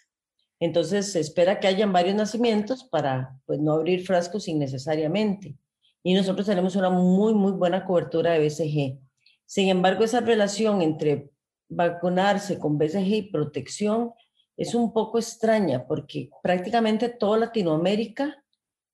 entonces 0.61 1.13
se 1.13 1.21
espera 1.21 1.61
que 1.61 1.67
hayan 1.67 1.93
varios 1.93 2.15
nacimientos 2.15 2.85
para 2.85 3.39
pues, 3.47 3.61
no 3.61 3.73
abrir 3.73 4.05
frascos 4.07 4.49
innecesariamente. 4.49 5.57
Y 6.03 6.15
nosotros 6.15 6.47
tenemos 6.47 6.77
una 6.77 6.89
muy, 6.89 7.35
muy 7.35 7.53
buena 7.53 7.85
cobertura 7.85 8.33
de 8.33 8.47
BCG. 8.47 8.99
Sin 9.45 9.69
embargo, 9.69 10.05
esa 10.05 10.21
relación 10.21 10.83
entre 10.83 11.31
vacunarse 11.69 12.59
con 12.59 12.79
BCG 12.79 13.15
y 13.15 13.23
protección 13.31 14.13
es 14.57 14.75
un 14.75 14.93
poco 14.93 15.19
extraña 15.19 15.87
porque 15.87 16.31
prácticamente 16.43 17.09
toda 17.09 17.39
Latinoamérica 17.39 18.43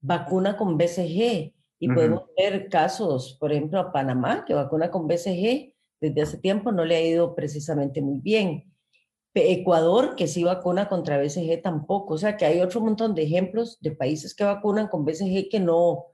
vacuna 0.00 0.56
con 0.56 0.76
BCG 0.76 1.54
y 1.78 1.88
podemos 1.88 2.24
ver 2.36 2.68
casos, 2.68 3.36
por 3.40 3.52
ejemplo, 3.52 3.78
a 3.80 3.92
Panamá, 3.92 4.44
que 4.44 4.54
vacuna 4.54 4.90
con 4.90 5.06
BCG 5.06 5.74
desde 6.00 6.22
hace 6.22 6.38
tiempo 6.38 6.72
no 6.72 6.84
le 6.84 6.96
ha 6.96 7.02
ido 7.02 7.34
precisamente 7.34 8.00
muy 8.00 8.20
bien. 8.20 8.71
Ecuador, 9.34 10.14
que 10.14 10.26
sí 10.28 10.44
vacuna 10.44 10.88
contra 10.88 11.18
BCG 11.18 11.62
tampoco. 11.62 12.14
O 12.14 12.18
sea, 12.18 12.36
que 12.36 12.44
hay 12.44 12.60
otro 12.60 12.80
montón 12.80 13.14
de 13.14 13.22
ejemplos 13.22 13.78
de 13.80 13.92
países 13.92 14.34
que 14.34 14.44
vacunan 14.44 14.88
con 14.88 15.04
BCG 15.04 15.48
que 15.50 15.60
no, 15.60 16.06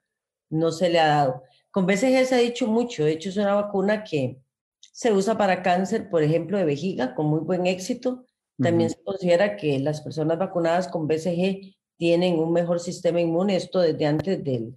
no 0.50 0.70
se 0.70 0.88
le 0.88 1.00
ha 1.00 1.08
dado. 1.08 1.42
Con 1.70 1.86
BCG 1.86 2.26
se 2.26 2.34
ha 2.34 2.38
dicho 2.38 2.66
mucho. 2.66 3.04
De 3.04 3.12
hecho, 3.12 3.28
es 3.28 3.36
una 3.36 3.54
vacuna 3.54 4.04
que 4.04 4.40
se 4.92 5.12
usa 5.12 5.36
para 5.36 5.62
cáncer, 5.62 6.10
por 6.10 6.22
ejemplo, 6.22 6.58
de 6.58 6.64
vejiga, 6.64 7.14
con 7.14 7.26
muy 7.26 7.40
buen 7.40 7.66
éxito. 7.66 8.24
También 8.60 8.90
se 8.90 9.00
considera 9.04 9.56
que 9.56 9.78
las 9.78 10.00
personas 10.00 10.36
vacunadas 10.36 10.88
con 10.88 11.06
BCG 11.06 11.76
tienen 11.96 12.40
un 12.40 12.52
mejor 12.52 12.80
sistema 12.80 13.20
inmune, 13.20 13.54
esto 13.54 13.78
desde 13.78 14.06
antes 14.06 14.42
del, 14.42 14.74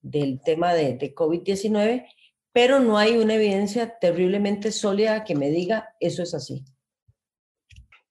del 0.00 0.40
tema 0.40 0.72
de, 0.74 0.94
de 0.94 1.14
COVID-19, 1.14 2.06
pero 2.52 2.78
no 2.78 2.96
hay 2.96 3.16
una 3.16 3.34
evidencia 3.34 3.98
terriblemente 3.98 4.70
sólida 4.70 5.24
que 5.24 5.34
me 5.34 5.50
diga 5.50 5.96
eso 5.98 6.22
es 6.22 6.34
así. 6.34 6.64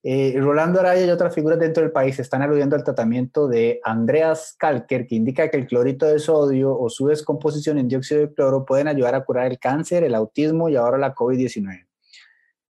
Eh, 0.06 0.36
Rolando 0.38 0.82
Araya 0.82 1.06
y 1.06 1.10
otras 1.10 1.34
figuras 1.34 1.58
dentro 1.58 1.82
del 1.82 1.93
país 1.93 2.20
están 2.20 2.41
aludiendo 2.41 2.76
al 2.76 2.84
tratamiento 2.84 3.47
de 3.47 3.80
Andreas 3.86 4.54
Kalker, 4.60 5.08
que 5.08 5.16
indica 5.16 5.49
que 5.49 5.56
el 5.56 5.66
clorito 5.66 6.06
de 6.06 6.20
sodio 6.20 6.78
o 6.78 6.89
su 6.89 7.08
descomposición 7.08 7.78
en 7.78 7.88
dióxido 7.88 8.20
de 8.20 8.34
cloro 8.34 8.66
pueden 8.66 8.89
ayudar 8.89 9.16
a 9.16 9.24
curar 9.24 9.49
el 9.49 9.60
cáncer, 9.60 10.04
el 10.04 10.14
autismo 10.14 10.68
y 10.68 10.76
ahora 10.76 10.97
la 10.97 11.16
COVID-19. 11.16 11.88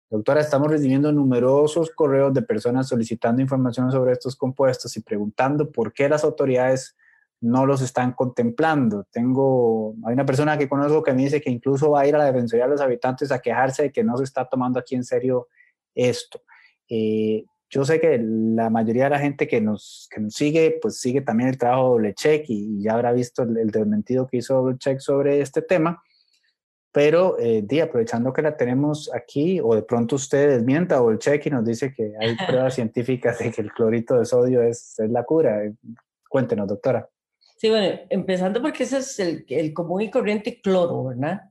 Doctora, 0.08 0.40
estamos 0.40 0.70
recibiendo 0.70 1.12
numerosos 1.12 1.90
correos 1.90 2.32
de 2.32 2.44
personas 2.44 2.88
solicitando 2.88 3.42
información 3.42 3.92
sobre 3.92 4.12
estos 4.14 4.36
compuestos 4.36 4.96
y 4.96 5.02
preguntando 5.02 5.72
por 5.72 5.94
qué 5.94 6.08
las 6.08 6.24
autoridades 6.24 6.96
no 7.42 7.66
los 7.66 7.82
están 7.82 8.14
contemplando. 8.14 9.08
Tengo, 9.12 9.96
hay 10.06 10.14
una 10.14 10.28
persona 10.28 10.60
que 10.60 10.70
conozco 10.70 11.02
que 11.02 11.14
me 11.14 11.24
dice 11.24 11.42
que 11.42 11.50
incluso 11.50 11.90
va 11.90 12.02
a 12.02 12.08
ir 12.08 12.14
a 12.14 12.20
la 12.20 12.26
Defensoría 12.26 12.66
de 12.66 12.72
los 12.72 12.82
Habitantes 12.82 13.32
a 13.32 13.40
quejarse 13.40 13.82
de 13.82 13.92
que 13.92 14.04
no 14.04 14.16
se 14.16 14.26
está 14.26 14.48
tomando 14.48 14.80
aquí 14.80 14.94
en 14.94 15.04
serio 15.04 15.48
esto. 15.96 16.40
Eh, 16.90 17.46
yo 17.70 17.84
sé 17.84 18.00
que 18.00 18.20
la 18.22 18.70
mayoría 18.70 19.06
de 19.06 19.10
la 19.10 19.20
gente 19.20 19.48
que 19.48 19.60
nos, 19.60 20.08
que 20.12 20.22
nos 20.22 20.34
sigue, 20.34 20.78
pues 20.82 21.00
sigue 21.00 21.22
también 21.22 21.50
el 21.50 21.58
trabajo 21.58 21.98
de 21.98 22.14
Check 22.14 22.46
y, 22.48 22.82
ya 22.82 22.94
habrá 22.94 23.12
visto 23.12 23.44
el, 23.44 23.72
desmentido 23.72 24.28
que 24.28 24.38
hizo 24.38 24.74
Check 24.78 25.00
sobre 25.00 25.42
este 25.42 25.62
tema. 25.62 26.02
Pero, 26.92 27.38
eh, 27.40 27.66
aprovechando 27.84 28.32
que 28.32 28.42
la 28.42 28.56
tenemos 28.56 29.12
aquí, 29.14 29.60
o 29.62 29.76
de 29.76 29.82
pronto 29.82 30.16
usted 30.16 30.48
desmienta 30.48 30.98
el 31.10 31.20
check 31.20 31.46
y 31.46 31.50
nos 31.50 31.66
dice 31.66 31.94
que 31.94 32.14
hay 32.18 32.38
pruebas 32.48 32.76
científicas 32.76 33.38
de 33.40 33.52
que 33.52 33.62
el 33.62 33.74
clorito 33.74 34.18
de 34.18 34.24
sodio 34.24 34.62
es, 34.62 34.98
es 34.98 35.12
la 35.12 35.24
cura. 35.24 35.62
Cuéntenos, 36.30 36.70
doctora. 36.70 37.10
Sí, 37.58 37.70
bueno, 37.70 38.00
empezando 38.10 38.62
porque 38.62 38.84
ese 38.84 39.00
es 39.00 39.20
el, 39.20 39.46
el 39.50 39.74
común 39.74 40.04
y 40.04 40.10
corriente 40.10 40.62
cloro, 40.62 41.04
¿verdad? 41.04 41.42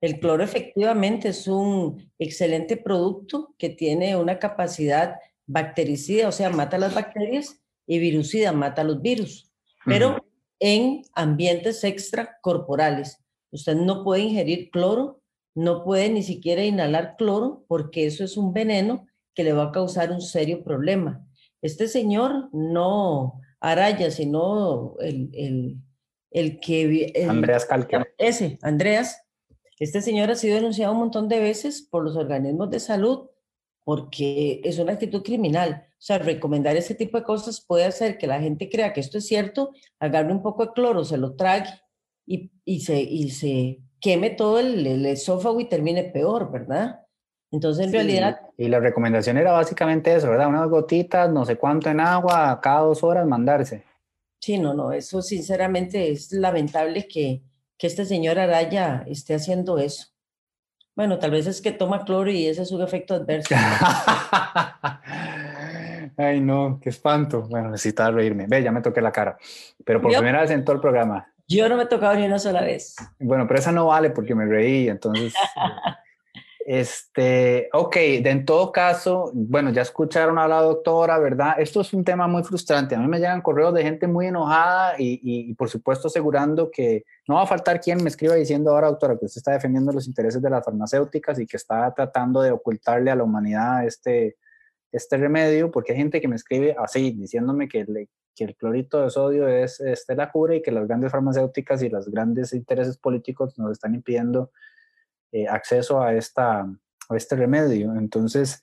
El 0.00 0.20
cloro 0.20 0.44
efectivamente 0.44 1.28
es 1.28 1.48
un 1.48 2.10
excelente 2.18 2.76
producto 2.76 3.54
que 3.58 3.70
tiene 3.70 4.16
una 4.16 4.38
capacidad 4.38 5.16
bactericida, 5.46 6.28
o 6.28 6.32
sea, 6.32 6.50
mata 6.50 6.78
las 6.78 6.94
bacterias, 6.94 7.60
y 7.86 7.98
virucida, 7.98 8.52
mata 8.52 8.84
los 8.84 9.00
virus, 9.00 9.52
pero 9.84 10.24
en 10.58 11.02
ambientes 11.14 11.84
extracorporales. 11.84 13.22
Usted 13.52 13.76
no 13.76 14.02
puede 14.02 14.22
ingerir 14.22 14.70
cloro, 14.70 15.22
no 15.54 15.84
puede 15.84 16.10
ni 16.10 16.22
siquiera 16.22 16.64
inhalar 16.64 17.14
cloro, 17.16 17.64
porque 17.68 18.06
eso 18.06 18.24
es 18.24 18.36
un 18.36 18.52
veneno 18.52 19.06
que 19.34 19.44
le 19.44 19.52
va 19.52 19.64
a 19.64 19.72
causar 19.72 20.10
un 20.10 20.20
serio 20.20 20.64
problema. 20.64 21.24
Este 21.62 21.88
señor 21.88 22.48
no 22.52 23.40
Araya, 23.60 24.10
sino 24.10 24.96
el, 25.00 25.78
el, 26.30 26.60
que... 26.60 27.26
Andreas 27.28 27.64
Calque. 27.64 27.98
Ese, 28.18 28.58
Andreas, 28.62 29.22
este 29.84 30.00
señor 30.00 30.30
ha 30.30 30.34
sido 30.34 30.56
denunciado 30.56 30.92
un 30.92 31.00
montón 31.00 31.28
de 31.28 31.40
veces 31.40 31.82
por 31.82 32.04
los 32.04 32.16
organismos 32.16 32.70
de 32.70 32.80
salud 32.80 33.28
porque 33.84 34.60
es 34.64 34.78
una 34.80 34.92
actitud 34.92 35.22
criminal. 35.22 35.86
O 35.92 36.02
sea, 36.02 36.18
recomendar 36.18 36.76
ese 36.76 36.94
tipo 36.94 37.18
de 37.18 37.24
cosas 37.24 37.60
puede 37.60 37.84
hacer 37.84 38.18
que 38.18 38.26
la 38.26 38.40
gente 38.40 38.68
crea 38.68 38.92
que 38.92 39.00
esto 39.00 39.18
es 39.18 39.26
cierto, 39.26 39.70
agarre 40.00 40.32
un 40.32 40.42
poco 40.42 40.66
de 40.66 40.72
cloro, 40.72 41.04
se 41.04 41.18
lo 41.18 41.36
trague 41.36 41.70
y, 42.26 42.50
y, 42.64 42.80
se, 42.80 43.00
y 43.00 43.30
se 43.30 43.78
queme 44.00 44.30
todo 44.30 44.58
el, 44.58 44.84
el 44.86 45.06
esófago 45.06 45.60
y 45.60 45.68
termine 45.68 46.02
peor, 46.04 46.50
¿verdad? 46.50 47.06
Entonces, 47.52 47.86
en 47.86 47.92
realidad... 47.92 48.40
Y 48.58 48.68
la 48.68 48.80
recomendación 48.80 49.36
era 49.36 49.52
básicamente 49.52 50.14
eso, 50.14 50.30
¿verdad? 50.30 50.48
Unas 50.48 50.68
gotitas, 50.68 51.30
no 51.30 51.44
sé 51.44 51.56
cuánto 51.56 51.88
en 51.88 52.00
agua, 52.00 52.60
cada 52.60 52.80
dos 52.80 53.04
horas 53.04 53.26
mandarse. 53.26 53.84
Sí, 54.40 54.58
no, 54.58 54.74
no, 54.74 54.92
eso 54.92 55.22
sinceramente 55.22 56.10
es 56.10 56.32
lamentable 56.32 57.06
que, 57.06 57.42
que 57.78 57.86
este 57.86 58.04
señor 58.04 58.38
Araya 58.38 59.04
esté 59.06 59.34
haciendo 59.34 59.78
eso. 59.78 60.08
Bueno, 60.94 61.18
tal 61.18 61.30
vez 61.30 61.46
es 61.46 61.60
que 61.60 61.72
toma 61.72 62.04
cloro 62.04 62.30
y 62.30 62.46
ese 62.46 62.62
es 62.62 62.72
un 62.72 62.82
efecto 62.82 63.14
adverso. 63.14 63.54
Ay, 66.16 66.40
no, 66.40 66.80
qué 66.80 66.88
espanto. 66.88 67.42
Bueno, 67.42 67.70
necesitaba 67.70 68.12
reírme. 68.12 68.46
Ve, 68.48 68.62
ya 68.62 68.72
me 68.72 68.80
toqué 68.80 69.02
la 69.02 69.12
cara. 69.12 69.36
Pero 69.84 70.00
por 70.00 70.10
primera 70.10 70.40
vez 70.40 70.50
en 70.50 70.64
todo 70.64 70.76
el 70.76 70.80
programa. 70.80 71.30
Yo 71.46 71.68
no 71.68 71.76
me 71.76 71.82
he 71.82 71.86
tocado 71.86 72.14
ni 72.14 72.24
una 72.24 72.38
sola 72.38 72.62
vez. 72.62 72.96
Bueno, 73.18 73.46
pero 73.46 73.60
esa 73.60 73.72
no 73.72 73.86
vale 73.86 74.10
porque 74.10 74.34
me 74.34 74.46
reí, 74.46 74.88
entonces... 74.88 75.34
Este, 76.68 77.68
ok, 77.72 77.94
en 77.96 78.44
todo 78.44 78.72
caso, 78.72 79.30
bueno, 79.32 79.70
ya 79.70 79.82
escucharon 79.82 80.36
a 80.36 80.48
la 80.48 80.60
doctora, 80.62 81.16
¿verdad? 81.16 81.54
Esto 81.60 81.80
es 81.80 81.92
un 81.92 82.02
tema 82.02 82.26
muy 82.26 82.42
frustrante. 82.42 82.96
A 82.96 82.98
mí 82.98 83.06
me 83.06 83.20
llegan 83.20 83.40
correos 83.40 83.72
de 83.72 83.84
gente 83.84 84.08
muy 84.08 84.26
enojada 84.26 84.96
y, 84.98 85.20
y, 85.22 85.54
por 85.54 85.70
supuesto 85.70 86.08
asegurando 86.08 86.68
que 86.72 87.04
no 87.28 87.36
va 87.36 87.42
a 87.42 87.46
faltar 87.46 87.80
quien 87.80 88.02
me 88.02 88.08
escriba 88.08 88.34
diciendo 88.34 88.72
ahora, 88.72 88.88
doctora, 88.88 89.16
que 89.16 89.26
usted 89.26 89.38
está 89.38 89.52
defendiendo 89.52 89.92
los 89.92 90.08
intereses 90.08 90.42
de 90.42 90.50
las 90.50 90.64
farmacéuticas 90.64 91.38
y 91.38 91.46
que 91.46 91.56
está 91.56 91.94
tratando 91.94 92.42
de 92.42 92.50
ocultarle 92.50 93.12
a 93.12 93.14
la 93.14 93.22
humanidad 93.22 93.86
este, 93.86 94.36
este 94.90 95.18
remedio, 95.18 95.70
porque 95.70 95.92
hay 95.92 95.98
gente 95.98 96.20
que 96.20 96.26
me 96.26 96.34
escribe 96.34 96.74
así, 96.80 97.12
diciéndome 97.12 97.68
que, 97.68 97.86
que 98.34 98.42
el 98.42 98.56
clorito 98.56 99.04
de 99.04 99.10
sodio 99.10 99.46
es 99.46 99.78
este, 99.78 100.16
la 100.16 100.32
cura 100.32 100.56
y 100.56 100.62
que 100.62 100.72
las 100.72 100.88
grandes 100.88 101.12
farmacéuticas 101.12 101.80
y 101.84 101.90
los 101.90 102.08
grandes 102.08 102.52
intereses 102.52 102.98
políticos 102.98 103.56
nos 103.56 103.70
están 103.70 103.94
impidiendo 103.94 104.50
eh, 105.32 105.46
acceso 105.48 106.00
a, 106.00 106.14
esta, 106.14 106.60
a 106.60 107.16
este 107.16 107.36
remedio. 107.36 107.94
Entonces, 107.96 108.62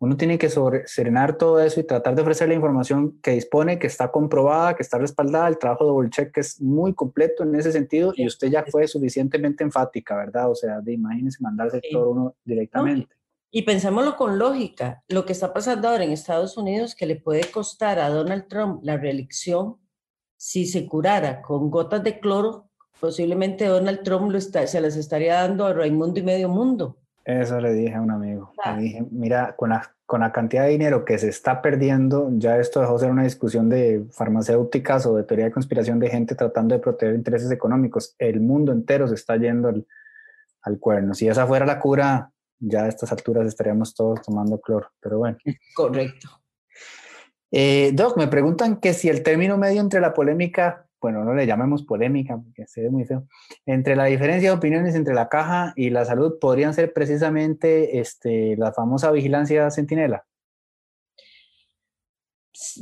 uno 0.00 0.16
tiene 0.16 0.38
que 0.38 0.48
serenar 0.86 1.36
todo 1.36 1.60
eso 1.60 1.80
y 1.80 1.84
tratar 1.84 2.14
de 2.14 2.22
ofrecer 2.22 2.48
la 2.48 2.54
información 2.54 3.18
que 3.20 3.32
dispone, 3.32 3.80
que 3.80 3.88
está 3.88 4.12
comprobada, 4.12 4.76
que 4.76 4.82
está 4.82 4.96
respaldada. 4.96 5.48
El 5.48 5.58
trabajo 5.58 5.84
de 5.84 5.90
double 5.90 6.10
check 6.10 6.36
es 6.38 6.60
muy 6.60 6.94
completo 6.94 7.42
en 7.42 7.54
ese 7.56 7.72
sentido 7.72 8.12
y 8.14 8.26
usted 8.26 8.48
ya 8.48 8.64
fue 8.64 8.86
suficientemente 8.86 9.64
enfática, 9.64 10.16
¿verdad? 10.16 10.50
O 10.50 10.54
sea, 10.54 10.80
de 10.80 10.92
imagínese 10.92 11.42
mandarse 11.42 11.80
todo 11.90 12.10
uno 12.10 12.36
directamente. 12.44 13.12
Y 13.50 13.62
pensémoslo 13.62 14.16
con 14.16 14.38
lógica, 14.38 15.02
lo 15.08 15.24
que 15.24 15.32
está 15.32 15.52
pasando 15.52 15.88
ahora 15.88 16.04
en 16.04 16.12
Estados 16.12 16.56
Unidos 16.56 16.94
que 16.94 17.06
le 17.06 17.16
puede 17.16 17.50
costar 17.50 17.98
a 17.98 18.08
Donald 18.08 18.46
Trump 18.46 18.80
la 18.84 18.98
reelección 18.98 19.78
si 20.36 20.66
se 20.66 20.86
curara 20.86 21.42
con 21.42 21.70
gotas 21.70 22.04
de 22.04 22.20
cloro 22.20 22.67
posiblemente 23.00 23.66
Donald 23.66 24.02
Trump 24.02 24.30
lo 24.30 24.38
está, 24.38 24.66
se 24.66 24.80
las 24.80 24.96
estaría 24.96 25.34
dando 25.34 25.66
a 25.66 25.72
Raimundo 25.72 26.20
y 26.20 26.22
medio 26.22 26.48
mundo. 26.48 26.96
Eso 27.24 27.60
le 27.60 27.74
dije 27.74 27.94
a 27.94 28.00
un 28.00 28.10
amigo. 28.10 28.54
Le 28.64 28.82
dije, 28.82 29.04
mira, 29.10 29.54
con 29.54 29.68
la, 29.70 29.94
con 30.06 30.20
la 30.20 30.32
cantidad 30.32 30.64
de 30.64 30.70
dinero 30.70 31.04
que 31.04 31.18
se 31.18 31.28
está 31.28 31.60
perdiendo, 31.60 32.30
ya 32.32 32.56
esto 32.56 32.80
dejó 32.80 32.94
de 32.94 33.00
ser 33.00 33.10
una 33.10 33.24
discusión 33.24 33.68
de 33.68 34.06
farmacéuticas 34.12 35.04
o 35.04 35.14
de 35.14 35.24
teoría 35.24 35.44
de 35.44 35.52
conspiración 35.52 35.98
de 35.98 36.08
gente 36.08 36.34
tratando 36.34 36.74
de 36.74 36.80
proteger 36.80 37.14
intereses 37.14 37.50
económicos. 37.50 38.14
El 38.18 38.40
mundo 38.40 38.72
entero 38.72 39.06
se 39.06 39.14
está 39.14 39.36
yendo 39.36 39.68
al, 39.68 39.86
al 40.62 40.78
cuerno. 40.78 41.12
Si 41.12 41.28
esa 41.28 41.46
fuera 41.46 41.66
la 41.66 41.78
cura, 41.78 42.32
ya 42.58 42.84
a 42.84 42.88
estas 42.88 43.12
alturas 43.12 43.46
estaríamos 43.46 43.94
todos 43.94 44.22
tomando 44.22 44.58
cloro. 44.58 44.90
Pero 44.98 45.18
bueno. 45.18 45.36
Correcto. 45.76 46.30
Eh, 47.50 47.92
Doc, 47.92 48.16
me 48.16 48.28
preguntan 48.28 48.78
que 48.78 48.94
si 48.94 49.10
el 49.10 49.22
término 49.22 49.58
medio 49.58 49.82
entre 49.82 50.00
la 50.00 50.14
polémica 50.14 50.87
bueno, 51.00 51.24
no 51.24 51.34
le 51.34 51.46
llamemos 51.46 51.84
polémica 51.84 52.36
porque 52.36 52.66
se 52.66 52.82
ve 52.82 52.90
muy 52.90 53.04
feo, 53.04 53.26
entre 53.66 53.96
la 53.96 54.06
diferencia 54.06 54.50
de 54.50 54.56
opiniones 54.56 54.94
entre 54.94 55.14
la 55.14 55.28
caja 55.28 55.72
y 55.76 55.90
la 55.90 56.04
salud 56.04 56.38
podrían 56.40 56.74
ser 56.74 56.92
precisamente 56.92 57.98
este, 57.98 58.56
la 58.56 58.72
famosa 58.72 59.10
vigilancia 59.10 59.70
centinela. 59.70 60.24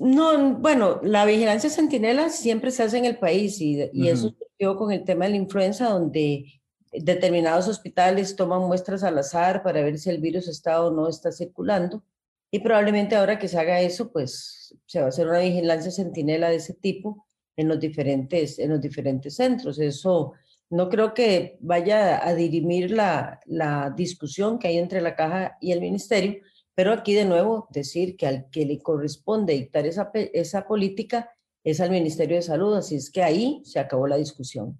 No, 0.00 0.54
bueno, 0.54 1.00
la 1.02 1.26
vigilancia 1.26 1.68
centinela 1.68 2.30
siempre 2.30 2.70
se 2.70 2.82
hace 2.82 2.96
en 2.98 3.04
el 3.04 3.18
país 3.18 3.60
y, 3.60 3.90
y 3.92 4.08
eso 4.08 4.30
surgió 4.30 4.76
con 4.76 4.90
el 4.90 5.04
tema 5.04 5.26
de 5.26 5.32
la 5.32 5.36
influenza, 5.36 5.90
donde 5.90 6.46
determinados 6.92 7.68
hospitales 7.68 8.36
toman 8.36 8.62
muestras 8.62 9.02
al 9.02 9.18
azar 9.18 9.62
para 9.62 9.82
ver 9.82 9.98
si 9.98 10.08
el 10.08 10.18
virus 10.18 10.48
está 10.48 10.82
o 10.82 10.90
no 10.90 11.08
está 11.08 11.30
circulando. 11.30 12.02
Y 12.50 12.60
probablemente 12.60 13.16
ahora 13.16 13.38
que 13.38 13.48
se 13.48 13.58
haga 13.58 13.80
eso, 13.80 14.10
pues 14.10 14.74
se 14.86 15.00
va 15.00 15.06
a 15.06 15.08
hacer 15.08 15.28
una 15.28 15.40
vigilancia 15.40 15.90
centinela 15.90 16.48
de 16.48 16.56
ese 16.56 16.72
tipo 16.72 17.25
en 17.56 17.68
los 17.68 17.80
diferentes, 17.80 18.58
en 18.58 18.70
los 18.70 18.80
diferentes 18.80 19.36
centros. 19.36 19.78
Eso 19.78 20.34
no 20.70 20.88
creo 20.88 21.14
que 21.14 21.56
vaya 21.60 22.26
a 22.26 22.34
dirimir 22.34 22.90
la, 22.90 23.40
la 23.46 23.90
discusión 23.90 24.58
que 24.58 24.68
hay 24.68 24.78
entre 24.78 25.00
la 25.00 25.14
caja 25.14 25.56
y 25.60 25.72
el 25.72 25.80
ministerio, 25.80 26.40
pero 26.74 26.92
aquí 26.92 27.14
de 27.14 27.24
nuevo 27.24 27.68
decir 27.70 28.16
que 28.16 28.26
al 28.26 28.50
que 28.50 28.66
le 28.66 28.78
corresponde 28.80 29.54
dictar 29.54 29.86
esa, 29.86 30.10
esa 30.14 30.66
política 30.66 31.30
es 31.64 31.80
al 31.80 31.90
Ministerio 31.90 32.36
de 32.36 32.42
Salud, 32.42 32.76
así 32.76 32.96
es 32.96 33.10
que 33.10 33.22
ahí 33.22 33.60
se 33.64 33.80
acabó 33.80 34.06
la 34.06 34.16
discusión. 34.16 34.78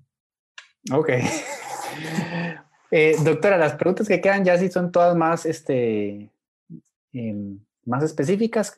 Ok. 0.93 1.11
Eh, 2.93 3.17
doctora, 3.25 3.59
las 3.59 3.75
preguntas 3.75 4.07
que 4.07 4.21
quedan 4.21 4.45
ya 4.45 4.57
sí 4.57 4.71
son 4.71 4.93
todas 4.93 5.17
más, 5.17 5.45
este, 5.45 6.31
em, 7.13 7.59
más 7.85 8.05
específicas 8.05 8.71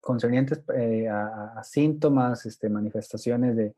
concernientes 0.00 0.62
eh, 0.74 1.08
a, 1.08 1.62
síntomas, 1.62 2.46
este, 2.46 2.68
manifestaciones 2.68 3.56
de, 3.56 3.74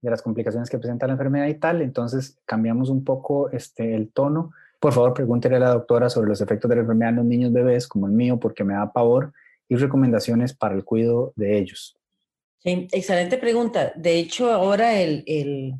de, 0.00 0.10
las 0.10 0.22
complicaciones 0.22 0.70
que 0.70 0.78
presenta 0.78 1.06
la 1.06 1.14
enfermedad 1.14 1.46
y 1.46 1.54
tal. 1.54 1.82
Entonces 1.82 2.38
cambiamos 2.44 2.90
un 2.90 3.04
poco 3.04 3.50
este, 3.50 3.94
el 3.94 4.10
tono. 4.12 4.52
Por 4.80 4.92
favor, 4.92 5.14
pregúntele 5.14 5.56
a 5.56 5.60
la 5.60 5.70
doctora 5.70 6.10
sobre 6.10 6.28
los 6.28 6.40
efectos 6.40 6.68
de 6.68 6.76
la 6.76 6.82
enfermedad 6.82 7.10
en 7.10 7.16
los 7.16 7.24
niños 7.24 7.52
bebés, 7.52 7.88
como 7.88 8.06
el 8.06 8.12
mío, 8.12 8.38
porque 8.38 8.64
me 8.64 8.74
da 8.74 8.92
pavor, 8.92 9.32
y 9.68 9.76
recomendaciones 9.76 10.54
para 10.54 10.74
el 10.74 10.84
cuidado 10.84 11.32
de 11.36 11.58
ellos. 11.58 11.98
Sí, 12.58 12.88
excelente 12.92 13.38
pregunta. 13.38 13.92
De 13.96 14.18
hecho, 14.18 14.52
ahora 14.52 15.00
el, 15.00 15.24
el, 15.26 15.74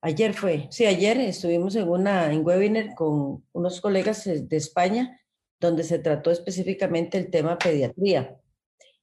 ayer 0.00 0.34
fue, 0.34 0.68
sí, 0.70 0.86
ayer 0.86 1.18
estuvimos 1.18 1.74
en 1.76 1.88
una 1.88 2.32
en 2.32 2.44
webinar 2.44 2.94
con 2.94 3.42
unos 3.52 3.80
colegas 3.80 4.24
de 4.24 4.56
España 4.56 5.20
donde 5.60 5.82
se 5.82 5.98
trató 5.98 6.30
específicamente 6.30 7.18
el 7.18 7.30
tema 7.30 7.58
pediatría. 7.58 8.36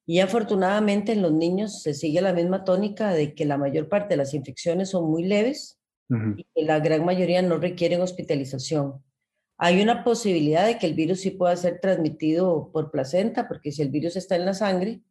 Y 0.06 0.20
afortunadamente 0.20 1.12
en 1.12 1.22
los 1.22 1.32
niños 1.32 1.82
se 1.84 1.94
sigue 1.94 2.22
la 2.22 2.34
misma 2.34 2.64
tónica 2.64 3.14
de 3.14 3.36
que 3.36 3.46
la 3.46 3.58
mayor 3.58 3.88
parte 3.88 4.10
de 4.10 4.18
las 4.18 4.34
infecciones 4.34 4.90
son 4.90 5.10
muy 5.10 5.24
leves 5.24 5.80
y 6.10 6.46
que 6.54 6.64
la 6.64 6.80
gran 6.80 7.06
mayoría 7.06 7.42
no 7.42 7.58
requieren 7.58 8.02
hospitalización. 8.02 9.02
Hay 9.58 9.82
una 9.82 10.04
posibilidad 10.04 10.66
de 10.66 10.78
que 10.78 10.88
el 10.88 10.94
virus 10.94 11.22
sí 11.22 11.32
pueda 11.32 11.56
ser 11.56 11.80
transmitido 11.80 12.72
por 12.74 12.92
placenta, 12.92 13.48
porque 13.48 13.72
si 13.72 13.82
el 13.82 13.90
virus 13.90 14.18
está 14.18 14.36
en 14.36 14.46
la 14.46 14.54
sangre, 14.54 15.02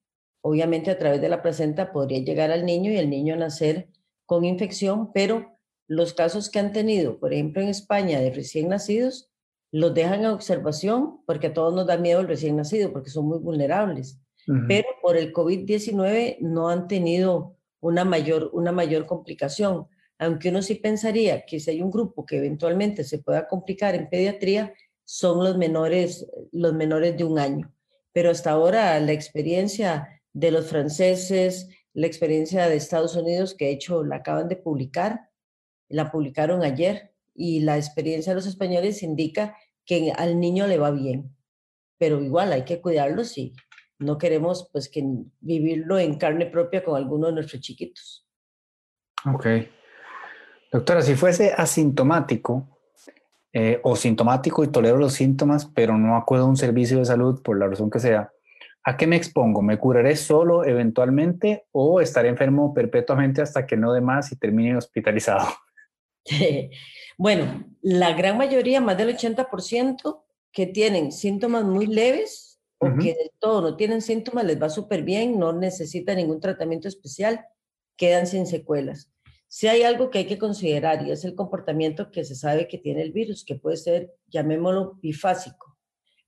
obviamente 0.43 0.91
a 0.91 0.99
través 0.99 1.21
de 1.21 1.29
la 1.29 1.41
placenta 1.41 1.93
podría 1.93 2.19
llegar 2.19 2.51
al 2.51 2.67
niño 2.67 2.91
y 2.91 2.97
el 2.97 3.09
niño 3.09 3.37
nacer 3.37 3.89
con 4.27 4.45
infección, 4.45 5.13
pero 5.13 5.57
los 5.87 6.13
casos 6.13 6.51
que 6.51 6.59
han 6.59 6.73
tenido, 6.73 7.19
por 7.19 7.33
ejemplo 7.33 7.63
en 7.63 7.69
España, 7.69 8.21
de 8.21 8.33
recién 8.33 8.69
nacidos, 8.69 9.31
los 9.73 9.95
dejan 9.95 10.25
a 10.25 10.35
observación 10.35 11.21
porque 11.27 11.47
a 11.47 11.55
todos 11.55 11.73
nos 11.73 11.87
da 11.87 11.97
miedo 11.97 12.21
el 12.21 12.29
recién 12.29 12.57
nacido, 12.57 12.93
porque 12.93 13.11
son 13.11 13.27
muy 13.27 13.39
vulnerables 13.39 14.20
pero 14.69 14.89
por 15.01 15.17
el 15.17 15.33
COVID-19 15.33 16.39
no 16.41 16.69
han 16.69 16.89
tenido 16.89 17.57
una 17.81 18.05
mayor, 18.05 18.51
una 18.53 18.73
mayor 18.73 19.07
complicación. 19.07 19.87
Aunque 20.19 20.51
uno 20.51 20.63
sí 20.63 20.75
pensaría 20.75 21.47
que 21.47 21.61
si 21.61 21.71
hay 21.71 21.83
un 21.83 21.91
grupo 21.91 22.27
que 22.27 22.39
eventualmente 22.39 23.05
se 23.05 23.19
pueda 23.19 23.49
complicar 23.49 23.95
en 23.95 24.09
pediatría, 24.09 24.75
son 25.05 25.43
los 25.43 25.57
menores, 25.57 26.27
los 26.53 26.75
menores 26.75 27.17
de 27.17 27.25
un 27.25 27.39
año. 27.39 27.73
Pero 28.13 28.31
hasta 28.31 28.51
ahora 28.51 28.99
la 29.01 29.13
experiencia 29.13 30.23
de 30.33 30.51
los 30.51 30.67
franceses, 30.67 31.69
la 31.93 32.07
experiencia 32.07 32.69
de 32.69 32.77
Estados 32.77 33.17
Unidos, 33.17 33.55
que 33.55 33.67
de 33.67 33.73
hecho 33.73 34.05
la 34.05 34.17
acaban 34.17 34.49
de 34.49 34.57
publicar, 34.57 35.31
la 35.89 36.11
publicaron 36.11 36.63
ayer, 36.63 37.13
y 37.35 37.61
la 37.61 37.77
experiencia 37.77 38.33
de 38.33 38.37
los 38.37 38.47
españoles 38.47 39.03
indica 39.03 39.57
que 39.87 40.13
al 40.15 40.39
niño 40.39 40.67
le 40.67 40.79
va 40.79 40.91
bien. 40.91 41.35
Pero 41.99 42.23
igual 42.23 42.53
hay 42.53 42.65
que 42.65 42.81
cuidarlo 42.81 43.25
sí 43.25 43.55
no 44.01 44.19
queremos 44.19 44.69
pues 44.73 44.89
que 44.89 45.05
vivirlo 45.41 45.99
en 45.99 46.17
carne 46.17 46.47
propia 46.47 46.83
con 46.83 46.97
alguno 46.97 47.29
de 47.29 47.35
nuestros 47.35 47.61
chiquitos. 47.63 48.27
Ok. 49.27 49.47
Doctora, 50.73 51.03
si 51.03 51.15
fuese 51.15 51.53
asintomático 51.53 52.79
eh, 53.53 53.81
o 53.83 53.97
sintomático 53.97 54.65
y 54.65 54.69
tolero 54.69 54.97
los 54.97 55.13
síntomas, 55.13 55.67
pero 55.67 55.99
no 55.99 56.17
acudo 56.17 56.45
a 56.45 56.47
un 56.47 56.57
servicio 56.57 56.99
de 56.99 57.05
salud 57.05 57.43
por 57.43 57.59
la 57.59 57.67
razón 57.67 57.91
que 57.91 57.99
sea, 57.99 58.33
¿a 58.85 58.97
qué 58.97 59.07
me 59.07 59.17
expongo? 59.17 59.61
¿Me 59.61 59.79
curaré 59.79 60.17
solo 60.17 60.65
eventualmente 60.65 61.67
o 61.73 62.01
estaré 62.01 62.29
enfermo 62.29 62.73
perpetuamente 62.73 63.43
hasta 63.43 63.67
que 63.67 63.77
no 63.77 63.93
dé 63.93 64.01
más 64.01 64.33
y 64.33 64.37
termine 64.37 64.77
hospitalizado? 64.77 65.47
bueno, 67.19 67.65
la 67.83 68.15
gran 68.15 68.39
mayoría, 68.39 68.81
más 68.81 68.97
del 68.97 69.17
80%, 69.17 70.23
que 70.53 70.67
tienen 70.67 71.13
síntomas 71.13 71.65
muy 71.65 71.87
leves, 71.87 72.50
o 72.83 72.97
que 72.99 73.15
del 73.15 73.31
todo 73.39 73.61
no 73.61 73.77
tienen 73.77 74.01
síntomas, 74.01 74.45
les 74.47 74.61
va 74.61 74.71
súper 74.71 75.03
bien, 75.03 75.39
no 75.39 75.53
necesitan 75.53 76.17
ningún 76.17 76.41
tratamiento 76.41 76.89
especial, 76.89 77.45
quedan 77.97 78.27
sin 78.27 78.47
secuelas. 78.47 79.13
Si 79.49 79.69
hay 79.69 79.83
algo 79.83 80.09
que 80.09 80.19
hay 80.19 80.27
que 80.27 80.39
considerar 80.39 81.07
y 81.07 81.11
es 81.11 81.25
el 81.27 81.35
comportamiento 81.35 82.11
que 82.11 82.25
se 82.25 82.35
sabe 82.35 82.69
que 82.69 82.79
tiene 82.79 83.03
el 83.03 83.13
virus, 83.13 83.45
que 83.45 83.57
puede 83.57 83.77
ser, 83.77 84.15
llamémoslo, 84.29 84.99
bifásico. 85.03 85.77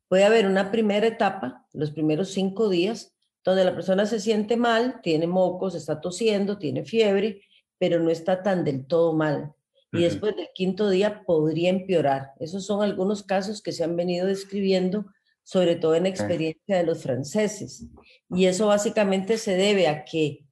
puede 0.08 0.24
haber 0.24 0.46
una 0.46 0.70
primera 0.70 1.06
etapa, 1.06 1.66
los 1.72 1.90
primeros 1.90 2.32
cinco 2.32 2.68
días, 2.68 3.14
donde 3.44 3.64
la 3.64 3.74
persona 3.74 4.04
se 4.04 4.20
siente 4.20 4.58
mal, 4.58 5.00
tiene 5.02 5.26
mocos, 5.26 5.74
está 5.74 6.02
tosiendo, 6.02 6.58
tiene 6.58 6.84
fiebre, 6.84 7.40
pero 7.78 7.98
no 7.98 8.10
está 8.10 8.42
tan 8.42 8.62
del 8.62 8.86
todo 8.86 9.14
mal. 9.14 9.54
Y 9.90 10.02
después 10.02 10.36
del 10.36 10.48
quinto 10.54 10.90
día 10.90 11.22
podría 11.24 11.70
empeorar. 11.70 12.32
Esos 12.40 12.66
son 12.66 12.82
algunos 12.82 13.22
casos 13.22 13.62
que 13.62 13.72
se 13.72 13.84
han 13.84 13.96
venido 13.96 14.26
describiendo, 14.26 15.06
sobre 15.44 15.76
todo 15.76 15.94
en 15.94 16.06
experiencia 16.06 16.76
de 16.76 16.84
los 16.84 17.02
franceses. 17.02 17.86
Y 18.30 18.46
eso 18.46 18.68
básicamente 18.68 19.38
se 19.38 19.56
debe 19.56 19.88
a 19.88 20.04
que 20.04 20.46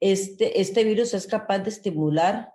este, 0.00 0.60
este 0.60 0.84
virus 0.84 1.14
es 1.14 1.26
capaz 1.26 1.60
de 1.60 1.70
estimular 1.70 2.52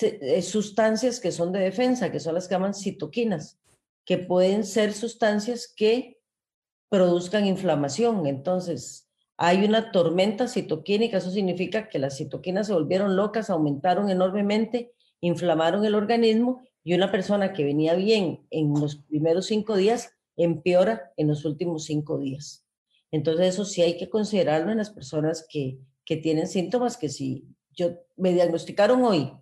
eh, 0.00 0.42
sustancias 0.42 1.20
que 1.20 1.32
son 1.32 1.52
de 1.52 1.60
defensa, 1.60 2.12
que 2.12 2.20
son 2.20 2.34
las 2.34 2.48
que 2.48 2.54
llaman 2.54 2.74
citoquinas, 2.74 3.58
que 4.04 4.18
pueden 4.18 4.64
ser 4.64 4.92
sustancias 4.92 5.72
que 5.74 6.20
produzcan 6.88 7.46
inflamación. 7.46 8.26
Entonces, 8.26 9.08
hay 9.36 9.64
una 9.64 9.92
tormenta 9.92 10.48
citoquínica, 10.48 11.18
eso 11.18 11.30
significa 11.30 11.88
que 11.88 11.98
las 11.98 12.16
citoquinas 12.16 12.66
se 12.66 12.72
volvieron 12.72 13.16
locas, 13.16 13.50
aumentaron 13.50 14.10
enormemente, 14.10 14.92
inflamaron 15.20 15.84
el 15.84 15.94
organismo 15.94 16.62
y 16.82 16.94
una 16.94 17.10
persona 17.10 17.52
que 17.52 17.64
venía 17.64 17.94
bien 17.94 18.46
en 18.50 18.74
los 18.74 18.96
primeros 18.96 19.46
cinco 19.46 19.76
días 19.76 20.15
empeora 20.36 21.12
en 21.16 21.28
los 21.28 21.44
últimos 21.44 21.84
cinco 21.84 22.18
días. 22.18 22.64
Entonces, 23.10 23.54
eso 23.54 23.64
sí 23.64 23.82
hay 23.82 23.96
que 23.96 24.08
considerarlo 24.10 24.70
en 24.72 24.78
las 24.78 24.90
personas 24.90 25.46
que, 25.48 25.78
que 26.04 26.16
tienen 26.16 26.46
síntomas 26.46 26.96
que 26.96 27.08
si 27.08 27.46
yo 27.70 27.90
me 28.16 28.32
diagnosticaron 28.32 29.04
hoy 29.04 29.32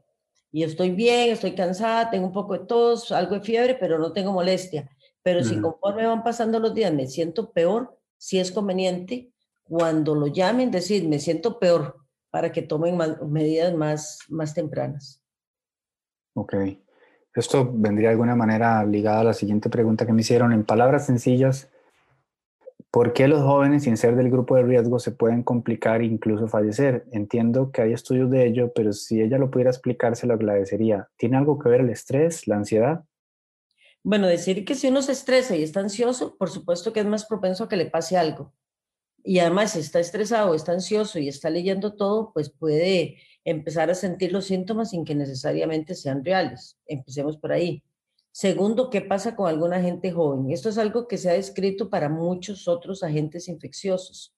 y 0.53 0.63
estoy 0.63 0.91
bien, 0.91 1.31
estoy 1.31 1.55
cansada, 1.55 2.11
tengo 2.11 2.27
un 2.27 2.33
poco 2.33 2.53
de 2.57 2.67
tos, 2.67 3.11
algo 3.11 3.35
de 3.35 3.41
fiebre, 3.41 3.75
pero 3.75 3.99
no 3.99 4.13
tengo 4.13 4.33
molestia. 4.33 4.89
Pero 5.23 5.43
si 5.43 5.61
conforme 5.61 6.07
van 6.07 6.23
pasando 6.23 6.61
los 6.61 6.75
días 6.75 6.93
me 6.93 7.07
siento 7.07 7.51
peor, 7.51 7.99
sí 8.19 8.39
es 8.39 8.53
conveniente 8.53 9.33
cuando 9.65 10.15
lo 10.15 10.27
llamen 10.29 10.71
decir, 10.71 11.09
me 11.09 11.19
siento 11.19 11.59
peor, 11.59 11.97
para 12.31 12.53
que 12.53 12.63
tomen 12.63 12.99
medidas 13.29 13.75
más, 13.75 14.19
más 14.29 14.55
tempranas. 14.55 15.23
Ok. 16.35 16.55
Esto 17.35 17.71
vendría 17.73 18.09
de 18.09 18.13
alguna 18.13 18.37
manera 18.37 18.85
ligado 18.85 19.21
a 19.21 19.25
la 19.25 19.35
siguiente 19.35 19.69
pregunta 19.69 20.07
que 20.07 20.13
me 20.13 20.21
hicieron. 20.21 20.53
En 20.53 20.65
palabras 20.65 21.07
sencillas, 21.07 21.69
¿Por 22.95 23.13
qué 23.13 23.27
los 23.27 23.43
jóvenes 23.43 23.83
sin 23.83 23.97
ser 23.97 24.15
del 24.15 24.31
grupo 24.31 24.55
de 24.55 24.63
riesgo 24.63 25.01
se 25.01 25.11
pueden 25.11 25.43
complicar 25.43 26.01
e 26.01 26.05
incluso 26.05 26.47
fallecer? 26.47 27.05
Entiendo 27.11 27.73
que 27.73 27.83
hay 27.83 27.93
estudios 27.93 28.31
de 28.31 28.47
ello, 28.47 28.73
pero 28.73 28.93
si 28.93 29.21
ella 29.21 29.37
lo 29.37 29.51
pudiera 29.51 29.71
explicar, 29.71 30.15
se 30.15 30.29
lo 30.29 30.35
agradecería. 30.35 31.09
¿Tiene 31.17 31.37
algo 31.37 31.59
que 31.59 31.69
ver 31.69 31.81
el 31.81 31.91
estrés, 31.91 32.47
la 32.47 32.55
ansiedad? 32.55 33.03
Bueno, 34.05 34.29
decir 34.29 34.65
que 34.65 34.77
si 34.77 34.87
uno 34.87 35.03
se 35.03 35.11
estresa 35.11 35.57
y 35.57 35.65
está 35.65 35.81
ansioso, 35.81 36.37
por 36.37 36.51
supuesto 36.51 36.93
que 36.93 37.01
es 37.01 37.07
más 37.07 37.25
propenso 37.25 37.65
a 37.65 37.69
que 37.69 37.75
le 37.75 37.87
pase 37.87 38.17
algo. 38.17 38.53
Y 39.25 39.41
además, 39.41 39.73
si 39.73 39.81
está 39.81 39.99
estresado, 39.99 40.55
está 40.55 40.71
ansioso 40.71 41.19
y 41.19 41.27
está 41.27 41.51
leyendo 41.51 41.97
todo, 41.97 42.31
pues 42.33 42.49
puede 42.49 43.17
empezar 43.45 43.91
a 43.91 43.95
sentir 43.95 44.33
los 44.33 44.47
síntomas 44.47 44.91
sin 44.91 45.05
que 45.05 45.15
necesariamente 45.15 45.95
sean 45.95 46.25
reales. 46.25 46.79
Empecemos 46.87 47.37
por 47.37 47.53
ahí. 47.53 47.83
Segundo, 48.33 48.91
¿qué 48.91 49.01
pasa 49.01 49.37
con 49.37 49.49
alguna 49.49 49.81
gente 49.81 50.11
joven? 50.11 50.51
Esto 50.51 50.69
es 50.69 50.79
algo 50.79 51.07
que 51.07 51.19
se 51.19 51.31
ha 51.31 51.35
descrito 51.35 51.89
para 51.91 52.09
muchos 52.09 52.67
otros 52.67 53.03
agentes 53.03 53.49
infecciosos. 53.49 54.35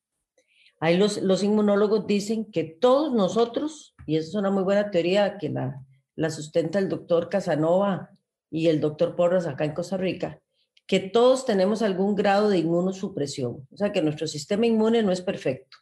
Ahí 0.80 0.98
los, 0.98 1.22
los 1.22 1.42
inmunólogos 1.42 2.07
dicen 2.07 2.50
que 2.50 2.64
todos 2.64 3.14
nosotros, 3.14 3.94
y 4.07 4.16
esa 4.16 4.28
es 4.28 4.34
una 4.34 4.50
muy 4.50 4.64
buena 4.64 4.90
teoría 4.90 5.38
que 5.38 5.48
la, 5.48 5.82
la 6.14 6.30
sustenta 6.30 6.78
el 6.78 6.88
doctor 6.88 7.30
Casanova 7.30 8.11
y 8.50 8.68
el 8.68 8.80
doctor 8.80 9.16
Porras 9.16 9.46
acá 9.46 9.64
en 9.64 9.72
Costa 9.72 9.96
Rica, 9.96 10.40
que 10.86 11.00
todos 11.00 11.46
tenemos 11.46 11.80
algún 11.82 12.14
grado 12.14 12.50
de 12.50 12.59
inmunosupresión, 12.59 13.66
o 13.72 13.76
sea 13.76 13.92
que 13.92 14.02
nuestro 14.02 14.26
sistema 14.26 14.66
inmune 14.66 15.02
no 15.02 15.12
es 15.12 15.20
perfecto 15.20 15.78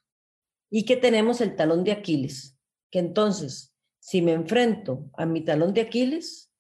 y 0.71 0.85
que 0.85 0.97
tenemos 0.97 1.41
el 1.41 1.57
talón 1.57 1.85
de 1.85 1.93
Aquiles, 1.93 2.54
que 2.95 3.01
entonces, 3.01 3.75
si 3.99 4.23
me 4.23 4.35
enfrento 4.35 5.11
a 5.15 5.27
mi 5.27 5.41
talón 5.41 5.75
de 5.75 5.81
Aquiles, 5.81 6.53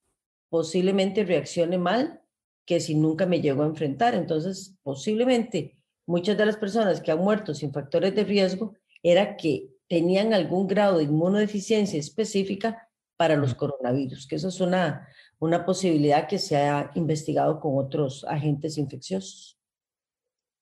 posiblemente 0.48 1.22
reaccione 1.22 1.78
mal 1.78 2.22
que 2.66 2.80
si 2.80 2.96
nunca 2.96 3.24
me 3.24 3.40
llego 3.40 3.62
a 3.62 3.66
enfrentar. 3.66 4.16
Entonces, 4.16 4.76
posiblemente 4.82 5.76
muchas 6.08 6.36
de 6.36 6.44
las 6.44 6.56
personas 6.56 7.00
que 7.00 7.12
han 7.12 7.20
muerto 7.20 7.54
sin 7.54 7.72
factores 7.72 8.16
de 8.16 8.24
riesgo 8.24 8.74
era 9.00 9.36
que 9.36 9.70
tenían 9.86 10.34
algún 10.34 10.66
grado 10.66 10.98
de 10.98 11.04
inmunodeficiencia 11.04 12.00
específica 12.00 12.90
para 13.16 13.36
los 13.36 13.54
coronavirus, 13.54 14.26
que 14.26 14.34
eso 14.34 14.48
es 14.48 14.60
una, 14.60 15.06
una 15.38 15.64
posibilidad 15.64 16.26
que 16.26 16.40
se 16.40 16.56
ha 16.56 16.90
investigado 16.96 17.60
con 17.60 17.78
otros 17.78 18.24
agentes 18.24 18.76
infecciosos. 18.76 19.56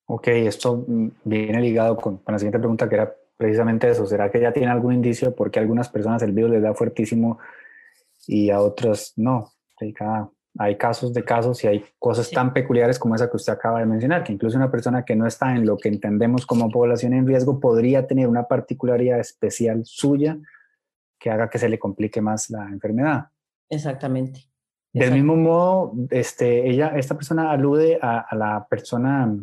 Ok, 0.04 0.28
esto 0.28 0.84
mm, 0.86 1.08
viene 1.24 1.62
ligado 1.62 1.96
con, 1.96 2.18
con 2.18 2.32
la 2.32 2.38
siguiente 2.38 2.58
pregunta 2.58 2.86
que 2.90 2.96
era 2.96 3.21
precisamente 3.36 3.88
eso. 3.88 4.06
¿Será 4.06 4.30
que 4.30 4.40
ya 4.40 4.52
tiene 4.52 4.70
algún 4.70 4.94
indicio 4.94 5.34
porque 5.34 5.58
a 5.58 5.62
algunas 5.62 5.88
personas 5.88 6.22
el 6.22 6.32
virus 6.32 6.50
les 6.50 6.62
da 6.62 6.74
fuertísimo 6.74 7.38
y 8.26 8.50
a 8.50 8.60
otras 8.60 9.14
no? 9.16 9.52
hay 10.58 10.76
casos 10.76 11.12
de 11.14 11.24
casos 11.24 11.64
y 11.64 11.66
hay 11.66 11.84
cosas 11.98 12.30
tan 12.30 12.52
peculiares 12.52 12.98
como 12.98 13.14
esa 13.14 13.30
que 13.30 13.36
usted 13.36 13.52
acaba 13.52 13.80
de 13.80 13.86
mencionar, 13.86 14.22
que 14.22 14.32
incluso 14.32 14.56
una 14.56 14.70
persona 14.70 15.04
que 15.04 15.16
no 15.16 15.26
está 15.26 15.56
en 15.56 15.66
lo 15.66 15.76
que 15.76 15.88
entendemos 15.88 16.46
como 16.46 16.70
población 16.70 17.14
en 17.14 17.26
riesgo 17.26 17.58
podría 17.58 18.06
tener 18.06 18.28
una 18.28 18.46
particularidad 18.46 19.18
especial 19.18 19.82
suya 19.84 20.38
que 21.18 21.30
haga 21.30 21.48
que 21.48 21.58
se 21.58 21.68
le 21.68 21.78
complique 21.78 22.20
más 22.20 22.50
la 22.50 22.68
enfermedad. 22.68 23.28
Exactamente. 23.68 24.40
Del 24.92 25.14
mismo 25.14 25.36
modo, 25.36 25.94
este, 26.10 26.68
ella, 26.68 26.92
esta 26.96 27.14
persona 27.14 27.50
alude 27.50 27.98
a, 28.02 28.18
a, 28.20 28.36
la 28.36 28.66
persona, 28.68 29.34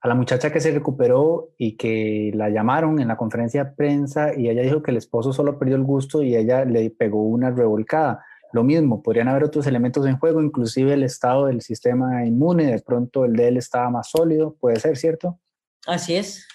a 0.00 0.08
la 0.08 0.14
muchacha 0.14 0.52
que 0.52 0.60
se 0.60 0.72
recuperó 0.72 1.50
y 1.58 1.76
que 1.76 2.30
la 2.34 2.48
llamaron 2.50 3.00
en 3.00 3.08
la 3.08 3.16
conferencia 3.16 3.64
de 3.64 3.72
prensa 3.72 4.38
y 4.38 4.48
ella 4.48 4.62
dijo 4.62 4.82
que 4.82 4.90
el 4.90 4.98
esposo 4.98 5.32
solo 5.32 5.58
perdió 5.58 5.76
el 5.76 5.84
gusto 5.84 6.22
y 6.22 6.36
ella 6.36 6.64
le 6.64 6.90
pegó 6.90 7.22
una 7.22 7.50
revolcada. 7.50 8.24
Lo 8.52 8.62
mismo, 8.62 9.02
podrían 9.02 9.28
haber 9.28 9.44
otros 9.44 9.66
elementos 9.66 10.06
en 10.06 10.18
juego, 10.18 10.40
inclusive 10.40 10.92
el 10.94 11.02
estado 11.02 11.46
del 11.46 11.60
sistema 11.62 12.24
inmune, 12.24 12.66
de 12.66 12.78
pronto 12.80 13.24
el 13.24 13.34
de 13.34 13.48
él 13.48 13.56
estaba 13.56 13.90
más 13.90 14.10
sólido, 14.10 14.54
puede 14.60 14.78
ser, 14.78 14.96
¿cierto? 14.96 15.38
Así 15.86 16.14
es, 16.14 16.46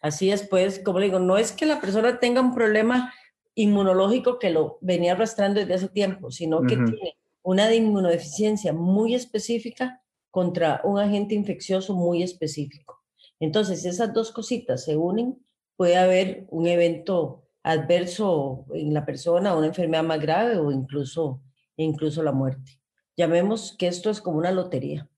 así 0.00 0.30
es, 0.30 0.46
pues, 0.46 0.78
como 0.78 1.00
digo, 1.00 1.18
no 1.18 1.38
es 1.38 1.52
que 1.52 1.66
la 1.66 1.80
persona 1.80 2.18
tenga 2.18 2.40
un 2.40 2.54
problema 2.54 3.12
inmunológico 3.54 4.38
que 4.38 4.50
lo 4.50 4.78
venía 4.80 5.12
arrastrando 5.12 5.60
desde 5.60 5.74
hace 5.74 5.88
tiempo, 5.88 6.30
sino 6.30 6.62
que 6.62 6.76
tiene 6.76 7.16
una 7.42 7.74
inmunodeficiencia 7.74 8.72
muy 8.72 9.14
específica 9.14 10.00
contra 10.30 10.80
un 10.84 10.98
agente 10.98 11.34
infeccioso 11.34 11.94
muy 11.94 12.22
específico. 12.22 13.02
Entonces, 13.40 13.84
esas 13.84 14.12
dos 14.12 14.32
cositas 14.32 14.84
se 14.84 14.96
unen, 14.96 15.44
puede 15.76 15.96
haber 15.96 16.46
un 16.50 16.66
evento 16.66 17.48
adverso 17.62 18.66
en 18.72 18.94
la 18.94 19.04
persona, 19.04 19.56
una 19.56 19.66
enfermedad 19.66 20.04
más 20.04 20.20
grave 20.20 20.58
o 20.58 20.70
incluso, 20.70 21.42
incluso 21.76 22.22
la 22.22 22.32
muerte. 22.32 22.80
Llamemos 23.16 23.76
que 23.78 23.86
esto 23.86 24.10
es 24.10 24.20
como 24.20 24.38
una 24.38 24.52
lotería. 24.52 25.08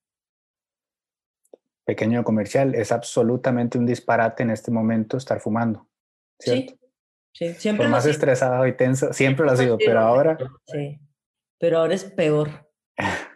Pequeño 1.84 2.22
comercial, 2.22 2.74
es 2.74 2.92
absolutamente 2.92 3.76
un 3.76 3.86
disparate 3.86 4.44
en 4.44 4.50
este 4.50 4.70
momento 4.70 5.16
estar 5.16 5.40
fumando. 5.40 5.88
¿cierto? 6.38 6.74
Sí, 7.32 7.48
sí. 7.48 7.60
Siempre 7.60 7.84
Por 7.84 7.90
más 7.90 8.06
estresado 8.06 8.66
y 8.66 8.76
tenso, 8.76 9.12
siempre 9.12 9.44
lo 9.44 9.52
ha 9.52 9.56
sido, 9.56 9.78
pero 9.78 10.00
ahora... 10.00 10.38
Sí, 10.66 11.00
pero 11.58 11.78
ahora 11.78 11.94
es 11.94 12.04
peor. 12.04 12.68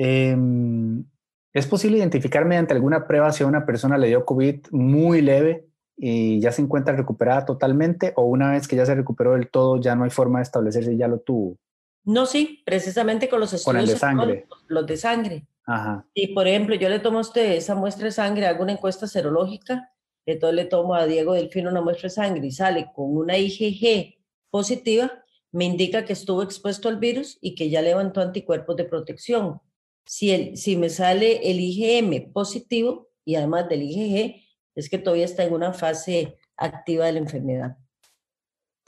Em, 0.00 1.04
¿Es 1.52 1.66
posible 1.66 1.98
identificar 1.98 2.44
mediante 2.44 2.72
alguna 2.72 3.08
prueba 3.08 3.32
si 3.32 3.42
a 3.42 3.48
una 3.48 3.66
persona 3.66 3.98
le 3.98 4.06
dio 4.06 4.24
COVID 4.24 4.68
muy 4.70 5.22
leve 5.22 5.66
y 5.96 6.38
ya 6.38 6.52
se 6.52 6.62
encuentra 6.62 6.94
recuperada 6.94 7.44
totalmente 7.44 8.12
o 8.14 8.22
una 8.22 8.52
vez 8.52 8.68
que 8.68 8.76
ya 8.76 8.86
se 8.86 8.94
recuperó 8.94 9.32
del 9.32 9.50
todo 9.50 9.80
ya 9.80 9.96
no 9.96 10.04
hay 10.04 10.10
forma 10.10 10.38
de 10.38 10.44
establecer 10.44 10.84
si 10.84 10.96
ya 10.96 11.08
lo 11.08 11.18
tuvo? 11.18 11.56
No, 12.04 12.26
sí, 12.26 12.62
precisamente 12.64 13.28
con 13.28 13.40
los 13.40 13.52
estudios. 13.52 13.74
Con 13.74 13.80
el 13.80 13.88
de 13.88 13.98
sangre. 13.98 14.46
Los 14.68 14.86
de 14.86 14.96
sangre. 14.96 15.46
Ajá. 15.66 16.06
Y 16.14 16.32
por 16.32 16.46
ejemplo, 16.46 16.76
yo 16.76 16.88
le 16.88 17.00
tomo 17.00 17.18
a 17.18 17.22
usted 17.22 17.54
esa 17.54 17.74
muestra 17.74 18.04
de 18.04 18.12
sangre, 18.12 18.46
hago 18.46 18.62
una 18.62 18.72
encuesta 18.72 19.08
serológica, 19.08 19.90
entonces 20.26 20.54
le 20.54 20.66
tomo 20.66 20.94
a 20.94 21.06
Diego 21.06 21.34
Delfino 21.34 21.70
una 21.70 21.82
muestra 21.82 22.06
de 22.06 22.14
sangre 22.14 22.46
y 22.46 22.52
sale 22.52 22.88
con 22.94 23.16
una 23.16 23.36
IgG 23.36 24.14
positiva, 24.48 25.10
me 25.50 25.64
indica 25.64 26.04
que 26.04 26.12
estuvo 26.12 26.44
expuesto 26.44 26.88
al 26.88 26.98
virus 26.98 27.36
y 27.40 27.56
que 27.56 27.68
ya 27.68 27.82
levantó 27.82 28.20
anticuerpos 28.20 28.76
de 28.76 28.84
protección. 28.84 29.60
Si, 30.08 30.30
el, 30.30 30.56
si 30.56 30.76
me 30.76 30.88
sale 30.88 31.50
el 31.50 31.60
IgM 31.60 32.32
positivo 32.32 33.10
y 33.26 33.34
además 33.34 33.68
del 33.68 33.82
IgG, 33.82 34.36
es 34.74 34.88
que 34.88 34.96
todavía 34.96 35.26
está 35.26 35.44
en 35.44 35.52
una 35.52 35.74
fase 35.74 36.38
activa 36.56 37.04
de 37.04 37.12
la 37.12 37.18
enfermedad. 37.18 37.76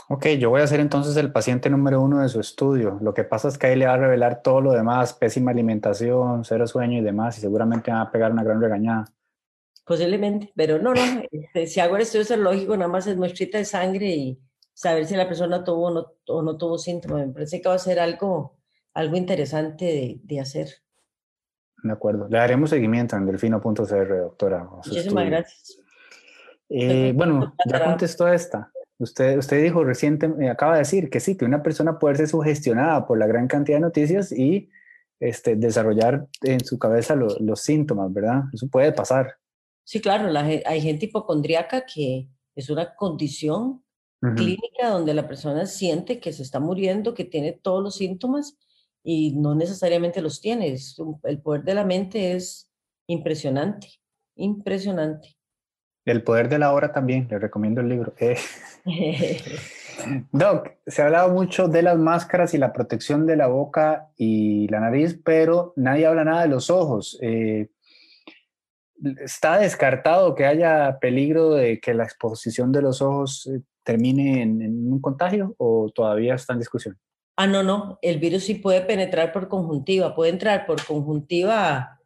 Ok, 0.08 0.26
yo 0.38 0.48
voy 0.48 0.62
a 0.62 0.66
ser 0.66 0.80
entonces 0.80 1.14
el 1.18 1.30
paciente 1.30 1.68
número 1.68 2.00
uno 2.00 2.20
de 2.20 2.28
su 2.30 2.40
estudio. 2.40 2.98
Lo 3.02 3.12
que 3.12 3.24
pasa 3.24 3.48
es 3.48 3.58
que 3.58 3.66
ahí 3.66 3.76
le 3.76 3.86
va 3.86 3.92
a 3.92 3.98
revelar 3.98 4.40
todo 4.42 4.62
lo 4.62 4.72
demás, 4.72 5.12
pésima 5.12 5.50
alimentación, 5.50 6.42
cero 6.44 6.66
sueño 6.66 6.98
y 6.98 7.02
demás, 7.02 7.36
y 7.36 7.42
seguramente 7.42 7.92
va 7.92 8.00
a 8.00 8.10
pegar 8.10 8.32
una 8.32 8.42
gran 8.42 8.60
regañada. 8.60 9.04
Posiblemente, 9.84 10.52
pero 10.56 10.78
no, 10.78 10.94
no. 10.94 11.02
Este, 11.30 11.66
si 11.66 11.80
hago 11.80 11.96
el 11.96 12.02
estudio 12.02 12.24
serológico, 12.24 12.76
nada 12.76 12.88
más 12.88 13.06
es 13.06 13.16
muestrita 13.18 13.58
de 13.58 13.66
sangre 13.66 14.06
y 14.06 14.40
saber 14.72 15.04
si 15.04 15.16
la 15.16 15.28
persona 15.28 15.62
tuvo 15.62 15.88
o 15.88 15.90
no, 15.90 16.06
o 16.28 16.42
no 16.42 16.56
tuvo 16.56 16.78
síntomas. 16.78 17.26
Me 17.26 17.32
parece 17.34 17.60
que 17.60 17.68
va 17.68 17.74
a 17.74 17.78
ser 17.78 18.00
algo, 18.00 18.56
algo 18.94 19.16
interesante 19.16 19.84
de, 19.84 20.20
de 20.22 20.40
hacer. 20.40 20.68
De 21.82 21.92
acuerdo. 21.92 22.28
Le 22.28 22.38
daremos 22.38 22.70
seguimiento 22.70 23.16
en 23.16 23.26
delfino.cr, 23.26 24.16
doctora. 24.18 24.64
Muchísimas 24.64 25.26
gracias. 25.26 25.80
Eh, 26.68 27.12
bueno, 27.14 27.54
ya 27.66 27.84
contestó 27.84 28.28
esta. 28.28 28.70
Usted, 28.98 29.38
usted 29.38 29.62
dijo 29.62 29.82
reciente, 29.82 30.30
eh, 30.40 30.50
acaba 30.50 30.74
de 30.74 30.80
decir 30.80 31.08
que 31.10 31.20
sí, 31.20 31.36
que 31.36 31.44
una 31.44 31.62
persona 31.62 31.98
puede 31.98 32.16
ser 32.16 32.28
sugestionada 32.28 33.06
por 33.06 33.18
la 33.18 33.26
gran 33.26 33.48
cantidad 33.48 33.78
de 33.78 33.82
noticias 33.82 34.30
y 34.30 34.68
este, 35.18 35.56
desarrollar 35.56 36.26
en 36.42 36.64
su 36.64 36.78
cabeza 36.78 37.16
los 37.16 37.60
síntomas, 37.60 38.12
¿verdad? 38.12 38.44
Eso 38.52 38.68
puede 38.68 38.92
pasar. 38.92 39.36
Sí, 39.84 40.00
claro, 40.00 40.30
hay 40.38 40.80
gente 40.80 41.06
hipocondríaca 41.06 41.84
que 41.84 42.28
es 42.54 42.70
una 42.70 42.94
condición 42.94 43.82
clínica 44.36 44.90
donde 44.90 45.14
la 45.14 45.26
persona 45.26 45.64
siente 45.64 46.20
que 46.20 46.32
se 46.32 46.42
está 46.42 46.60
muriendo, 46.60 47.14
que 47.14 47.24
tiene 47.24 47.52
todos 47.52 47.82
los 47.82 47.96
síntomas 47.96 48.58
y 49.02 49.36
no 49.36 49.54
necesariamente 49.54 50.22
los 50.22 50.40
tiene. 50.40 50.76
el 51.24 51.40
poder 51.40 51.64
de 51.64 51.74
la 51.74 51.84
mente 51.84 52.32
es 52.32 52.70
impresionante, 53.06 53.88
impresionante. 54.36 55.36
El 56.04 56.22
poder 56.22 56.48
de 56.48 56.58
la 56.58 56.72
hora 56.72 56.92
también, 56.92 57.28
le 57.30 57.38
recomiendo 57.38 57.80
el 57.80 57.88
libro. 57.88 58.14
Eh. 58.18 58.36
Doc, 60.32 60.70
se 60.86 61.02
ha 61.02 61.06
hablado 61.06 61.32
mucho 61.32 61.68
de 61.68 61.82
las 61.82 61.98
máscaras 61.98 62.54
y 62.54 62.58
la 62.58 62.72
protección 62.72 63.26
de 63.26 63.36
la 63.36 63.46
boca 63.48 64.10
y 64.16 64.68
la 64.68 64.80
nariz, 64.80 65.18
pero 65.24 65.72
nadie 65.76 66.06
habla 66.06 66.24
nada 66.24 66.42
de 66.42 66.48
los 66.48 66.70
ojos. 66.70 67.18
Eh, 67.22 67.70
¿Está 69.22 69.58
descartado 69.58 70.34
que 70.34 70.44
haya 70.44 70.98
peligro 71.00 71.50
de 71.54 71.80
que 71.80 71.94
la 71.94 72.04
exposición 72.04 72.70
de 72.72 72.82
los 72.82 73.00
ojos 73.00 73.46
eh, 73.46 73.62
termine 73.82 74.42
en, 74.42 74.60
en, 74.60 74.92
un 74.92 75.00
contagio 75.00 75.54
o 75.58 75.90
todavía 75.94 76.34
está 76.34 76.52
en 76.52 76.58
discusión? 76.58 76.98
Ah, 77.36 77.46
no, 77.46 77.62
no. 77.62 77.98
El 78.02 78.18
virus 78.18 78.44
sí 78.44 78.54
puede 78.54 78.82
penetrar 78.82 79.32
por 79.32 79.48
conjuntiva. 79.48 80.14
Puede 80.14 80.30
entrar 80.30 80.66
por 80.66 80.84
conjuntiva, 80.84 81.98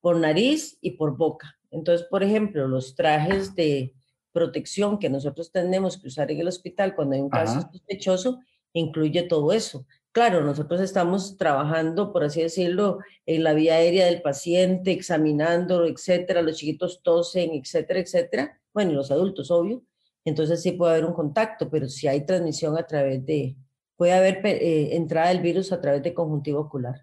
por 0.00 0.16
nariz 0.16 0.78
y 0.80 0.92
por 0.92 1.16
boca. 1.16 1.58
Entonces, 1.70 2.06
por 2.08 2.22
ejemplo, 2.22 2.68
los 2.68 2.94
trajes 2.94 3.54
de 3.54 3.94
protección 4.32 4.98
que 4.98 5.08
nosotros 5.08 5.50
tenemos 5.50 5.98
que 5.98 6.08
usar 6.08 6.30
en 6.30 6.40
el 6.40 6.48
hospital 6.48 6.94
cuando 6.94 7.14
hay 7.14 7.22
un 7.22 7.30
caso 7.30 7.62
sospechoso, 7.72 8.40
incluye 8.72 9.22
todo 9.22 9.52
eso. 9.52 9.86
Claro, 10.12 10.42
nosotros 10.42 10.80
estamos 10.80 11.36
trabajando, 11.36 12.12
por 12.12 12.24
así 12.24 12.42
decirlo, 12.42 13.00
en 13.26 13.44
la 13.44 13.52
vía 13.52 13.74
aérea 13.74 14.06
del 14.06 14.22
paciente, 14.22 14.92
examinándolo, 14.92 15.86
etcétera. 15.86 16.42
Los 16.42 16.56
chiquitos 16.56 17.02
tosen, 17.02 17.50
etcétera, 17.52 18.00
etcétera. 18.00 18.60
Bueno, 18.72 18.92
los 18.92 19.10
adultos, 19.10 19.50
obvio. 19.50 19.82
Entonces 20.24 20.62
sí 20.62 20.72
puede 20.72 20.92
haber 20.92 21.04
un 21.04 21.12
contacto, 21.12 21.68
pero 21.68 21.88
si 21.88 22.08
hay 22.08 22.24
transmisión 22.24 22.78
a 22.78 22.86
través 22.86 23.24
de, 23.26 23.56
puede 23.96 24.12
haber 24.12 24.44
eh, 24.46 24.96
entrada 24.96 25.28
del 25.28 25.40
virus 25.40 25.72
a 25.72 25.80
través 25.80 26.02
de 26.02 26.14
conjuntivo 26.14 26.60
ocular. 26.60 27.02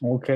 Ok, 0.00 0.30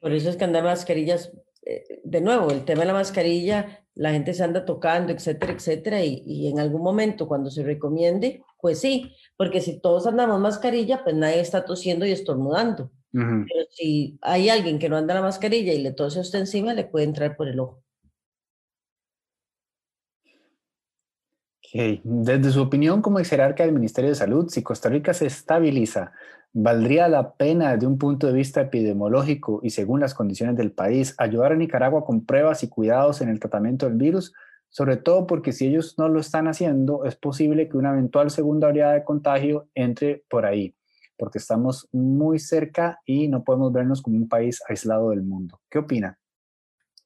por 0.00 0.12
eso 0.12 0.30
es 0.30 0.36
que 0.36 0.44
andar 0.44 0.62
mascarillas, 0.62 1.32
eh, 1.66 2.00
de 2.04 2.20
nuevo, 2.20 2.50
el 2.50 2.64
tema 2.64 2.82
de 2.82 2.86
la 2.86 2.92
mascarilla, 2.92 3.84
la 3.94 4.12
gente 4.12 4.32
se 4.32 4.44
anda 4.44 4.64
tocando, 4.64 5.12
etcétera, 5.12 5.52
etcétera, 5.52 6.04
y, 6.04 6.46
en 6.46 6.60
algún 6.60 6.82
momento 6.82 7.26
cuando 7.26 7.50
se 7.50 7.64
recomiende, 7.64 8.42
pues 8.60 8.78
sí, 8.78 9.12
porque 9.36 9.60
si 9.60 9.80
todos 9.80 10.06
andamos 10.06 10.40
mascarilla, 10.40 11.02
pues 11.02 11.16
nadie 11.16 11.40
está 11.40 11.64
tosiendo 11.64 12.06
y 12.06 12.12
estornudando. 12.12 12.92
Pero 13.10 13.66
si 13.70 14.18
hay 14.20 14.50
alguien 14.50 14.78
que 14.78 14.88
no 14.88 14.96
anda 14.96 15.14
la 15.14 15.22
mascarilla 15.22 15.72
y 15.72 15.82
le 15.82 15.92
tose 15.92 16.18
a 16.18 16.22
usted 16.22 16.40
encima, 16.40 16.74
le 16.74 16.84
puede 16.84 17.06
entrar 17.06 17.36
por 17.36 17.48
el 17.48 17.58
ojo. 17.58 17.82
Desde 21.72 22.50
su 22.50 22.62
opinión 22.62 23.02
como 23.02 23.18
ex 23.18 23.28
jerarca 23.28 23.64
del 23.64 23.74
Ministerio 23.74 24.10
de 24.10 24.16
Salud, 24.16 24.48
si 24.48 24.62
Costa 24.62 24.88
Rica 24.88 25.12
se 25.12 25.26
estabiliza, 25.26 26.12
¿valdría 26.52 27.08
la 27.08 27.34
pena 27.34 27.72
desde 27.72 27.86
un 27.86 27.98
punto 27.98 28.26
de 28.26 28.32
vista 28.32 28.62
epidemiológico 28.62 29.60
y 29.62 29.70
según 29.70 30.00
las 30.00 30.14
condiciones 30.14 30.56
del 30.56 30.72
país 30.72 31.14
ayudar 31.18 31.52
a 31.52 31.56
Nicaragua 31.56 32.04
con 32.04 32.24
pruebas 32.24 32.62
y 32.62 32.68
cuidados 32.68 33.20
en 33.20 33.28
el 33.28 33.38
tratamiento 33.38 33.86
del 33.86 33.96
virus? 33.96 34.32
Sobre 34.70 34.96
todo 34.96 35.26
porque 35.26 35.52
si 35.52 35.66
ellos 35.66 35.94
no 35.98 36.08
lo 36.08 36.20
están 36.20 36.46
haciendo, 36.48 37.04
es 37.04 37.16
posible 37.16 37.68
que 37.68 37.76
una 37.76 37.90
eventual 37.90 38.30
segunda 38.30 38.68
oleada 38.68 38.94
de 38.94 39.04
contagio 39.04 39.68
entre 39.74 40.24
por 40.28 40.46
ahí, 40.46 40.74
porque 41.16 41.38
estamos 41.38 41.88
muy 41.92 42.38
cerca 42.38 42.98
y 43.04 43.28
no 43.28 43.44
podemos 43.44 43.72
vernos 43.72 44.02
como 44.02 44.16
un 44.16 44.28
país 44.28 44.62
aislado 44.68 45.10
del 45.10 45.22
mundo. 45.22 45.60
¿Qué 45.70 45.78
opina? 45.78 46.18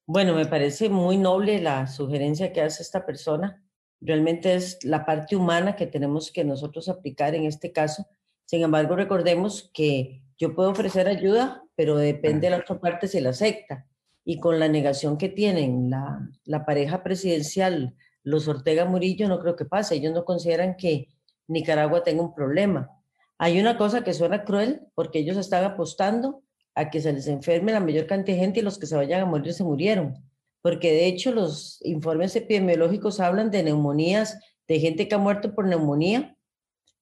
Bueno, 0.06 0.34
me 0.34 0.46
parece 0.46 0.88
muy 0.88 1.16
noble 1.16 1.60
la 1.60 1.86
sugerencia 1.86 2.52
que 2.52 2.60
hace 2.60 2.82
esta 2.82 3.06
persona 3.06 3.61
realmente 4.03 4.55
es 4.55 4.84
la 4.84 5.07
parte 5.07 5.36
humana 5.36 5.76
que 5.76 5.86
tenemos 5.86 6.30
que 6.30 6.44
nosotros 6.44 6.88
aplicar 6.88 7.34
en 7.34 7.44
este 7.44 7.72
caso. 7.72 8.07
Sin 8.44 8.62
embargo, 8.62 8.96
recordemos 8.96 9.70
que 9.72 10.22
yo 10.36 10.55
puedo 10.55 10.70
ofrecer 10.70 11.09
ayuda, 11.09 11.62
pero 11.76 11.96
depende 11.96 12.48
de 12.48 12.50
la 12.50 12.59
otra 12.59 12.80
parte 12.80 13.07
si 13.07 13.20
la 13.20 13.30
acepta. 13.30 13.86
Y 14.24 14.40
con 14.40 14.59
la 14.59 14.68
negación 14.68 15.16
que 15.16 15.28
tienen 15.28 15.90
la, 15.90 16.28
la 16.44 16.64
pareja 16.64 17.03
presidencial, 17.03 17.94
los 18.22 18.46
Ortega 18.48 18.84
Murillo, 18.84 19.28
no 19.28 19.40
creo 19.40 19.57
que 19.57 19.64
pase. 19.64 19.94
Ellos 19.94 20.12
no 20.12 20.24
consideran 20.24 20.76
que 20.76 21.09
Nicaragua 21.46 22.03
tenga 22.03 22.22
un 22.22 22.34
problema. 22.34 22.90
Hay 23.38 23.61
una 23.61 23.76
cosa 23.76 24.05
que 24.05 24.14
suena 24.14 24.44
cruel 24.44 24.82
porque 24.94 25.20
ellos 25.20 25.36
están 25.36 25.64
apostando 25.64 26.42
a 26.74 26.90
que 26.90 27.00
se 27.00 27.12
les 27.12 27.26
enferme 27.26 27.72
la 27.72 27.80
mayor 27.80 28.07
cantidad 28.07 28.36
de 28.36 28.42
gente 28.42 28.61
y 28.61 28.62
los 28.62 28.78
que 28.78 28.86
se 28.86 28.96
vayan 28.96 29.20
a 29.20 29.26
morir 29.26 29.53
se 29.53 29.64
murieron 29.64 30.31
porque 30.62 30.92
de 30.92 31.06
hecho 31.06 31.32
los 31.32 31.78
informes 31.82 32.34
epidemiológicos 32.36 33.20
hablan 33.20 33.50
de 33.50 33.64
neumonías, 33.64 34.38
de 34.68 34.80
gente 34.80 35.08
que 35.08 35.14
ha 35.14 35.18
muerto 35.18 35.54
por 35.54 35.66
neumonía, 35.66 36.36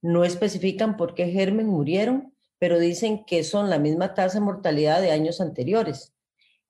no 0.02 0.24
especifican 0.24 0.96
por 0.96 1.14
qué 1.14 1.28
germen 1.28 1.66
murieron, 1.66 2.34
pero 2.58 2.78
dicen 2.78 3.24
que 3.24 3.44
son 3.44 3.70
la 3.70 3.78
misma 3.78 4.14
tasa 4.14 4.38
de 4.38 4.44
mortalidad 4.44 5.00
de 5.00 5.10
años 5.10 5.40
anteriores. 5.40 6.14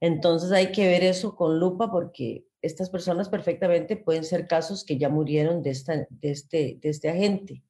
Entonces 0.01 0.51
hay 0.53 0.72
que 0.72 0.86
ver 0.88 1.05
eso 1.05 1.36
con 1.36 1.59
lupa 1.59 1.91
porque 1.91 2.45
estas 2.62 2.91
personas 2.91 3.28
perfectamente 3.28 3.97
pueden 3.97 4.24
ser 4.24 4.47
casos 4.47 4.84
que 4.84 4.99
ya 4.99 5.09
murieron 5.09 5.62
de, 5.62 5.70
esta, 5.70 5.95
de, 6.09 6.30
este, 6.30 6.78
este 6.82 7.09
agente. 7.09 7.62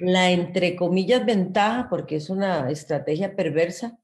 La 0.00 0.30
entre 0.30 0.76
comillas 0.76 1.26
ventaja, 1.26 1.88
porque 1.90 2.16
es 2.16 2.30
una 2.30 2.70
estrategia 2.70 3.34
perversa, 3.34 3.98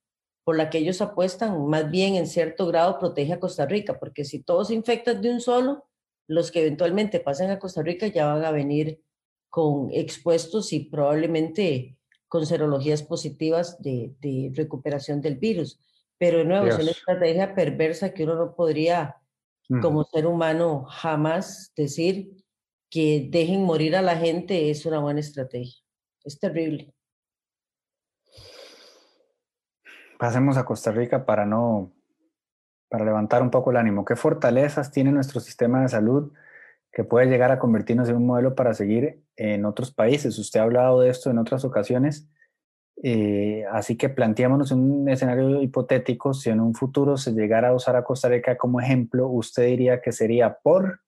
por 0.45 0.57
la 0.57 0.70
que 0.70 0.78
ellos 0.78 1.01
apuestan, 1.01 1.66
más 1.66 1.90
bien 1.90 2.14
en 2.14 2.26
cierto 2.26 2.66
grado 2.66 2.99
protege 2.99 3.32
a 3.32 3.40
Costa 3.40 3.66
Rica, 3.66 3.99
porque 3.99 4.24
si 4.24 4.42
todos 4.42 4.68
se 4.68 4.74
infectan 4.74 5.20
de 5.22 5.30
un 5.30 5.40
solo, 5.40 5.86
los 6.26 6.51
que 6.51 6.61
eventualmente 6.61 7.20
pasen 7.20 7.51
a 7.51 7.59
Costa 7.59 7.82
Rica 7.82 8.07
ya 8.07 8.26
van 8.26 8.45
a 8.45 8.51
venir 8.51 9.03
con 9.49 9.90
expuestos 9.92 10.72
y 10.72 10.80
probablemente 10.80 11.97
con 12.28 12.47
serologías 12.47 13.03
positivas 13.03 13.80
de, 13.80 14.14
de 14.20 14.51
recuperación 14.55 15.20
del 15.20 15.36
virus. 15.36 15.78
Pero 16.18 16.38
de 16.38 16.45
nuevo, 16.45 16.66
es 16.66 16.78
una 16.78 16.90
estrategia 16.90 17.55
perversa 17.55 18.12
que 18.12 18.24
uno 18.24 18.34
no 18.34 18.55
podría, 18.55 19.16
como 19.82 20.05
ser 20.05 20.26
humano, 20.26 20.84
jamás 20.88 21.72
decir 21.76 22.45
que 22.90 23.28
dejen 23.30 23.62
morir 23.62 23.97
a 23.97 24.03
la 24.03 24.16
gente 24.16 24.70
es 24.70 24.86
una 24.86 25.01
buena 25.01 25.20
estrategia. 25.20 25.82
Es 26.22 26.38
terrible. 26.38 26.93
Pasemos 30.18 30.56
a 30.56 30.64
Costa 30.64 30.92
Rica 30.92 31.24
para 31.24 31.46
no, 31.46 31.92
para 32.88 33.04
levantar 33.04 33.42
un 33.42 33.50
poco 33.50 33.70
el 33.70 33.76
ánimo. 33.76 34.04
¿Qué 34.04 34.16
fortalezas 34.16 34.90
tiene 34.90 35.12
nuestro 35.12 35.40
sistema 35.40 35.82
de 35.82 35.88
salud 35.88 36.32
que 36.92 37.04
puede 37.04 37.26
llegar 37.26 37.50
a 37.50 37.58
convertirnos 37.58 38.08
en 38.08 38.16
un 38.16 38.26
modelo 38.26 38.54
para 38.54 38.74
seguir 38.74 39.22
en 39.36 39.64
otros 39.64 39.92
países? 39.92 40.38
Usted 40.38 40.60
ha 40.60 40.64
hablado 40.64 41.00
de 41.00 41.10
esto 41.10 41.30
en 41.30 41.38
otras 41.38 41.64
ocasiones, 41.64 42.28
eh, 43.02 43.64
así 43.72 43.96
que 43.96 44.08
planteémonos 44.08 44.70
un 44.70 45.08
escenario 45.08 45.60
hipotético, 45.60 46.34
si 46.34 46.50
en 46.50 46.60
un 46.60 46.74
futuro 46.74 47.16
se 47.16 47.32
llegara 47.32 47.68
a 47.68 47.74
usar 47.74 47.96
a 47.96 48.04
Costa 48.04 48.28
Rica 48.28 48.56
como 48.56 48.80
ejemplo, 48.80 49.28
¿usted 49.28 49.66
diría 49.66 50.00
que 50.00 50.12
sería 50.12 50.58
por? 50.62 51.00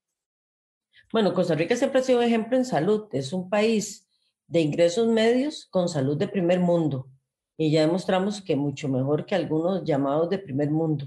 Bueno, 1.12 1.32
Costa 1.32 1.54
Rica 1.54 1.76
siempre 1.76 2.00
ha 2.00 2.02
sido 2.02 2.18
un 2.18 2.24
ejemplo 2.24 2.57
en 2.57 2.64
salud, 2.64 3.07
es 3.12 3.32
un 3.32 3.48
país 3.48 4.09
de 4.48 4.61
ingresos 4.61 5.07
medios 5.07 5.68
con 5.70 5.88
salud 5.88 6.18
de 6.18 6.26
primer 6.26 6.59
mundo 6.59 7.09
y 7.57 7.70
ya 7.70 7.82
demostramos 7.82 8.42
que 8.42 8.57
mucho 8.57 8.88
mejor 8.88 9.24
que 9.24 9.34
algunos 9.34 9.84
llamados 9.84 10.28
de 10.30 10.38
primer 10.38 10.70
mundo. 10.70 11.07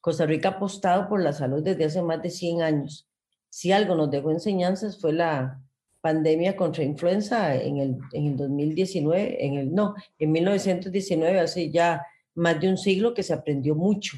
Costa 0.00 0.24
Rica 0.24 0.48
ha 0.48 0.52
apostado 0.52 1.08
por 1.08 1.22
la 1.22 1.32
salud 1.32 1.62
desde 1.62 1.84
hace 1.84 2.02
más 2.02 2.22
de 2.22 2.30
100 2.30 2.62
años. 2.62 3.08
Si 3.50 3.72
algo 3.72 3.94
nos 3.94 4.10
dejó 4.10 4.30
enseñanzas 4.30 4.98
fue 4.98 5.12
la 5.12 5.60
pandemia 6.00 6.56
contra 6.56 6.84
influenza 6.84 7.54
en 7.54 7.76
el, 7.78 7.98
en 8.12 8.26
el 8.28 8.36
2019, 8.36 9.44
en 9.44 9.54
el, 9.54 9.74
no, 9.74 9.94
en 10.18 10.32
1919, 10.32 11.40
hace 11.40 11.70
ya 11.70 12.06
más 12.34 12.58
de 12.60 12.68
un 12.68 12.78
siglo 12.78 13.12
que 13.12 13.22
se 13.22 13.34
aprendió 13.34 13.74
mucho. 13.74 14.16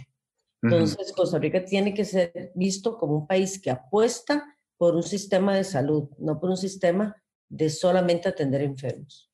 Entonces, 0.62 1.12
Costa 1.12 1.40
Rica 1.40 1.64
tiene 1.64 1.92
que 1.92 2.04
ser 2.04 2.52
visto 2.54 2.96
como 2.96 3.16
un 3.16 3.26
país 3.26 3.60
que 3.60 3.70
apuesta 3.70 4.44
por 4.76 4.94
un 4.94 5.02
sistema 5.02 5.56
de 5.56 5.64
salud, 5.64 6.08
no 6.18 6.38
por 6.38 6.50
un 6.50 6.56
sistema 6.56 7.16
de 7.48 7.68
solamente 7.68 8.28
atender 8.28 8.62
enfermos. 8.62 9.31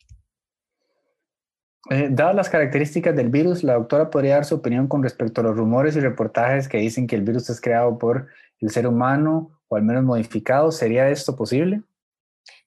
Eh, 1.90 2.08
dadas 2.10 2.34
las 2.34 2.50
características 2.50 3.14
del 3.16 3.28
virus, 3.28 3.62
la 3.62 3.74
doctora 3.74 4.10
podría 4.10 4.34
dar 4.34 4.44
su 4.44 4.56
opinión 4.56 4.88
con 4.88 5.02
respecto 5.02 5.40
a 5.40 5.44
los 5.44 5.56
rumores 5.56 5.96
y 5.96 6.00
reportajes 6.00 6.68
que 6.68 6.78
dicen 6.78 7.06
que 7.06 7.16
el 7.16 7.22
virus 7.22 7.48
es 7.50 7.60
creado 7.60 7.98
por 7.98 8.26
el 8.60 8.70
ser 8.70 8.86
humano 8.86 9.60
o 9.68 9.76
al 9.76 9.82
menos 9.82 10.04
modificado. 10.04 10.70
¿Sería 10.72 11.08
esto 11.08 11.36
posible? 11.36 11.82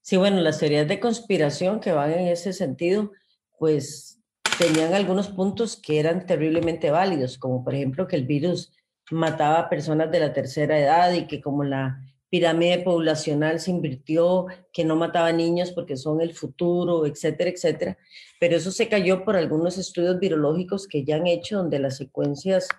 Sí, 0.01 0.17
bueno, 0.17 0.41
las 0.41 0.59
teorías 0.59 0.87
de 0.87 0.99
conspiración 0.99 1.79
que 1.79 1.91
van 1.91 2.11
en 2.11 2.27
ese 2.27 2.53
sentido, 2.53 3.11
pues 3.59 4.19
tenían 4.57 4.93
algunos 4.93 5.29
puntos 5.29 5.75
que 5.75 5.99
eran 5.99 6.25
terriblemente 6.25 6.89
válidos, 6.89 7.37
como 7.37 7.63
por 7.63 7.75
ejemplo 7.75 8.07
que 8.07 8.15
el 8.15 8.25
virus 8.25 8.73
mataba 9.11 9.59
a 9.59 9.69
personas 9.69 10.09
de 10.11 10.19
la 10.19 10.33
tercera 10.33 10.79
edad 10.79 11.11
y 11.13 11.27
que 11.27 11.41
como 11.41 11.63
la 11.63 11.99
pirámide 12.31 12.79
poblacional 12.79 13.59
se 13.59 13.71
invirtió, 13.71 14.47
que 14.71 14.85
no 14.85 14.95
mataba 14.95 15.33
niños 15.33 15.71
porque 15.71 15.97
son 15.97 16.21
el 16.21 16.33
futuro, 16.33 17.05
etcétera, 17.05 17.49
etcétera. 17.49 17.97
Pero 18.39 18.55
eso 18.55 18.71
se 18.71 18.87
cayó 18.87 19.25
por 19.25 19.35
algunos 19.35 19.77
estudios 19.77 20.17
virológicos 20.17 20.87
que 20.87 21.03
ya 21.03 21.17
han 21.17 21.27
hecho 21.27 21.57
donde 21.57 21.77
las 21.77 21.97
secuencias 21.97 22.69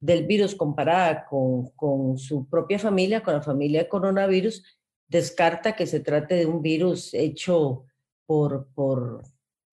del 0.00 0.26
virus 0.26 0.54
comparada 0.54 1.26
con, 1.26 1.68
con 1.76 2.16
su 2.16 2.48
propia 2.48 2.78
familia, 2.78 3.22
con 3.22 3.34
la 3.34 3.42
familia 3.42 3.82
de 3.82 3.88
coronavirus, 3.88 4.64
descarta 5.06 5.76
que 5.76 5.86
se 5.86 6.00
trate 6.00 6.34
de 6.34 6.46
un 6.46 6.62
virus 6.62 7.12
hecho 7.12 7.84
por, 8.24 8.68
por 8.74 9.22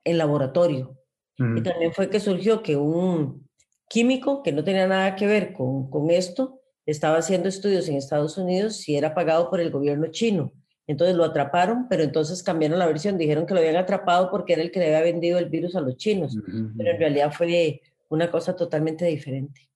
en 0.03 0.17
laboratorio. 0.17 0.97
Y 1.37 1.61
también 1.61 1.93
fue 1.93 2.09
que 2.09 2.19
surgió 2.19 2.61
que 2.61 2.75
un 2.75 3.47
químico 3.87 4.43
que 4.43 4.51
no 4.51 4.65
tenía 4.65 4.85
nada 4.85 5.15
que 5.15 5.25
ver 5.25 5.53
con, 5.53 5.89
con 5.89 6.11
esto 6.11 6.58
estaba 6.91 7.17
haciendo 7.17 7.49
estudios 7.49 7.87
en 7.89 7.95
Estados 7.95 8.37
Unidos 8.37 8.87
y 8.87 8.95
era 8.95 9.13
pagado 9.13 9.49
por 9.49 9.59
el 9.59 9.71
gobierno 9.71 10.07
chino. 10.07 10.51
Entonces 10.87 11.15
lo 11.15 11.23
atraparon, 11.23 11.87
pero 11.87 12.03
entonces 12.03 12.41
cambiaron 12.41 12.79
la 12.79 12.87
versión, 12.87 13.17
dijeron 13.17 13.45
que 13.45 13.53
lo 13.53 13.59
habían 13.59 13.75
atrapado 13.75 14.31
porque 14.31 14.53
era 14.53 14.63
el 14.63 14.71
que 14.71 14.79
le 14.79 14.87
había 14.87 15.11
vendido 15.11 15.37
el 15.37 15.49
virus 15.49 15.75
a 15.75 15.81
los 15.81 15.97
chinos, 15.97 16.35
pero 16.77 16.89
en 16.91 16.97
realidad 16.97 17.31
fue 17.31 17.81
una 18.09 18.31
cosa 18.31 18.55
totalmente 18.55 19.05
diferente. 19.05 19.69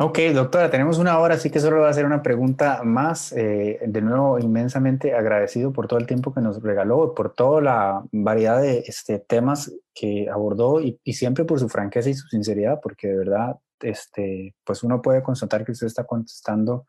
Ok, 0.00 0.20
doctora, 0.32 0.70
tenemos 0.70 0.98
una 0.98 1.18
hora, 1.18 1.34
así 1.34 1.50
que 1.50 1.58
solo 1.58 1.78
voy 1.78 1.86
a 1.86 1.90
hacer 1.90 2.06
una 2.06 2.22
pregunta 2.22 2.82
más. 2.84 3.32
Eh, 3.32 3.80
de 3.84 4.00
nuevo, 4.00 4.38
inmensamente 4.38 5.12
agradecido 5.12 5.72
por 5.72 5.88
todo 5.88 5.98
el 5.98 6.06
tiempo 6.06 6.32
que 6.32 6.40
nos 6.40 6.62
regaló, 6.62 7.14
por 7.16 7.34
toda 7.34 7.60
la 7.60 8.04
variedad 8.12 8.62
de 8.62 8.84
este, 8.86 9.18
temas 9.18 9.72
que 9.92 10.28
abordó 10.30 10.80
y, 10.80 11.00
siempre 11.12 11.44
por 11.44 11.58
su 11.58 11.68
franqueza 11.68 12.10
y 12.10 12.14
su 12.14 12.28
sinceridad, 12.28 12.78
porque 12.80 13.08
de 13.08 13.16
verdad, 13.16 13.56
este, 13.80 14.54
pues 14.64 14.82
uno 14.82 15.00
puede 15.02 15.22
constatar 15.22 15.64
que 15.64 15.72
usted 15.72 15.86
está 15.86 16.04
contestando 16.04 16.86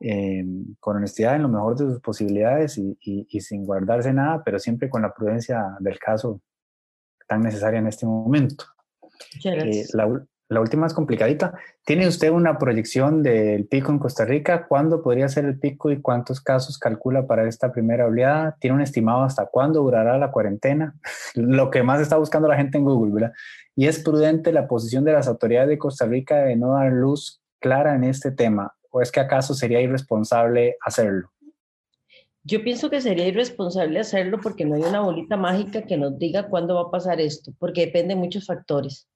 eh, 0.00 0.44
con 0.80 0.96
honestidad 0.96 1.36
en 1.36 1.42
lo 1.42 1.48
mejor 1.48 1.76
de 1.76 1.84
sus 1.84 2.00
posibilidades 2.00 2.76
y, 2.78 3.40
sin 3.40 3.64
guardarse 3.64 4.12
nada, 4.12 4.42
pero 4.44 4.58
siempre 4.58 4.90
con 4.90 5.02
la 5.02 5.14
prudencia 5.14 5.76
del 5.80 5.98
caso 5.98 6.40
tan 7.28 7.42
necesaria 7.42 7.78
en 7.78 7.86
este 7.86 8.04
momento. 8.04 8.64
Eh, 9.44 9.84
la, 9.92 10.26
la 10.52 10.60
última 10.60 10.86
es 10.86 10.92
complicadita. 10.92 11.54
¿Tiene 11.84 12.06
usted 12.06 12.30
una 12.30 12.58
proyección 12.58 13.22
del 13.22 13.66
pico 13.66 13.90
en 13.90 13.98
Costa 13.98 14.26
Rica? 14.26 14.66
¿Cuándo 14.66 15.02
podría 15.02 15.26
ser 15.28 15.46
el 15.46 15.58
pico 15.58 15.90
y 15.90 16.02
cuántos 16.02 16.42
casos 16.42 16.78
calcula 16.78 17.26
para 17.26 17.48
esta 17.48 17.72
primera 17.72 18.06
oleada? 18.06 18.56
¿Tiene 18.60 18.76
un 18.76 18.82
estimado 18.82 19.22
hasta 19.22 19.46
cuándo 19.46 19.82
durará 19.82 20.18
la 20.18 20.30
cuarentena? 20.30 20.94
Lo 21.34 21.70
que 21.70 21.82
más 21.82 22.00
está 22.00 22.18
buscando 22.18 22.48
la 22.48 22.56
gente 22.56 22.76
en 22.76 22.84
Google, 22.84 23.14
¿verdad? 23.14 23.32
¿Y 23.74 23.86
es 23.86 23.98
prudente 23.98 24.52
la 24.52 24.68
posición 24.68 25.04
de 25.04 25.12
las 25.12 25.28
autoridades 25.28 25.68
de 25.68 25.78
Costa 25.78 26.06
Rica 26.06 26.36
de 26.44 26.56
no 26.56 26.74
dar 26.74 26.92
luz 26.92 27.42
clara 27.58 27.94
en 27.94 28.04
este 28.04 28.30
tema? 28.30 28.74
¿O 28.90 29.00
es 29.00 29.10
que 29.10 29.20
acaso 29.20 29.54
sería 29.54 29.80
irresponsable 29.80 30.76
hacerlo? 30.84 31.30
Yo 32.44 32.62
pienso 32.62 32.90
que 32.90 33.00
sería 33.00 33.28
irresponsable 33.28 34.00
hacerlo 34.00 34.38
porque 34.42 34.64
no 34.64 34.74
hay 34.74 34.82
una 34.82 35.00
bolita 35.00 35.36
mágica 35.36 35.82
que 35.82 35.96
nos 35.96 36.18
diga 36.18 36.48
cuándo 36.48 36.74
va 36.74 36.82
a 36.82 36.90
pasar 36.90 37.20
esto, 37.20 37.52
porque 37.58 37.86
depende 37.86 38.14
de 38.14 38.20
muchos 38.20 38.46
factores 38.46 39.08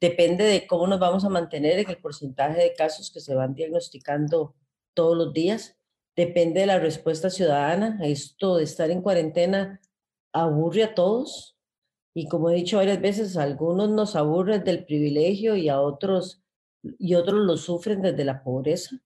depende 0.00 0.44
de 0.44 0.66
cómo 0.66 0.86
nos 0.86 1.00
vamos 1.00 1.24
a 1.24 1.28
mantener 1.28 1.78
en 1.78 1.90
el 1.90 1.98
porcentaje 1.98 2.60
de 2.60 2.74
casos 2.74 3.10
que 3.10 3.20
se 3.20 3.34
van 3.34 3.54
diagnosticando 3.54 4.54
todos 4.94 5.16
los 5.16 5.32
días, 5.32 5.76
depende 6.14 6.60
de 6.60 6.66
la 6.66 6.78
respuesta 6.78 7.30
ciudadana. 7.30 7.98
Esto 8.02 8.56
de 8.56 8.64
estar 8.64 8.90
en 8.90 9.02
cuarentena 9.02 9.80
aburre 10.32 10.84
a 10.84 10.94
todos 10.94 11.55
y 12.16 12.28
como 12.28 12.48
he 12.48 12.54
dicho 12.54 12.78
varias 12.78 12.98
veces, 12.98 13.36
a 13.36 13.42
algunos 13.42 13.90
nos 13.90 14.16
aburre 14.16 14.58
del 14.60 14.86
privilegio 14.86 15.54
y 15.54 15.68
a 15.68 15.82
otros 15.82 16.42
y 16.98 17.14
otros 17.14 17.44
lo 17.44 17.58
sufren 17.58 18.00
desde 18.00 18.24
la 18.24 18.42
pobreza. 18.42 18.98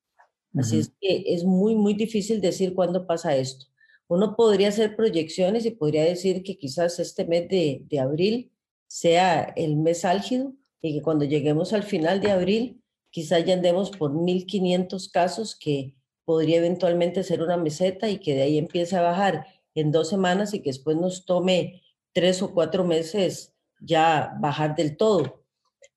Así 0.56 0.78
es 0.78 0.92
que 1.00 1.24
es 1.26 1.42
muy, 1.42 1.74
muy 1.74 1.94
difícil 1.94 2.40
decir 2.40 2.72
cuándo 2.72 3.08
pasa 3.08 3.34
esto. 3.34 3.66
Uno 4.06 4.36
podría 4.36 4.68
hacer 4.68 4.94
proyecciones 4.94 5.66
y 5.66 5.72
podría 5.72 6.04
decir 6.04 6.44
que 6.44 6.56
quizás 6.56 7.00
este 7.00 7.24
mes 7.24 7.48
de, 7.48 7.82
de 7.88 7.98
abril 7.98 8.52
sea 8.86 9.42
el 9.56 9.76
mes 9.76 10.04
álgido, 10.04 10.54
y 10.80 10.94
que 10.94 11.02
cuando 11.02 11.24
lleguemos 11.24 11.72
al 11.72 11.82
final 11.82 12.20
de 12.20 12.30
abril, 12.30 12.80
quizá 13.10 13.40
ya 13.40 13.54
andemos 13.54 13.90
por 13.90 14.12
1.500 14.12 15.10
casos 15.10 15.56
que 15.56 15.96
podría 16.24 16.58
eventualmente 16.58 17.24
ser 17.24 17.42
una 17.42 17.56
meseta 17.56 18.08
y 18.08 18.18
que 18.18 18.36
de 18.36 18.42
ahí 18.42 18.56
empiece 18.56 18.94
a 18.94 19.02
bajar 19.02 19.46
en 19.74 19.90
dos 19.90 20.08
semanas 20.08 20.54
y 20.54 20.60
que 20.60 20.70
después 20.70 20.96
nos 20.96 21.24
tome 21.24 21.82
tres 22.12 22.42
o 22.42 22.52
cuatro 22.52 22.84
meses 22.84 23.54
ya 23.80 24.34
bajar 24.40 24.74
del 24.74 24.96
todo. 24.96 25.44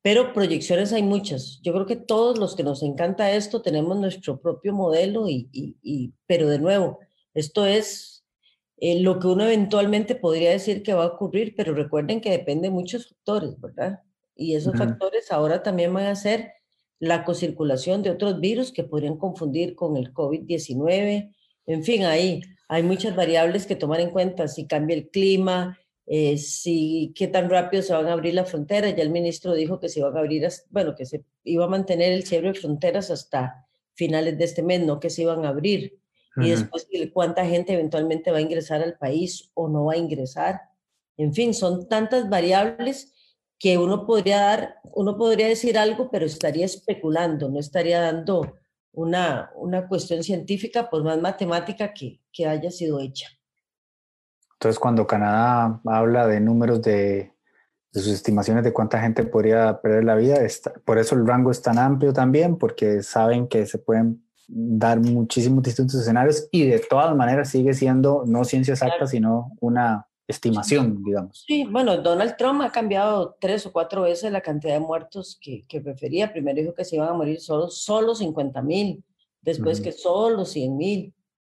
Pero 0.02 0.34
proyecciones 0.34 0.92
hay 0.92 1.04
muchas. 1.04 1.62
Yo 1.64 1.74
creo 1.74 1.86
que 1.86 1.96
todos 1.96 2.38
los 2.38 2.56
que 2.56 2.64
nos 2.64 2.84
encanta 2.84 3.32
esto 3.32 3.62
tenemos 3.62 3.98
nuestro 3.98 4.40
propio 4.40 4.74
modelo 4.74 5.30
y, 5.30 5.50
y, 5.52 6.14
pero 6.28 6.50
de 6.50 6.60
nuevo, 6.60 7.00
esto 7.34 7.66
es 7.66 8.26
eh, 8.78 9.00
lo 9.00 9.20
que 9.20 9.28
uno 9.28 9.46
eventualmente 9.46 10.16
podría 10.16 10.52
decir 10.52 10.84
que 10.84 10.94
va 10.94 11.06
a 11.06 11.14
ocurrir, 11.14 11.56
pero 11.56 11.74
recuerden 11.74 12.20
que 12.20 12.32
depende 12.32 12.68
de 12.68 12.74
muchos 12.74 13.08
factores, 13.08 13.60
¿verdad? 13.62 14.02
Y 14.36 14.56
esos 14.56 14.76
factores 14.76 15.32
ahora 15.32 15.64
también 15.64 15.94
van 15.94 16.08
a 16.08 16.16
ser 16.16 16.52
la 17.00 17.24
cocirculación 17.24 18.04
de 18.04 18.10
otros 18.10 18.40
virus 18.40 18.72
que 18.72 18.84
podrían 18.84 19.18
confundir 19.18 19.76
con 19.76 19.96
el 19.96 20.14
COVID-19. 20.14 21.34
En 21.66 21.84
fin, 21.84 22.04
ahí 22.04 22.42
hay 22.68 22.84
muchas 22.84 23.16
variables 23.16 23.66
que 23.66 23.76
tomar 23.76 24.00
en 24.00 24.10
cuenta, 24.10 24.48
si 24.48 24.68
cambia 24.68 24.96
el 24.96 25.10
clima, 25.10 25.78
eh, 26.06 26.38
si 26.38 27.14
qué 27.16 27.28
tan 27.28 27.50
rápido 27.50 27.82
se 27.82 27.94
van 27.94 28.08
a 28.08 28.14
abrir 28.14 28.34
las 28.34 28.50
fronteras. 28.50 28.96
Ya 28.96 29.04
el 29.04 29.10
ministro 29.10 29.54
dijo 29.54 29.80
que 29.80 29.90
se 29.90 30.00
iban 30.00 30.16
a 30.18 30.20
abrir, 30.20 30.48
bueno, 30.70 30.96
que 30.96 31.06
se 31.06 31.24
iba 31.44 31.66
a 31.66 31.70
mantener 31.70 32.12
el 32.12 32.26
cierre 32.26 32.50
de 32.50 32.60
fronteras 32.60 33.10
hasta 33.10 33.68
finales 33.94 34.38
de 34.38 34.44
este 34.44 34.64
mes, 34.64 34.82
no 34.86 35.00
que 35.00 35.10
se 35.10 35.22
iban 35.22 35.46
a 35.46 35.50
abrir. 35.50 36.00
Y 36.36 36.50
después 36.50 36.88
cuánta 37.14 37.46
gente 37.46 37.74
eventualmente 37.74 38.32
va 38.32 38.40
a 38.40 38.42
ingresar 38.42 38.82
al 38.82 38.98
país 38.98 39.52
o 39.54 39.70
no 39.70 39.86
va 39.86 39.94
a 39.94 39.98
ingresar. 39.98 40.62
En 41.16 41.32
fin, 41.32 41.54
son 41.54 41.88
tantas 41.88 42.28
variables 42.28 43.14
que 43.60 43.78
uno 43.78 44.08
podría 44.08 44.40
dar, 44.40 44.76
uno 44.96 45.16
podría 45.16 45.48
decir 45.48 45.78
algo, 45.78 46.10
pero 46.10 46.26
estaría 46.26 46.66
especulando, 46.66 47.50
no 47.50 47.60
estaría 47.60 48.02
dando 48.02 48.58
una, 48.94 49.52
una 49.56 49.88
cuestión 49.88 50.24
científica, 50.24 50.90
por 50.90 51.04
más 51.04 51.22
matemática 51.22 51.94
que, 51.94 52.20
que 52.32 52.48
haya 52.48 52.72
sido 52.72 53.00
hecha. 53.00 53.28
Entonces, 54.64 54.80
cuando 54.80 55.06
Canadá 55.06 55.82
habla 55.86 56.26
de 56.26 56.40
números 56.40 56.82
de, 56.82 57.34
de 57.92 58.02
sus 58.02 58.14
estimaciones 58.14 58.64
de 58.64 58.72
cuánta 58.72 59.02
gente 59.02 59.24
podría 59.24 59.82
perder 59.82 60.06
la 60.06 60.16
vida, 60.16 60.36
está, 60.38 60.72
por 60.86 60.98
eso 60.98 61.16
el 61.16 61.28
rango 61.28 61.52
es 61.52 61.62
tan 61.62 61.78
amplio 61.78 62.14
también, 62.14 62.58
porque 62.58 63.04
saben 63.04 63.50
que 63.50 63.66
se 63.66 63.78
pueden 63.78 64.24
dar 64.48 65.02
muchísimos 65.02 65.64
distintos 65.64 66.00
escenarios 66.00 66.48
y 66.50 66.66
de 66.66 66.80
todas 66.80 67.14
maneras 67.14 67.50
sigue 67.50 67.74
siendo 67.74 68.24
no 68.26 68.46
ciencia 68.46 68.76
exacta, 68.76 69.06
sino 69.06 69.52
una 69.60 70.08
estimación, 70.30 71.04
digamos. 71.04 71.44
Sí, 71.46 71.66
bueno, 71.70 71.98
Donald 71.98 72.38
Trump 72.38 72.62
ha 72.62 72.72
cambiado 72.72 73.36
tres 73.42 73.66
o 73.66 73.74
cuatro 73.74 74.04
veces 74.04 74.32
la 74.32 74.40
cantidad 74.40 74.76
de 74.76 74.80
muertos 74.80 75.38
que, 75.42 75.66
que 75.68 75.82
prefería. 75.82 76.32
Primero 76.32 76.62
dijo 76.62 76.74
que 76.74 76.86
se 76.86 76.96
iban 76.96 77.10
a 77.10 77.14
morir 77.14 77.42
solo, 77.42 77.68
solo 77.70 78.16
50 78.16 78.62
mil, 78.62 79.04
después 79.42 79.82
que 79.82 79.92
solo 79.92 80.46
100 80.46 80.78
mil. 80.78 81.14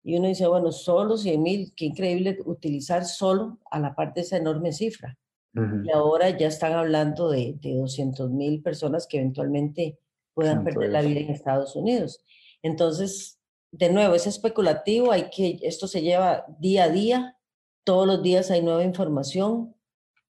Y 0.08 0.16
uno 0.16 0.30
dice, 0.30 0.48
bueno, 0.48 0.72
solo 0.72 1.18
100 1.18 1.44
mil, 1.44 1.74
qué 1.76 1.84
increíble 1.84 2.38
utilizar 2.46 3.04
solo 3.04 3.60
a 3.70 3.78
la 3.78 3.94
parte 3.94 4.22
de 4.22 4.26
esa 4.26 4.38
enorme 4.38 4.72
cifra. 4.72 5.18
Y 5.54 5.92
ahora 5.92 6.30
ya 6.30 6.48
están 6.48 6.72
hablando 6.72 7.30
de, 7.30 7.58
de 7.60 7.74
200 7.74 8.30
mil 8.30 8.62
personas 8.62 9.06
que 9.06 9.18
eventualmente 9.18 10.00
puedan 10.34 10.64
perder 10.64 10.92
la 10.92 11.02
vida 11.02 11.20
en 11.20 11.32
Estados 11.32 11.76
Unidos. 11.76 12.24
Entonces, 12.62 13.42
de 13.72 13.92
nuevo, 13.92 14.16
es 14.16 14.28
especulativo, 14.28 15.12
hay 15.12 15.30
que, 15.30 15.60
esto 15.62 15.88
se 15.90 16.02
lleva 16.02 16.46
día 16.58 16.86
a 16.86 16.90
día, 16.90 17.38
todos 17.84 18.08
los 18.08 18.24
días 18.24 18.50
hay 18.50 18.62
nueva 18.62 18.86
información 18.86 19.76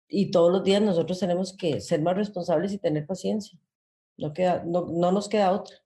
y 0.07 0.31
todos 0.31 0.53
los 0.53 0.65
días 0.65 0.83
nosotros 0.83 1.19
tenemos 1.19 1.57
que 1.57 1.81
ser 1.81 2.03
más 2.03 2.15
responsables 2.15 2.75
y 2.75 2.79
tener 2.79 3.07
paciencia. 3.07 3.59
No, 4.19 4.35
queda, 4.35 4.65
no, 4.67 4.85
no 4.85 5.13
nos 5.13 5.31
queda 5.31 5.51
otra. 5.51 5.77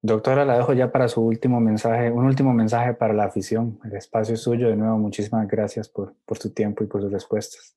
Doctora, 0.00 0.44
la 0.44 0.56
dejo 0.56 0.72
ya 0.72 0.92
para 0.92 1.08
su 1.08 1.22
último 1.22 1.60
mensaje, 1.60 2.10
un 2.10 2.24
último 2.24 2.52
mensaje 2.52 2.94
para 2.94 3.14
la 3.14 3.24
afición. 3.24 3.80
El 3.84 3.94
espacio 3.96 4.34
es 4.34 4.40
suyo. 4.40 4.68
De 4.68 4.76
nuevo, 4.76 4.96
muchísimas 4.98 5.46
gracias 5.48 5.88
por, 5.88 6.14
por 6.24 6.38
su 6.38 6.52
tiempo 6.52 6.84
y 6.84 6.86
por 6.86 7.02
sus 7.02 7.10
respuestas. 7.10 7.76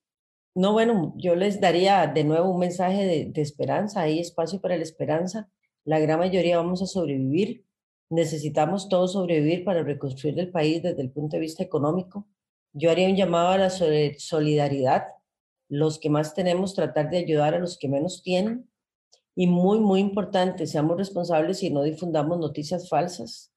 No, 0.54 0.72
bueno, 0.72 1.14
yo 1.16 1.34
les 1.34 1.60
daría 1.60 2.06
de 2.06 2.24
nuevo 2.24 2.50
un 2.50 2.60
mensaje 2.60 3.04
de, 3.04 3.30
de 3.32 3.40
esperanza. 3.40 4.02
Hay 4.02 4.20
espacio 4.20 4.60
para 4.60 4.76
la 4.76 4.82
esperanza. 4.82 5.48
La 5.84 5.98
gran 5.98 6.18
mayoría 6.18 6.58
vamos 6.58 6.82
a 6.82 6.86
sobrevivir 6.86 7.64
necesitamos 8.12 8.90
todos 8.90 9.14
sobrevivir 9.14 9.64
para 9.64 9.82
reconstruir 9.82 10.38
el 10.38 10.50
país 10.50 10.82
desde 10.82 11.00
el 11.00 11.10
punto 11.10 11.36
de 11.36 11.40
vista 11.40 11.62
económico. 11.62 12.28
Yo 12.74 12.90
haría 12.90 13.08
un 13.08 13.16
llamado 13.16 13.48
a 13.48 13.58
la 13.58 13.70
solidaridad, 13.70 15.04
los 15.70 15.98
que 15.98 16.10
más 16.10 16.34
tenemos, 16.34 16.74
tratar 16.74 17.08
de 17.08 17.16
ayudar 17.16 17.54
a 17.54 17.58
los 17.58 17.78
que 17.78 17.88
menos 17.88 18.22
tienen. 18.22 18.70
Y 19.34 19.46
muy, 19.46 19.80
muy 19.80 20.00
importante, 20.00 20.66
seamos 20.66 20.98
responsables 20.98 21.62
y 21.62 21.70
no 21.70 21.82
difundamos 21.82 22.38
noticias 22.38 22.88
falsas. 22.88 23.52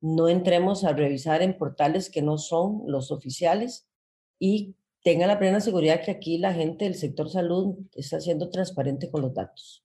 No 0.00 0.28
entremos 0.28 0.84
a 0.84 0.92
revisar 0.92 1.42
en 1.42 1.58
portales 1.58 2.08
que 2.08 2.22
no 2.22 2.38
son 2.38 2.82
los 2.86 3.10
oficiales 3.10 3.88
y 4.38 4.76
tenga 5.02 5.26
la 5.26 5.38
plena 5.38 5.60
seguridad 5.60 6.02
que 6.04 6.12
aquí 6.12 6.38
la 6.38 6.54
gente 6.54 6.84
del 6.84 6.94
sector 6.94 7.28
salud 7.28 7.76
está 7.94 8.20
siendo 8.20 8.50
transparente 8.50 9.10
con 9.10 9.22
los 9.22 9.34
datos. 9.34 9.84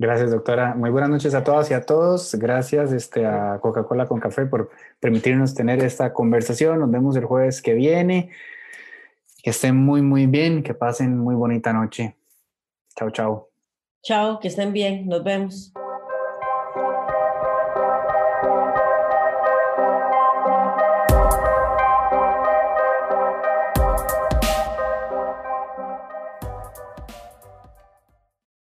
Gracias, 0.00 0.30
doctora. 0.30 0.76
Muy 0.76 0.90
buenas 0.90 1.10
noches 1.10 1.34
a 1.34 1.42
todas 1.42 1.68
y 1.72 1.74
a 1.74 1.84
todos. 1.84 2.32
Gracias 2.36 2.92
este, 2.92 3.26
a 3.26 3.58
Coca-Cola 3.60 4.06
con 4.06 4.20
Café 4.20 4.46
por 4.46 4.70
permitirnos 5.00 5.54
tener 5.54 5.82
esta 5.82 6.12
conversación. 6.12 6.78
Nos 6.78 6.90
vemos 6.90 7.16
el 7.16 7.24
jueves 7.24 7.60
que 7.60 7.74
viene. 7.74 8.30
Que 9.42 9.50
estén 9.50 9.74
muy, 9.74 10.02
muy 10.02 10.26
bien. 10.26 10.62
Que 10.62 10.74
pasen 10.74 11.18
muy 11.18 11.34
bonita 11.34 11.72
noche. 11.72 12.16
Chao, 12.94 13.10
chao. 13.10 13.47
Chao, 14.08 14.40
que 14.40 14.48
estén 14.48 14.72
bien. 14.72 15.06
Nos 15.06 15.22
vemos. 15.22 15.70